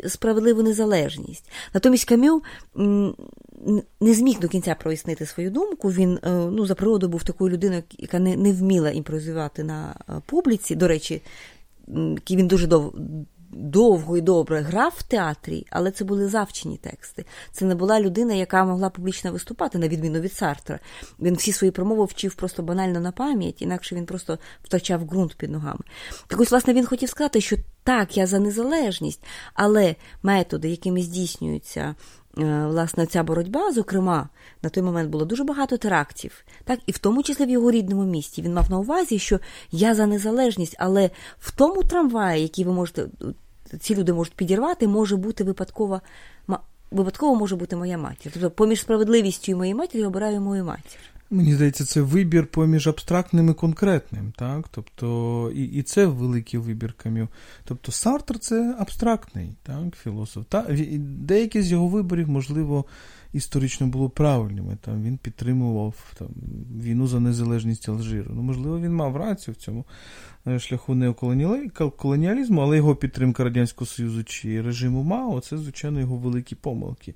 справедливу 0.07 0.63
незалежність. 0.63 1.51
Натомість 1.73 2.05
Кам'ю 2.05 2.41
не 4.01 4.13
зміг 4.13 4.39
до 4.39 4.47
кінця 4.47 4.75
прояснити 4.75 5.25
свою 5.25 5.51
думку. 5.51 5.91
Він 5.91 6.19
е, 6.23 6.29
ну, 6.31 6.65
за 6.65 6.75
природу 6.75 7.07
був 7.07 7.23
такою 7.23 7.51
людиною, 7.51 7.83
яка 7.97 8.19
не 8.19 8.37
не 8.37 8.51
вміла 8.51 8.89
імпровізувати 8.89 9.63
на 9.63 9.95
е, 10.09 10.13
публіці. 10.25 10.75
До 10.75 10.87
речі, 10.87 11.21
він 12.29 12.47
дуже 12.47 12.67
дов, 12.67 12.95
довго 13.53 14.17
і 14.17 14.21
добре 14.21 14.61
грав 14.61 14.93
в 14.97 15.03
театрі, 15.03 15.65
але 15.69 15.91
це 15.91 16.03
були 16.03 16.27
завчені 16.27 16.77
тексти. 16.77 17.25
Це 17.51 17.65
не 17.65 17.75
була 17.75 18.01
людина, 18.01 18.33
яка 18.33 18.65
могла 18.65 18.89
публічно 18.89 19.31
виступати, 19.31 19.77
на 19.77 19.87
відміну 19.87 20.19
від 20.19 20.33
Сартра. 20.33 20.79
Він 21.19 21.35
всі 21.35 21.51
свої 21.51 21.71
промови 21.71 22.05
вчив 22.05 22.35
просто 22.35 22.63
банально 22.63 22.99
на 22.99 23.11
пам'ять, 23.11 23.61
інакше 23.61 23.95
він 23.95 24.05
просто 24.05 24.39
втрачав 24.63 25.05
ґрунт 25.05 25.35
під 25.35 25.51
ногами. 25.51 25.79
Так 26.27 26.39
ось, 26.39 26.51
власне, 26.51 26.73
він 26.73 26.85
хотів 26.85 27.09
сказати, 27.09 27.41
що 27.41 27.57
так, 27.83 28.17
я 28.17 28.27
за 28.27 28.39
незалежність, 28.39 29.23
але 29.53 29.95
методи, 30.23 30.69
якими 30.69 31.01
здійснюються. 31.01 31.95
Е, 32.37 32.65
власне, 32.67 33.05
ця 33.05 33.23
боротьба, 33.23 33.71
зокрема, 33.71 34.29
на 34.63 34.69
той 34.69 34.83
момент 34.83 35.09
було 35.09 35.25
дуже 35.25 35.43
багато 35.43 35.77
терактів, 35.77 36.45
так 36.63 36.79
і 36.85 36.91
в 36.91 36.97
тому 36.97 37.23
числі 37.23 37.45
в 37.45 37.49
його 37.49 37.71
рідному 37.71 38.03
місті. 38.03 38.41
Він 38.41 38.53
мав 38.53 38.71
на 38.71 38.79
увазі, 38.79 39.19
що 39.19 39.39
я 39.71 39.95
за 39.95 40.05
незалежність, 40.05 40.75
але 40.79 41.09
в 41.39 41.51
тому 41.51 41.83
трамваї, 41.83 42.41
який 42.41 42.65
ви 42.65 42.73
можете 42.73 43.07
ці 43.79 43.95
люди 43.95 44.13
можуть 44.13 44.33
підірвати, 44.33 44.87
може 44.87 45.15
бути 45.15 45.43
випадкова 45.43 46.01
випадково 46.91 47.35
може 47.35 47.55
бути 47.55 47.75
моя 47.75 47.97
матір. 47.97 48.31
Тобто, 48.33 48.51
поміж 48.51 48.81
справедливістю 48.81 49.51
і 49.51 49.55
моєї 49.55 49.75
матір 49.75 50.01
я 50.01 50.07
обираю 50.07 50.41
мою 50.41 50.65
матір. 50.65 50.99
Мені 51.29 51.53
здається, 51.53 51.85
це 51.85 52.01
вибір 52.01 52.47
поміж 52.47 52.87
абстрактним 52.87 53.49
і 53.49 53.53
конкретним, 53.53 54.33
так? 54.37 54.65
Тобто, 54.71 55.51
і 55.55 55.63
і 55.63 55.83
це 55.83 56.05
великий 56.05 56.59
вибір 56.59 56.93
кам'ю. 56.93 57.27
Тобто 57.65 57.91
Сартр 57.91 58.39
це 58.39 58.75
абстрактний 58.79 59.55
так, 59.63 59.97
філософ. 60.03 60.45
Та, 60.49 60.65
Деякі 60.99 61.61
з 61.61 61.71
його 61.71 61.87
виборів, 61.87 62.29
можливо, 62.29 62.85
історично 63.33 63.87
було 63.87 64.09
правильними. 64.09 64.77
Там 64.81 65.03
Він 65.03 65.17
підтримував 65.17 66.13
там, 66.19 66.27
війну 66.83 67.07
за 67.07 67.19
незалежність 67.19 67.89
Алжиру. 67.89 68.31
Ну, 68.35 68.41
Можливо, 68.41 68.79
він 68.79 68.93
мав 68.93 69.17
рацію 69.17 69.53
в 69.53 69.57
цьому 69.57 69.85
е, 70.47 70.59
шляху 70.59 70.95
неоколоніалізму, 70.95 72.61
але 72.61 72.77
його 72.77 72.95
підтримка 72.95 73.43
Радянського 73.43 73.85
Союзу 73.85 74.23
чи 74.23 74.61
режиму 74.61 75.03
Мао 75.03 75.39
це, 75.39 75.57
звичайно, 75.57 75.99
його 75.99 76.15
великі 76.15 76.55
помилки. 76.55 77.15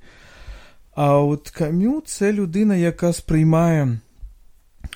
А 0.95 1.17
от 1.17 1.49
Кам'ю 1.49 2.01
це 2.05 2.33
людина, 2.33 2.75
яка 2.75 3.13
сприймає 3.13 3.99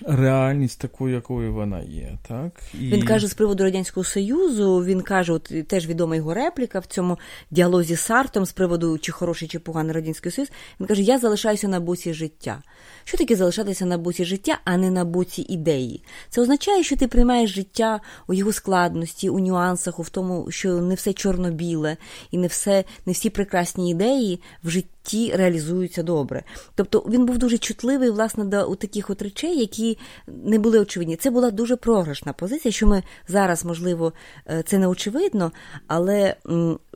реальність 0.06 0.80
такою, 0.82 1.16
якою 1.16 1.54
вона 1.54 1.80
є. 1.80 2.18
так? 2.28 2.52
І... 2.74 2.78
Він 2.78 3.06
каже 3.06 3.28
з 3.28 3.34
приводу 3.34 3.64
Радянського 3.64 4.04
Союзу, 4.04 4.84
він 4.86 5.02
каже, 5.02 5.34
от 5.34 5.54
теж 5.68 5.88
відома 5.88 6.16
його 6.16 6.34
репліка 6.34 6.80
в 6.80 6.86
цьому 6.86 7.20
діалозі 7.52 7.96
з 7.96 8.00
Сартом 8.00 8.46
з 8.46 8.52
приводу, 8.52 8.98
чи 8.98 9.12
хороший, 9.12 9.48
чи 9.48 9.60
поганий 9.60 9.92
Радянський 9.94 10.32
Союз. 10.32 10.50
Він 10.80 10.88
каже: 10.88 11.02
Я 11.02 11.20
залишаюся 11.20 11.68
на 11.68 11.80
боці 11.80 12.14
життя. 12.14 12.62
Що 13.04 13.18
таке 13.18 13.36
залишатися 13.36 13.86
на 13.86 13.98
боці 13.98 14.26
життя, 14.26 14.60
а 14.66 14.78
не 14.78 14.92
на 14.92 15.06
боці 15.06 15.46
ідеї? 15.50 16.04
Це 16.30 16.42
означає, 16.42 16.84
що 16.84 16.98
ти 16.98 17.08
приймаєш 17.08 17.50
життя 17.50 18.00
у 18.28 18.34
його 18.34 18.54
складності, 18.54 19.30
у 19.30 19.40
нюансах, 19.40 20.00
у 20.00 20.06
тому, 20.12 20.52
що 20.52 20.82
не 20.82 20.96
все 20.96 21.14
чорно-біле 21.14 21.98
і 22.32 22.38
не 22.38 22.48
все, 22.48 22.84
не 23.06 23.14
всі 23.14 23.30
прекрасні 23.30 23.92
ідеї 23.92 24.42
в 24.64 24.70
житті 24.70 24.99
реалізуються 25.36 26.04
добре. 26.04 26.44
Тобто 26.76 27.06
він 27.10 27.26
був 27.26 27.38
дуже 27.38 27.58
чутливий, 27.58 28.10
власне, 28.10 28.46
до 28.46 28.76
таких 28.76 29.10
от 29.10 29.22
речей, 29.22 29.60
які 29.60 29.98
не 30.28 30.60
були 30.60 30.80
очевидні. 30.80 31.16
Це 31.16 31.30
була 31.30 31.52
дуже 31.52 31.76
програшна 31.76 32.34
позиція, 32.34 32.72
що 32.72 32.88
ми 32.88 33.04
зараз, 33.28 33.66
можливо, 33.66 34.14
е, 34.50 34.64
це 34.66 34.78
не 34.78 34.88
очевидно, 34.88 35.52
але 35.88 36.36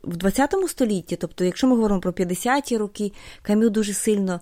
в 0.04 0.16
20 0.16 0.54
столітті, 0.68 1.16
тобто, 1.16 1.44
якщо 1.44 1.66
ми 1.66 1.74
говоримо 1.74 2.00
про 2.00 2.12
50-ті 2.12 2.76
роки, 2.76 3.12
Кам'ю 3.42 3.70
дуже 3.70 3.92
сильно 3.92 4.40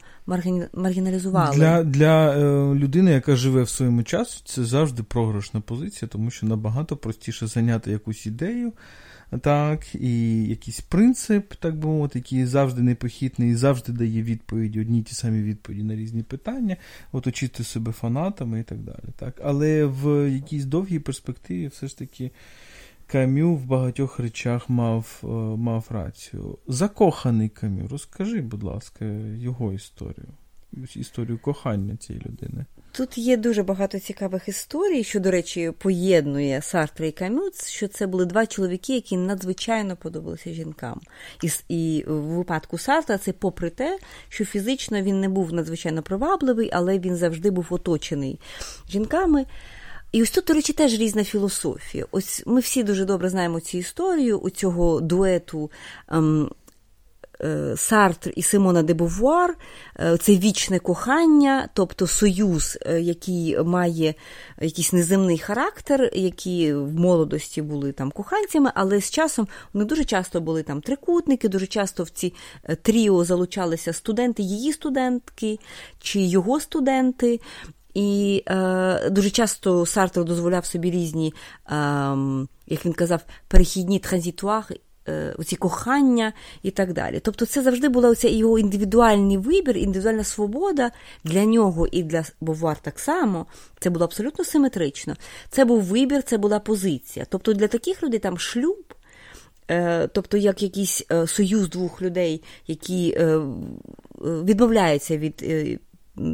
маргіналізували. 0.72 1.56
Для 1.56 1.82
для 1.82 2.36
е, 2.36 2.74
людини, 2.74 3.12
яка 3.12 3.36
живе 3.36 3.62
в 3.62 3.68
своєму 3.68 4.02
часі, 4.02 4.42
це 4.44 4.64
завжди 4.64 5.02
програшна 5.02 5.60
позиція, 5.60 6.08
тому 6.08 6.30
що 6.30 6.46
набагато 6.46 6.96
простіше 6.96 7.46
зайняти 7.46 7.90
якусь 7.90 8.26
ідею 8.26 8.72
так, 9.40 9.94
і 9.94 10.44
якийсь 10.44 10.80
принцип, 10.80 11.54
так 11.54 11.76
би 11.76 11.88
мовити, 11.88 12.18
який 12.18 12.46
завжди 12.46 12.82
непохитний 12.82 13.50
і 13.50 13.54
завжди 13.54 13.92
дає 13.92 14.22
відповіді, 14.22 14.80
одні 14.80 15.02
ті 15.02 15.14
самі 15.14 15.42
відповіді 15.42 15.82
на 15.82 15.96
різні 15.96 16.22
питання, 16.22 16.76
оточити 17.12 17.64
себе 17.64 17.92
фанатами 17.92 18.60
і 18.60 18.62
так 18.62 18.78
далі. 18.78 19.12
Так. 19.16 19.40
Але 19.44 19.84
в 19.84 20.30
якійсь 20.30 20.64
довгій 20.64 20.98
перспективі 20.98 21.66
все 21.66 21.86
ж 21.86 21.98
таки 21.98 22.30
Кам'ю 23.06 23.54
в 23.54 23.66
багатьох 23.66 24.18
речах 24.18 24.68
мав, 24.68 25.20
е, 25.24 25.26
мав 25.56 25.86
рацію. 25.90 26.58
Закоханий 26.68 27.48
Кам'ю, 27.48 27.88
розкажи, 27.88 28.40
будь 28.40 28.62
ласка, 28.62 29.04
його 29.38 29.72
історію, 29.72 30.28
історію 30.96 31.38
кохання 31.38 31.96
цієї 31.96 32.24
людини. 32.26 32.64
Тут 32.92 33.18
є 33.18 33.36
дуже 33.36 33.62
багато 33.62 33.98
цікавих 33.98 34.48
історій, 34.48 35.04
що, 35.04 35.20
до 35.20 35.30
речі, 35.30 35.72
поєднує 35.78 36.62
Сартра 36.62 37.06
і 37.06 37.12
Камюц, 37.12 37.68
що 37.68 37.88
це 37.88 38.06
були 38.06 38.26
два 38.26 38.46
чоловіки, 38.46 38.94
які 38.94 39.16
надзвичайно 39.16 39.96
подобалися 39.96 40.52
жінкам. 40.52 41.00
І 41.42 41.50
і 41.68 42.04
в 42.06 42.20
випадку 42.20 42.78
Сартра 42.78 43.18
це 43.18 43.32
попри 43.32 43.70
те, 43.70 43.98
що 44.28 44.44
фізично 44.44 45.02
він 45.02 45.20
не 45.20 45.28
був 45.28 45.52
надзвичайно 45.52 46.02
привабливий, 46.02 46.70
але 46.72 46.98
він 46.98 47.16
завжди 47.16 47.50
був 47.50 47.66
оточений 47.70 48.40
жінками. 48.90 49.46
І 50.12 50.22
ось 50.22 50.30
тут, 50.30 50.44
до 50.44 50.54
речі, 50.54 50.72
теж 50.72 51.00
різна 51.00 51.24
філософія. 51.24 52.06
Ось 52.10 52.42
ми 52.46 52.60
всі 52.60 52.82
дуже 52.82 53.04
добре 53.04 53.28
знаємо 53.28 53.60
цю 53.60 53.78
історію 53.78 54.38
у 54.38 54.50
цього 54.50 55.00
дуету 55.00 55.70
ем, 56.08 56.50
Сартр 57.76 58.32
і 58.36 58.42
Симона 58.42 58.82
де 58.82 58.94
Бувуар 58.94 59.56
е, 60.00 60.16
це 60.16 60.36
вічне 60.36 60.78
кохання, 60.78 61.68
тобто 61.74 62.06
союз, 62.06 62.78
е, 62.86 63.00
який 63.00 63.62
має 63.64 64.14
якийсь 64.60 64.92
неземний 64.92 65.38
характер, 65.38 66.10
які 66.12 66.74
в 66.74 66.94
молодості 66.94 67.62
були 67.62 67.92
там 67.92 68.10
коханцями, 68.10 68.70
але 68.74 69.00
з 69.00 69.10
часом 69.10 69.48
вони 69.72 69.84
дуже 69.84 70.04
часто 70.04 70.40
були 70.40 70.62
там 70.62 70.80
трикутники, 70.80 71.48
дуже 71.48 71.66
часто 71.66 72.02
в 72.02 72.10
ці 72.10 72.34
тріо 72.82 73.24
залучалися 73.24 73.92
студенти, 73.92 74.42
її 74.42 74.72
студентки 74.72 75.58
чи 75.98 76.20
його 76.20 76.60
студенти. 76.60 77.40
І 77.94 78.42
е, 78.46 79.10
дуже 79.10 79.30
часто 79.30 79.86
Сартр 79.86 80.24
дозволяв 80.24 80.66
собі 80.66 80.90
різні, 80.90 81.34
е, 81.66 81.72
як 82.66 82.86
він 82.86 82.92
казав, 82.92 83.20
перехідні 83.48 83.98
транзитуари 83.98 84.76
Е, 84.76 84.91
оці 85.38 85.56
кохання 85.56 86.32
і 86.62 86.70
так 86.70 86.92
далі. 86.92 87.20
Тобто 87.20 87.46
це 87.46 87.62
завжди 87.62 87.88
була 87.88 88.08
оця 88.08 88.28
його 88.28 88.58
індивідуальний 88.58 89.36
вибір, 89.36 89.76
індивідуальна 89.76 90.24
свобода 90.24 90.90
для 91.24 91.44
нього 91.44 91.86
і 91.92 92.02
для 92.02 92.24
Бовар 92.40 92.78
так 92.82 92.98
само. 92.98 93.46
Це 93.80 93.90
було 93.90 94.04
абсолютно 94.04 94.44
симетрично. 94.44 95.16
Це 95.50 95.64
був 95.64 95.82
вибір, 95.82 96.22
це 96.22 96.38
була 96.38 96.58
позиція. 96.60 97.26
Тобто 97.28 97.52
для 97.52 97.68
таких 97.68 98.02
людей 98.02 98.18
там 98.18 98.38
шлюб. 98.38 98.84
Е, 99.70 100.08
тобто, 100.08 100.36
як 100.36 100.62
якийсь 100.62 101.04
е, 101.12 101.26
союз 101.26 101.68
двох 101.68 102.02
людей, 102.02 102.42
які 102.66 103.18
відмовляються 104.20 105.18
від 105.18 105.44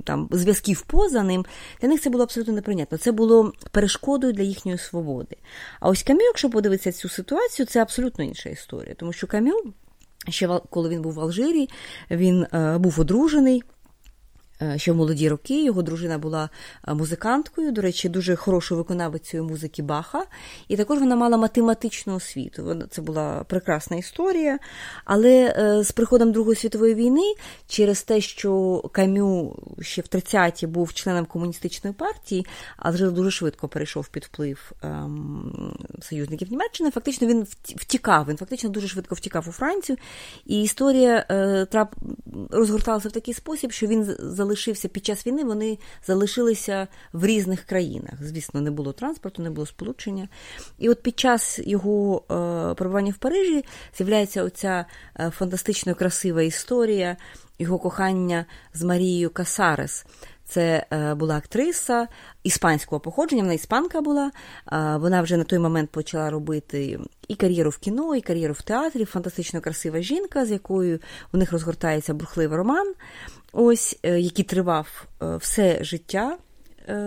там 0.05 0.29
зв'язків 0.31 0.83
поза 0.83 1.23
ним, 1.23 1.47
для 1.81 1.89
них 1.89 2.01
це 2.01 2.11
було 2.11 2.25
абсолютно 2.25 2.55
неприйнятно. 2.55 2.99
Це 2.99 3.13
було 3.13 3.53
перешкодою 3.71 4.33
для 4.33 4.43
їхньої 4.43 4.79
свободи. 4.79 5.37
А 5.81 5.89
ось 5.89 6.03
Кам'ю, 6.03 6.25
якщо 6.25 6.51
подивитися 6.51 6.93
цю 6.93 7.09
ситуацію, 7.09 7.67
це 7.67 7.83
абсолютно 7.83 8.25
інша 8.25 8.49
історія. 8.49 8.95
Тому 8.95 9.13
що 9.13 9.27
Кам'ю, 9.27 9.55
ще 10.29 10.61
коли 10.71 10.89
він 10.89 11.03
був 11.03 11.13
в 11.13 11.21
Алжирі, 11.21 11.69
він 12.11 12.47
е, 12.55 12.79
був 12.79 13.01
одружений. 13.01 13.63
Е, 14.63 14.79
ще 14.79 14.93
в 14.93 14.97
молоді 14.97 15.29
роки 15.29 15.65
його 15.65 15.83
дружина 15.83 16.19
була 16.19 16.51
е, 16.89 16.95
музиканткою, 16.95 17.73
до 17.73 17.83
речі, 17.83 18.09
дуже 18.09 18.37
хорошою 18.37 18.79
виконавицею 18.79 19.45
музики 19.45 19.83
Баха, 19.83 20.25
і 20.69 20.77
також 20.77 20.99
вона 20.99 21.17
мала 21.17 21.37
математичну 21.37 22.15
освіту. 22.15 22.83
Це 22.91 23.03
була 23.03 23.45
прекрасна 23.45 23.97
історія. 23.97 24.59
Але 25.05 25.55
е, 25.59 25.85
з 25.85 25.93
приходом 25.93 26.33
Другої 26.33 26.57
світової 26.57 26.95
війни, 26.95 27.35
через 27.67 28.03
те, 28.03 28.21
що 28.21 28.83
Камю 28.93 29.57
ще 29.81 30.03
в 30.03 30.05
30-ті 30.05 30.67
був 30.67 30.95
членом 30.95 31.27
комуністичної 31.27 31.95
партії, 31.95 32.47
а 32.77 32.91
вже 32.91 33.11
дуже 33.11 33.31
швидко 33.31 33.69
перейшов 33.69 34.09
під 34.09 34.25
вплив 34.25 34.73
ем, 34.83 35.77
союзників 36.03 36.51
Німеччини, 36.51 36.91
фактично 36.91 37.27
він 37.27 37.47
втікав. 37.65 38.27
Він 38.29 38.37
фактично 38.37 38.71
дуже 38.71 38.89
швидко 38.89 39.15
втікав 39.15 39.45
у 39.49 39.53
Францію. 39.53 39.99
І 40.47 40.63
історія 40.63 41.23
трап 41.71 41.95
розгорталася 42.51 43.09
в 43.09 43.13
такий 43.13 43.35
спосіб, 43.35 43.73
що 43.73 43.87
він 43.87 44.17
залишився 44.19 44.48
під 44.89 45.07
час 45.07 45.27
війни, 45.27 45.45
вони 45.45 45.79
залишилися 46.07 46.89
в 47.13 47.27
різних 47.27 47.65
країнах. 47.65 48.15
Звісно, 48.23 48.61
не 48.61 48.71
було 48.71 48.93
транспорту, 48.93 49.43
не 49.43 49.51
було 49.51 49.67
сполучення. 49.67 50.29
І 50.79 50.89
от 50.89 51.03
під 51.03 51.19
час 51.19 51.61
його 51.65 52.17
е, 52.17 52.75
перебування 52.75 53.13
в 53.13 53.19
Парижі 53.19 53.65
з'являється 53.97 54.45
оця 54.45 54.85
е, 55.21 55.31
фантастично 55.31 55.95
красива 55.95 56.43
історія 56.43 57.17
його 57.59 57.79
кохання 57.79 58.47
з 58.75 58.83
Марією 58.83 59.31
Касарес. 59.31 60.07
Це 60.49 60.87
е, 60.91 61.15
була 61.15 61.37
актриса 61.37 62.09
іспанського 62.43 63.01
походження, 63.01 63.43
вона 63.43 63.55
іспанка 63.55 64.01
була. 64.01 64.31
Вона 64.73 65.23
вже 65.23 65.37
на 65.37 65.45
той 65.45 65.59
момент 65.59 65.91
почала 65.91 66.31
робити 66.31 67.01
і 67.29 67.35
кар'єру 67.35 67.71
в 67.71 67.79
кіно, 67.79 68.17
і 68.17 68.21
кар'єру 68.21 68.55
в 68.55 68.63
театрі. 68.63 69.05
Фантастично 69.05 69.61
красива 69.61 70.01
жінка, 70.01 70.47
з 70.47 70.51
якою 70.51 71.01
у 71.33 71.37
них 71.37 71.53
розгортається 71.53 72.15
бурхливий 72.15 72.59
роман, 72.59 72.95
ось 73.53 73.99
е, 74.03 74.21
який 74.21 74.45
тривав 74.45 75.07
е, 75.23 75.37
все 75.37 75.85
життя, 75.85 76.39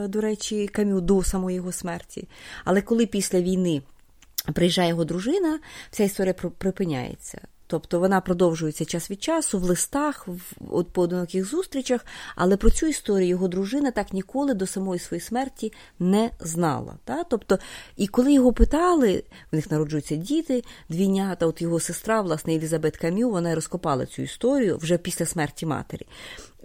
до 0.08 0.22
речі, 0.22 0.68
кам'ю 0.68 1.02
до 1.02 1.24
самої 1.24 1.56
його 1.56 1.72
смерті. 1.72 2.28
Але 2.66 2.82
коли 2.82 3.06
після 3.06 3.42
війни 3.42 3.82
приїжджає 4.54 4.90
його 4.90 5.06
дружина, 5.06 5.60
вся 5.92 6.04
історія 6.04 6.34
припиняється. 6.34 7.42
Тобто 7.72 8.00
вона 8.00 8.22
продовжується 8.22 8.86
час 8.86 9.12
від 9.12 9.24
часу 9.24 9.60
в 9.60 9.64
листах, 9.64 10.28
в 10.28 10.84
поодиноких 10.84 11.46
зустрічах, 11.46 12.06
але 12.36 12.58
про 12.58 12.70
цю 12.70 12.88
історію 12.88 13.30
його 13.30 13.48
дружина 13.48 13.92
так 13.92 14.14
ніколи 14.14 14.54
до 14.54 14.68
самої 14.68 15.00
своєї 15.00 15.22
смерті 15.22 15.74
не 16.00 16.32
знала. 16.40 16.94
Та? 17.06 17.24
Тобто, 17.24 17.60
І 17.98 18.08
коли 18.08 18.34
його 18.34 18.54
питали, 18.54 19.24
в 19.52 19.56
них 19.56 19.72
народжуються 19.72 20.16
діти, 20.16 20.64
двійнята, 20.90 21.46
от 21.46 21.62
його 21.62 21.80
сестра, 21.80 22.22
власне, 22.22 22.56
Елізабет 22.56 22.98
Кам'ю, 22.98 23.30
вона 23.30 23.56
розкопала 23.56 24.06
цю 24.06 24.22
історію 24.22 24.78
вже 24.78 24.98
після 24.98 25.26
смерті 25.26 25.66
матері. 25.66 26.06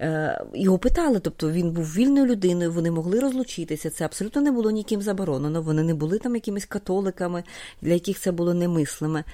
Е, 0.01 0.45
його 0.55 0.79
питали, 0.79 1.21
тобто 1.21 1.51
він 1.51 1.71
був 1.71 1.85
вільною 1.85 2.27
людиною, 2.27 2.73
вони 2.73 2.91
могли 2.91 3.21
розлучитися. 3.21 3.91
Це 3.91 4.05
абсолютно 4.05 4.43
не 4.43 4.51
було 4.51 4.71
ніким 4.71 5.03
заборонено. 5.03 5.63
Вони 5.63 5.83
не 5.83 5.95
були 5.95 6.19
там 6.19 6.35
якимись 6.35 6.65
католиками, 6.67 7.45
для 7.83 7.93
яких 7.93 8.19
це 8.19 8.33
було 8.33 8.55
немислиме. 8.55 9.25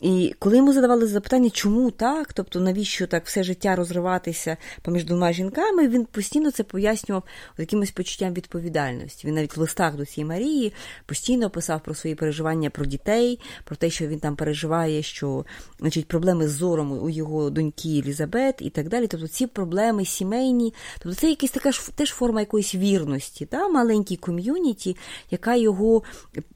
І 0.00 0.34
коли 0.38 0.56
йому 0.56 0.72
задавали 0.72 1.06
запитання, 1.06 1.50
чому 1.50 1.90
так, 1.90 2.32
тобто 2.32 2.60
навіщо 2.60 3.06
так 3.06 3.26
все 3.26 3.42
життя 3.42 3.76
розриватися 3.76 4.56
поміж 4.82 5.04
двома 5.04 5.32
жінками, 5.32 5.88
він 5.88 6.04
постійно 6.04 6.50
це 6.50 6.62
пояснював 6.62 7.22
якимось 7.58 7.90
почуттям 7.90 8.34
відповідальності. 8.34 9.26
Він 9.26 9.34
навіть 9.34 9.56
в 9.56 9.60
листах 9.60 9.96
до 9.96 10.04
цієї 10.04 10.28
Марії 10.28 10.72
постійно 11.06 11.50
писав 11.50 11.80
про 11.80 11.94
свої 11.94 12.14
переживання 12.14 12.70
про 12.70 12.86
дітей, 12.86 13.40
про 13.64 13.76
те, 13.76 13.90
що 13.90 14.06
він 14.06 14.18
там 14.18 14.36
переживає, 14.36 15.02
що 15.02 15.44
значить, 15.80 16.08
проблеми 16.08 16.48
з 16.48 16.52
зором 16.52 17.02
у 17.02 17.10
його 17.10 17.50
доньки 17.50 17.88
Елізабет 17.88 18.54
і 18.58 18.70
так 18.70 18.88
далі. 18.88 19.06
Тобто 19.06 19.28
ці 19.28 19.46
проблеми 19.46 20.05
сімейні. 20.06 20.74
Тобто 20.98 21.20
це 21.20 21.30
якась 21.30 21.50
така 21.50 21.72
ж 21.72 21.90
теж 21.94 22.10
форма 22.10 22.40
якоїсь 22.40 22.74
вірності, 22.74 23.46
та? 23.46 23.68
маленькій 23.68 24.16
ком'юніті, 24.16 24.96
яка 25.30 25.54
його, 25.54 26.02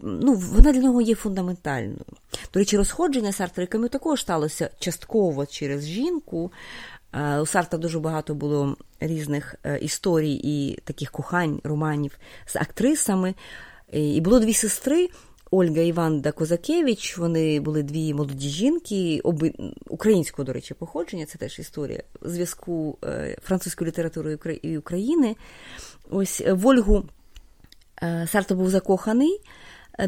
ну, 0.00 0.34
вона 0.34 0.72
для 0.72 0.80
нього 0.80 1.00
є 1.00 1.14
фундаментальною. 1.14 2.04
До 2.54 2.60
речі, 2.60 2.76
розходження 2.76 3.32
Сартра 3.32 3.64
і 3.64 3.88
також 3.88 4.20
сталося 4.20 4.70
частково 4.78 5.46
через 5.46 5.86
жінку. 5.86 6.52
У 7.40 7.46
Сарта 7.46 7.78
дуже 7.78 7.98
багато 7.98 8.34
було 8.34 8.76
різних 9.00 9.54
е, 9.64 9.78
історій 9.78 10.40
і 10.44 10.78
таких 10.84 11.10
кохань, 11.10 11.60
романів 11.64 12.18
з 12.46 12.56
актрисами. 12.56 13.34
І 13.92 14.20
було 14.20 14.40
дві 14.40 14.54
сестри. 14.54 15.08
Ольга 15.50 15.80
і 15.80 15.92
Ванда 15.92 16.32
Козакевич, 16.32 17.18
вони 17.18 17.60
були 17.60 17.82
дві 17.82 18.14
молоді 18.14 18.48
жінки, 18.48 19.20
оби 19.24 19.52
українського, 19.88 20.46
до 20.46 20.52
речі, 20.52 20.74
походження, 20.74 21.26
це 21.26 21.38
теж 21.38 21.58
історія 21.58 22.02
зв'язку 22.22 22.98
е, 23.04 23.36
французької 23.42 23.88
літератури 23.88 24.38
і 24.62 24.78
України. 24.78 25.36
Ось 26.10 26.42
е, 26.46 26.52
в 26.52 26.66
Ольгу 26.66 27.04
е, 28.02 28.26
Сарто 28.30 28.54
був 28.54 28.70
закоханий 28.70 29.40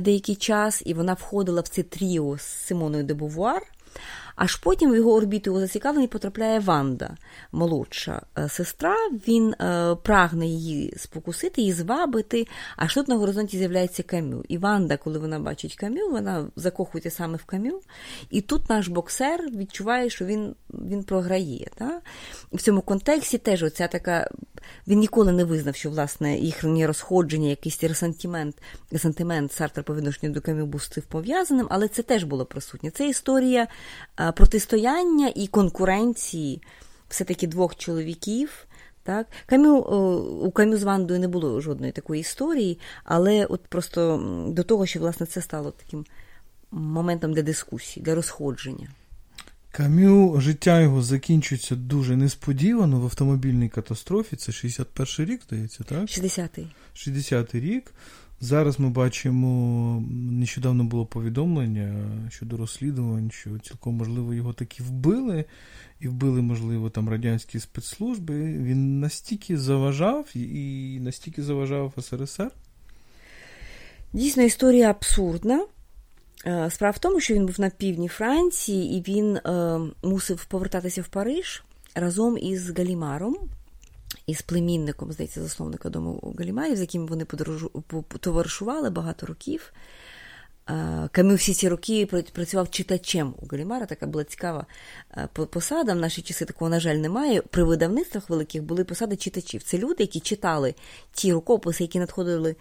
деякий 0.01 0.35
час, 0.35 0.83
і 0.87 0.95
вона 0.95 1.13
входила 1.13 1.61
в 1.61 1.69
це 1.69 1.83
тріо 1.83 2.39
з 2.39 2.43
Симоною 2.43 3.05
де 3.05 3.15
Бувуар. 3.15 3.63
Аж 4.37 4.57
потім 4.57 4.91
в 4.91 4.97
його 4.97 5.15
орбіту 5.15 5.51
його 5.51 5.61
зацікавлений 5.61 6.09
потрапляє 6.09 6.61
Ванда, 6.61 7.17
молодша 7.53 8.23
е, 8.39 8.49
сестра. 8.49 8.97
Він 9.29 9.53
е, 9.53 9.97
прагне 10.03 10.47
її 10.47 10.95
спокусити, 10.97 11.61
її 11.61 11.73
звабити. 11.73 12.47
Аж 12.77 12.95
тут 12.95 13.09
на 13.09 13.17
горизонті 13.17 13.59
з'являється 13.59 14.03
камю. 14.03 14.45
І 14.49 14.59
Ванда, 14.59 14.97
коли 14.97 15.19
вона 15.19 15.39
бачить 15.39 15.77
камю, 15.77 16.11
вона 16.11 16.47
закохується 16.57 17.11
саме 17.11 17.37
в 17.37 17.45
камю. 17.45 17.81
І 18.31 18.41
тут 18.41 18.71
наш 18.71 18.89
боксер 18.89 19.41
відчуває, 19.57 20.11
що 20.11 20.25
він 20.25 20.55
він 20.71 21.05
програє. 21.05 21.71
Та? 21.75 22.01
В 22.53 22.63
цьому 22.63 22.81
контексті 22.81 23.39
теж 23.39 23.63
оця 23.63 23.89
така. 23.89 24.31
Він 24.87 24.99
ніколи 24.99 25.33
не 25.33 25.45
визнав, 25.45 25.77
що 25.77 25.91
власне 25.91 26.39
їхнє 26.39 26.87
розходження, 26.87 27.49
якийсь 27.49 27.85
ресентимент, 27.85 28.57
ресентимент 28.91 29.53
Сартра 29.53 29.83
по 29.83 29.95
відношенню 29.95 30.33
до 30.33 30.41
камю 30.41 30.67
був 30.67 30.89
пов'язаним, 31.09 31.67
але 31.71 31.89
це 31.89 32.03
теж 32.03 32.25
було 32.25 32.45
присутнє. 32.45 32.91
Це 32.91 33.09
історія 33.09 33.69
протистояння 34.37 35.33
і 35.35 35.47
конкуренції 35.47 36.63
все-таки 37.09 37.47
двох 37.47 37.77
чоловіків. 37.77 38.67
Так? 39.03 39.27
Камю, 39.47 39.79
У 40.45 40.51
Камю 40.51 40.77
з 40.77 40.83
Вандою 40.83 41.21
не 41.21 41.29
було 41.29 41.61
жодної 41.61 41.93
такої 41.93 42.21
історії, 42.21 42.79
але 43.05 43.45
от 43.45 43.61
просто 43.67 44.23
до 44.49 44.63
того, 44.63 44.87
що 44.87 45.01
власне 45.01 45.27
це 45.27 45.43
стало 45.43 45.71
таким 45.71 46.05
моментом 46.71 47.33
для 47.33 47.43
дискусії, 47.43 48.05
для 48.05 48.15
розходження. 48.15 48.89
Камю 49.71 50.41
життя 50.41 50.81
його 50.81 51.03
закінчується 51.03 51.77
дуже 51.77 52.17
несподівано 52.17 53.01
в 53.01 53.05
автомобільній 53.05 53.69
катастрофі. 53.69 54.37
Це 54.37 54.53
61-й 54.53 55.25
рік, 55.25 55.41
здається, 55.47 55.85
так? 55.85 56.03
60-й. 56.03 56.67
60-й 56.95 57.61
рік. 57.61 57.93
Зараз 58.45 58.81
ми 58.81 58.91
бачимо, 58.91 60.03
нещодавно 60.11 60.85
було 60.85 61.07
повідомлення 61.07 61.95
щодо 62.31 62.57
розслідувань, 62.57 63.31
що 63.31 63.59
цілком 63.59 63.95
можливо 63.95 64.35
його 64.35 64.53
таки 64.53 64.83
вбили, 64.83 65.45
і 66.01 66.09
вбили, 66.09 66.43
можливо, 66.43 66.91
там 66.91 67.09
радянські 67.09 67.61
спецслужби. 67.61 68.35
Він 68.43 69.01
настільки 69.01 69.59
заважав 69.59 70.37
і 70.37 70.99
настільки 71.01 71.43
заважав 71.43 71.93
СРСР. 72.01 72.51
Дійсно, 74.13 74.43
історія 74.43 74.91
абсурдна. 74.91 75.67
Е, 76.47 76.71
справа 76.71 76.91
в 76.91 76.99
тому, 76.99 77.21
що 77.21 77.35
він 77.35 77.47
був 77.47 77.61
на 77.61 77.71
півдні 77.71 78.09
Франції, 78.09 78.99
і 78.99 79.13
він 79.13 79.37
е, 79.37 79.79
мусив 80.03 80.45
повертатися 80.45 81.03
в 81.03 81.09
Париж 81.09 81.63
разом 81.95 82.39
із 82.39 82.71
Галімаром 82.71 83.37
із 84.27 84.43
племінником, 84.43 85.13
здається, 85.13 85.43
засновника 85.43 85.89
дому 85.89 86.35
Галімарів, 86.39 86.77
з 86.77 86.81
яким 86.81 87.07
вони 87.07 87.25
товаришували 88.21 88.91
багато 88.91 89.27
років. 89.27 89.73
Камю 91.13 91.35
всі 91.35 91.55
ці 91.55 91.69
роки 91.69 92.07
працював 92.33 92.71
читачем 92.71 93.35
у 93.43 93.47
Галімара, 93.47 93.87
така 93.87 94.07
була 94.07 94.25
цікава 94.25 94.67
посада. 95.33 95.95
В 95.95 95.97
наші 95.97 96.23
часи 96.23 96.45
такого, 96.45 96.69
на 96.69 96.81
жаль, 96.81 96.97
немає. 96.97 97.43
При 97.43 97.65
видавництвах 97.65 98.31
великих 98.31 98.63
були 98.63 98.85
посади 98.85 99.17
читачів. 99.17 99.63
Це 99.63 99.79
люди, 99.79 99.97
які 99.99 100.21
читали 100.21 100.75
ті 101.13 101.33
рукописи, 101.33 101.85
які 101.85 101.99
надходили 101.99 102.57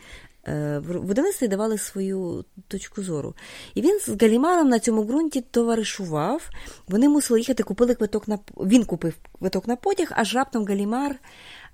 Е, 0.48 0.80
видавництві 0.80 1.48
давали 1.48 1.78
свою 1.78 2.46
точку 2.68 3.04
зору. 3.04 3.36
І 3.76 3.82
він 3.82 4.00
з 4.00 4.22
Галімаром 4.22 4.70
на 4.70 4.80
цьому 4.80 5.04
ґрунті 5.04 5.42
товаришував. 5.42 6.50
Вони 6.88 7.10
мусили 7.10 7.40
їхати, 7.40 7.64
купили 7.64 7.96
квиток 7.96 8.28
на 8.28 8.40
він 8.58 8.86
купив 8.86 9.14
квиток 9.40 9.68
на 9.68 9.76
потяг, 9.76 10.08
аж 10.12 10.36
раптом 10.36 10.66
Галімар 10.66 11.16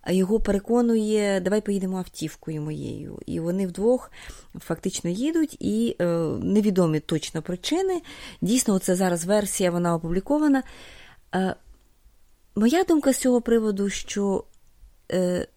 його 0.09 0.39
переконує, 0.39 1.39
давай 1.39 1.61
поїдемо 1.61 1.97
автівкою 1.97 2.61
моєю. 2.61 3.19
І 3.25 3.39
вони 3.39 3.67
вдвох 3.67 4.11
фактично 4.59 5.09
їдуть, 5.09 5.57
і 5.59 5.95
е, 6.01 6.05
невідомі 6.41 6.99
точно 6.99 7.41
причини. 7.41 8.01
Дійсно, 8.41 8.79
це 8.79 8.95
зараз 8.95 9.25
версія, 9.25 9.71
вона 9.71 9.95
опублікована. 9.95 10.63
Е, 11.35 11.55
Моя 12.55 12.83
думка 12.83 13.13
з 13.13 13.17
цього 13.17 13.41
приводу, 13.41 13.89
що. 13.89 14.43
Е, 15.11 15.47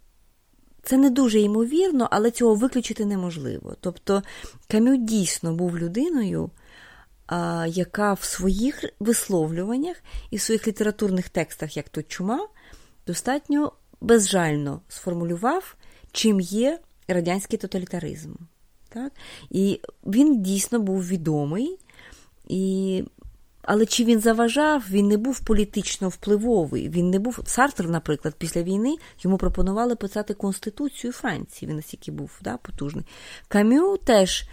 це 0.83 0.97
не 0.97 1.11
дуже 1.11 1.41
ймовірно, 1.41 2.09
але 2.11 2.31
цього 2.31 2.55
виключити 2.55 3.05
неможливо. 3.05 3.77
Тобто 3.81 4.23
Камю 4.69 4.97
дійсно 4.97 5.55
був 5.55 5.79
людиною, 5.79 6.51
яка 7.67 8.13
в 8.13 8.23
своїх 8.23 8.85
висловлюваннях 9.01 9.97
і 10.31 10.37
в 10.37 10.41
своїх 10.41 10.69
літературних 10.69 11.29
текстах, 11.29 11.77
як 11.77 11.89
то 11.89 12.03
чума, 12.03 12.49
достатньо 13.07 13.73
безжально 14.01 14.81
сформулював, 14.89 15.77
чим 16.13 16.41
є 16.41 16.79
радянський 17.09 17.59
тоталітаризм. 17.59 18.35
Так? 18.89 19.13
І 19.51 19.81
він 20.07 20.43
дійсно 20.43 20.81
був 20.81 21.07
відомий. 21.07 21.79
І 22.49 23.05
але 23.63 23.87
чи 23.87 24.05
він 24.05 24.21
заважав, 24.21 24.85
він 24.91 25.09
не 25.09 25.17
був 25.17 25.41
політично 25.41 26.09
впливовий. 26.09 26.89
Він 26.89 27.11
не 27.11 27.19
був 27.19 27.41
Сартер, 27.45 27.89
наприклад, 27.89 28.35
після 28.39 28.63
війни 28.63 28.97
йому 29.23 29.39
пропонували 29.39 29.97
писати 29.97 30.35
Конституцію 30.35 31.13
Франції. 31.13 31.69
Він 31.69 31.77
настільки 31.77 32.11
був 32.13 32.31
да, 32.43 32.57
потужний. 32.57 33.05
Камю 33.49 33.97
теж, 33.97 34.45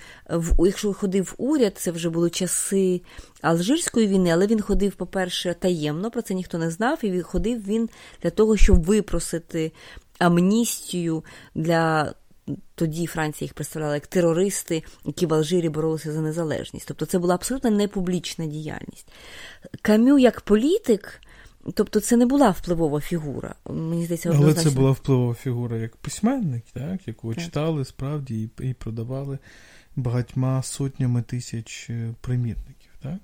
якщо 0.60 0.94
ходив 0.94 1.24
в 1.24 1.34
уряд, 1.38 1.78
це 1.78 1.92
вже 1.92 2.10
були 2.10 2.30
часи 2.30 3.02
Алжирської 3.42 4.08
війни, 4.08 4.30
але 4.30 4.48
він 4.48 4.62
ходив, 4.62 4.96
по-перше, 4.96 5.56
таємно, 5.60 6.12
про 6.12 6.22
це 6.22 6.34
ніхто 6.34 6.58
не 6.58 6.72
знав, 6.72 7.06
і 7.06 7.22
ходив 7.22 7.68
він 7.68 7.90
для 8.24 8.30
того, 8.30 8.58
щоб 8.58 8.84
випросити 8.84 9.72
амністію 10.20 11.24
для 11.56 12.14
тоді 12.76 13.06
Франція 13.06 13.46
їх 13.46 13.54
представляла 13.54 13.94
як 13.94 14.08
терористи, 14.08 14.84
які 15.06 15.26
в 15.26 15.34
Алжирі 15.34 15.70
боролися 15.70 16.12
за 16.12 16.22
незалежність. 16.22 16.88
Тобто 16.88 17.06
це 17.06 17.20
була 17.20 17.36
абсолютно 17.36 17.70
непублічна 17.72 18.46
діяльність. 18.46 19.12
Камю 19.82 20.20
як 20.20 20.42
політик. 20.42 21.22
Тобто 21.74 22.00
це 22.00 22.18
не 22.18 22.26
була 22.26 22.50
впливова 22.50 23.00
фігура. 23.02 23.56
Мені 23.70 24.06
здається, 24.06 24.30
однозначно. 24.30 24.62
Але 24.62 24.70
це 24.70 24.76
була 24.76 24.92
впливова 24.92 25.34
фігура 25.34 25.78
як 25.78 25.96
письменник, 25.96 26.64
так, 26.74 27.08
яку 27.08 27.34
так. 27.34 27.44
читали 27.44 27.86
справді 27.86 28.44
і, 28.44 28.70
і 28.70 28.74
продавали 28.74 29.38
багатьма 29.96 30.64
сотнями 30.64 31.22
тисяч 31.22 31.90
е, 31.90 32.14
примірників. 32.22 32.92
так? 33.02 33.18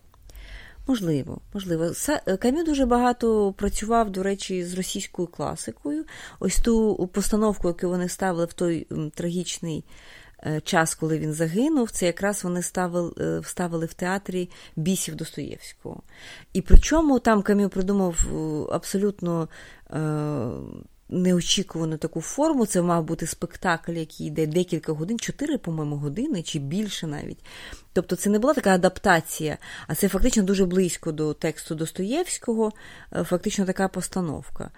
Можливо, 0.88 1.42
можливо. 1.54 1.92
Е, 2.26 2.38
Кам'ю 2.38 2.64
дуже 2.64 2.86
багато 2.86 3.54
працював, 3.58 4.10
до 4.10 4.24
речі, 4.24 4.66
з 4.66 4.74
російською 4.74 5.28
класикою. 5.28 6.06
Ось 6.40 6.60
ту 6.60 7.08
постановку, 7.14 7.68
яку 7.68 7.88
вони 7.88 8.10
ставили 8.10 8.46
в 8.46 8.54
той 8.54 8.88
трагічний 9.16 9.84
е, 10.46 10.62
час, 10.62 10.96
коли 10.96 11.20
він 11.20 11.34
загинув, 11.34 11.92
це 11.92 12.06
якраз 12.06 12.44
вони 12.44 12.62
ставили, 12.62 13.14
е, 13.20 13.40
вставили 13.40 13.86
в 13.86 13.94
театрі 13.94 14.50
бісів 14.76 15.16
Достоєвського. 15.16 16.02
І 16.54 16.62
причому 16.62 17.20
там 17.20 17.42
Кам'ю 17.42 17.70
придумав 17.70 18.16
абсолютно 18.72 19.48
неочікувану 21.10 21.98
таку 21.98 22.22
форму. 22.22 22.66
Це 22.66 22.82
мав 22.82 23.04
бути 23.04 23.28
спектакль, 23.28 23.92
який 23.92 24.28
йде 24.28 24.48
декілька 24.48 24.94
годин, 24.94 25.20
чотири, 25.20 25.58
по-моєму, 25.58 25.96
години 25.96 26.44
чи 26.44 26.60
більше 26.60 27.08
навіть. 27.08 27.46
Тобто 27.94 28.16
це 28.16 28.30
не 28.30 28.40
була 28.40 28.54
така 28.54 28.74
адаптація, 28.76 29.58
а 29.88 29.96
це 29.96 30.10
фактично 30.10 30.44
дуже 30.44 30.66
близько 30.66 31.12
до 31.12 31.34
тексту 31.34 31.76
Достоєвського, 31.76 32.72
е, 33.14 33.24
фактично 33.24 33.66
така 33.66 33.88
постановка. 33.88 34.72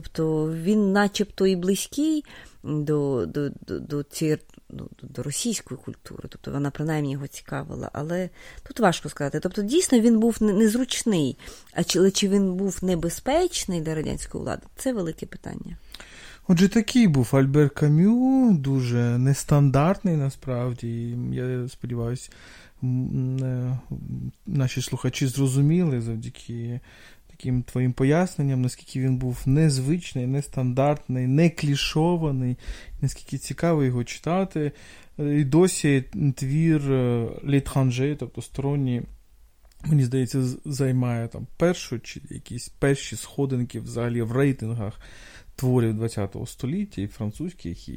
Тобто 0.00 0.52
він, 0.52 0.92
начебто, 0.92 1.46
і 1.46 1.56
близький 1.56 2.24
до 2.62 3.26
до, 3.26 3.48
до, 3.48 3.80
до 3.80 4.02
цієї 4.02 4.38
ну, 4.70 4.88
до 5.02 5.22
російської 5.22 5.80
культури, 5.84 6.28
тобто 6.28 6.50
вона 6.50 6.70
принаймні 6.70 7.12
його 7.12 7.26
цікавила, 7.26 7.90
але 7.92 8.30
тут 8.62 8.80
важко 8.80 9.08
сказати. 9.08 9.40
Тобто, 9.40 9.62
дійсно 9.62 10.00
він 10.00 10.18
був 10.18 10.36
незручний, 10.40 11.38
а 11.72 11.84
чи, 11.84 12.10
чи 12.10 12.28
він 12.28 12.54
був 12.54 12.78
небезпечний 12.82 13.80
для 13.80 13.94
радянської 13.94 14.44
влади, 14.44 14.62
це 14.76 14.92
велике 14.92 15.26
питання. 15.26 15.76
Отже, 16.48 16.68
такий 16.68 17.08
був 17.08 17.28
Альбер 17.32 17.70
Кам'ю, 17.70 18.50
дуже 18.60 19.18
нестандартний 19.18 20.16
насправді. 20.16 21.16
Я 21.32 21.68
сподіваюся, 21.68 22.30
е, 22.82 23.78
наші 24.46 24.82
слухачі 24.82 25.26
зрозуміли 25.26 26.00
завдяки 26.00 26.80
таким 27.38 27.62
твоїм 27.62 27.92
поясненням, 27.92 28.62
наскільки 28.62 29.00
він 29.00 29.16
був 29.16 29.42
незвичний, 29.46 30.26
нестандартний, 30.26 31.26
не 31.26 31.50
клішований, 31.50 32.56
наскільки 33.00 33.38
цікаво 33.38 33.84
його 33.84 34.04
читати. 34.04 34.72
І 35.18 35.44
досі 35.44 36.04
твір 36.36 36.82
Літханже, 37.44 38.16
тобто 38.18 38.42
сторонні, 38.42 39.02
мені 39.84 40.04
здається, 40.04 40.42
займає 40.64 41.28
там 41.28 41.46
першу 41.56 42.00
чи 42.00 42.20
якісь 42.30 42.68
перші 42.68 43.16
сходинки 43.16 43.80
взагалі 43.80 44.22
в 44.22 44.32
рейтингах 44.32 45.00
творів 45.56 46.08
ХХ 46.08 46.46
століття, 46.46 47.02
і 47.02 47.06
французьких, 47.06 47.88
і, 47.88 47.92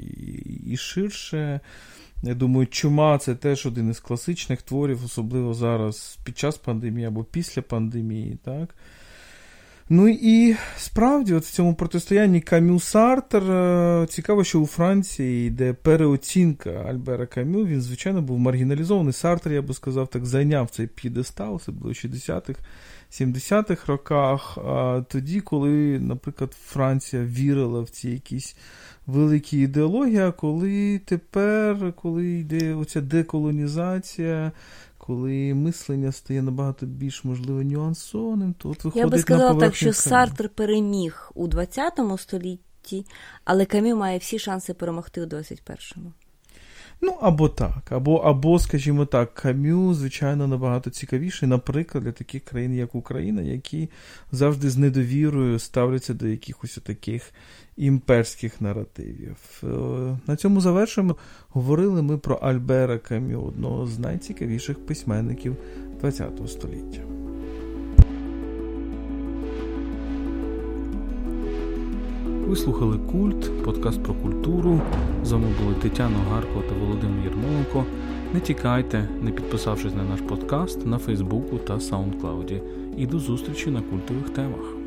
і 0.68 0.78
ширше. 0.78 1.60
Я 2.24 2.34
думаю, 2.34 2.68
чума 2.68 3.18
це 3.18 3.36
теж 3.36 3.66
один 3.66 3.90
із 3.90 4.00
класичних 4.00 4.62
творів, 4.62 5.06
особливо 5.06 5.54
зараз 5.54 6.20
під 6.24 6.38
час 6.38 6.58
пандемії 6.58 7.08
або 7.08 7.24
після 7.24 7.62
пандемії. 7.62 8.38
так. 8.44 8.76
Ну 9.94 10.08
і 10.08 10.56
справді, 10.78 11.34
от 11.34 11.44
в 11.44 11.52
цьому 11.52 11.76
протистоянні 11.76 12.42
Камю 12.42 12.80
Сартер 12.80 13.44
е, 13.52 14.08
цікаво, 14.10 14.44
що 14.44 14.60
у 14.60 14.66
Франції 14.66 15.48
йде 15.48 15.74
переоцінка 15.74 16.70
Альбера 16.70 17.26
Камю. 17.26 17.66
Він, 17.66 17.82
звичайно, 17.82 18.22
був 18.22 18.40
маргіналізований. 18.40 19.14
Сартер, 19.14 19.54
я 19.54 19.62
би 19.62 19.74
сказав, 19.74 20.08
так 20.08 20.26
зайняв 20.26 20.70
цей 20.70 20.88
п'єдестал, 20.88 21.60
це 21.60 21.72
було 21.72 21.94
60-х, 21.94 22.60
70-х 23.12 23.88
роках. 23.88 24.58
А 24.58 25.04
тоді, 25.10 25.42
коли, 25.42 26.00
наприклад, 26.00 26.54
Франція 26.66 27.24
вірила 27.24 27.82
в 27.82 27.90
ці 27.90 28.10
якісь 28.10 28.56
великі 29.08 29.60
ідеології, 29.60 30.20
а 30.20 30.32
коли 30.32 31.00
тепер, 31.06 31.94
коли 31.94 32.30
йде 32.30 32.74
оця 32.74 33.02
деколонізація 33.02 34.52
коли 35.12 35.54
мислення 35.54 36.12
стає 36.12 36.42
набагато 36.42 36.86
більш 36.86 37.24
можливо 37.24 37.64
нюансованим, 37.64 38.54
то 38.54 38.70
от 38.70 38.84
виходить 38.84 38.96
Я 38.96 39.08
би 39.08 39.20
сказала 39.20 39.60
так, 39.60 39.76
що. 39.76 39.94
Сартр 39.94 40.50
переміг 40.50 41.32
у 41.36 41.48
20 41.48 42.00
столітті, 42.18 43.06
але 43.46 43.66
Камю 43.66 43.96
має 43.96 44.18
всі 44.18 44.40
шанси 44.40 44.74
перемогти 44.74 45.22
у 45.22 45.26
21-му. 45.26 46.14
Ну, 47.04 47.18
або 47.22 47.50
так, 47.50 47.92
або, 47.92 48.16
або, 48.16 48.60
скажімо 48.60 49.06
так, 49.06 49.34
Кам'ю, 49.34 49.94
звичайно, 49.94 50.48
набагато 50.48 50.90
цікавіший, 50.90 51.50
наприклад, 51.50 52.04
для 52.04 52.12
таких 52.12 52.44
країн, 52.44 52.76
як 52.76 52.96
Україна, 52.96 53.42
які 53.42 53.90
завжди 54.32 54.70
з 54.70 54.78
недовірою 54.78 55.60
ставляться 55.60 56.14
до 56.14 56.28
якихось 56.28 56.80
таких 56.84 57.34
імперських 57.78 58.62
наративів. 58.62 59.38
Е, 59.64 59.68
на 60.28 60.36
цьому 60.36 60.62
завершуємо. 60.62 61.16
Говорили 61.50 62.02
ми 62.02 62.18
про 62.18 62.36
Альбера 62.36 62.98
Кам'ю, 62.98 63.42
одного 63.42 63.88
з 63.88 64.00
найцікавіших 64.00 64.86
письменників 64.86 65.58
ХХ 66.02 66.48
століття. 66.48 67.02
Ви 72.52 72.58
слухали 72.58 73.00
Культ, 73.12 73.64
подкаст 73.64 74.04
про 74.04 74.14
культуру. 74.14 74.82
З 75.24 75.32
вами 75.32 75.48
були 75.64 75.76
Тетяна 75.82 76.18
Гарко 76.32 76.64
та 76.70 76.76
Володимир 76.76 77.24
Єрмоленко. 77.24 77.86
Не 78.34 78.40
тікайте, 78.40 79.10
не 79.22 79.32
підписавшись 79.32 79.96
на 79.96 80.04
наш 80.04 80.22
подкаст 80.22 80.86
на 80.86 80.98
Фейсбуку 80.98 81.58
та 81.58 81.80
Саундклауді. 81.80 82.62
І 82.98 83.08
до 83.08 83.20
зустрічі 83.20 83.72
на 83.72 83.82
культових 83.82 84.30
темах. 84.30 84.81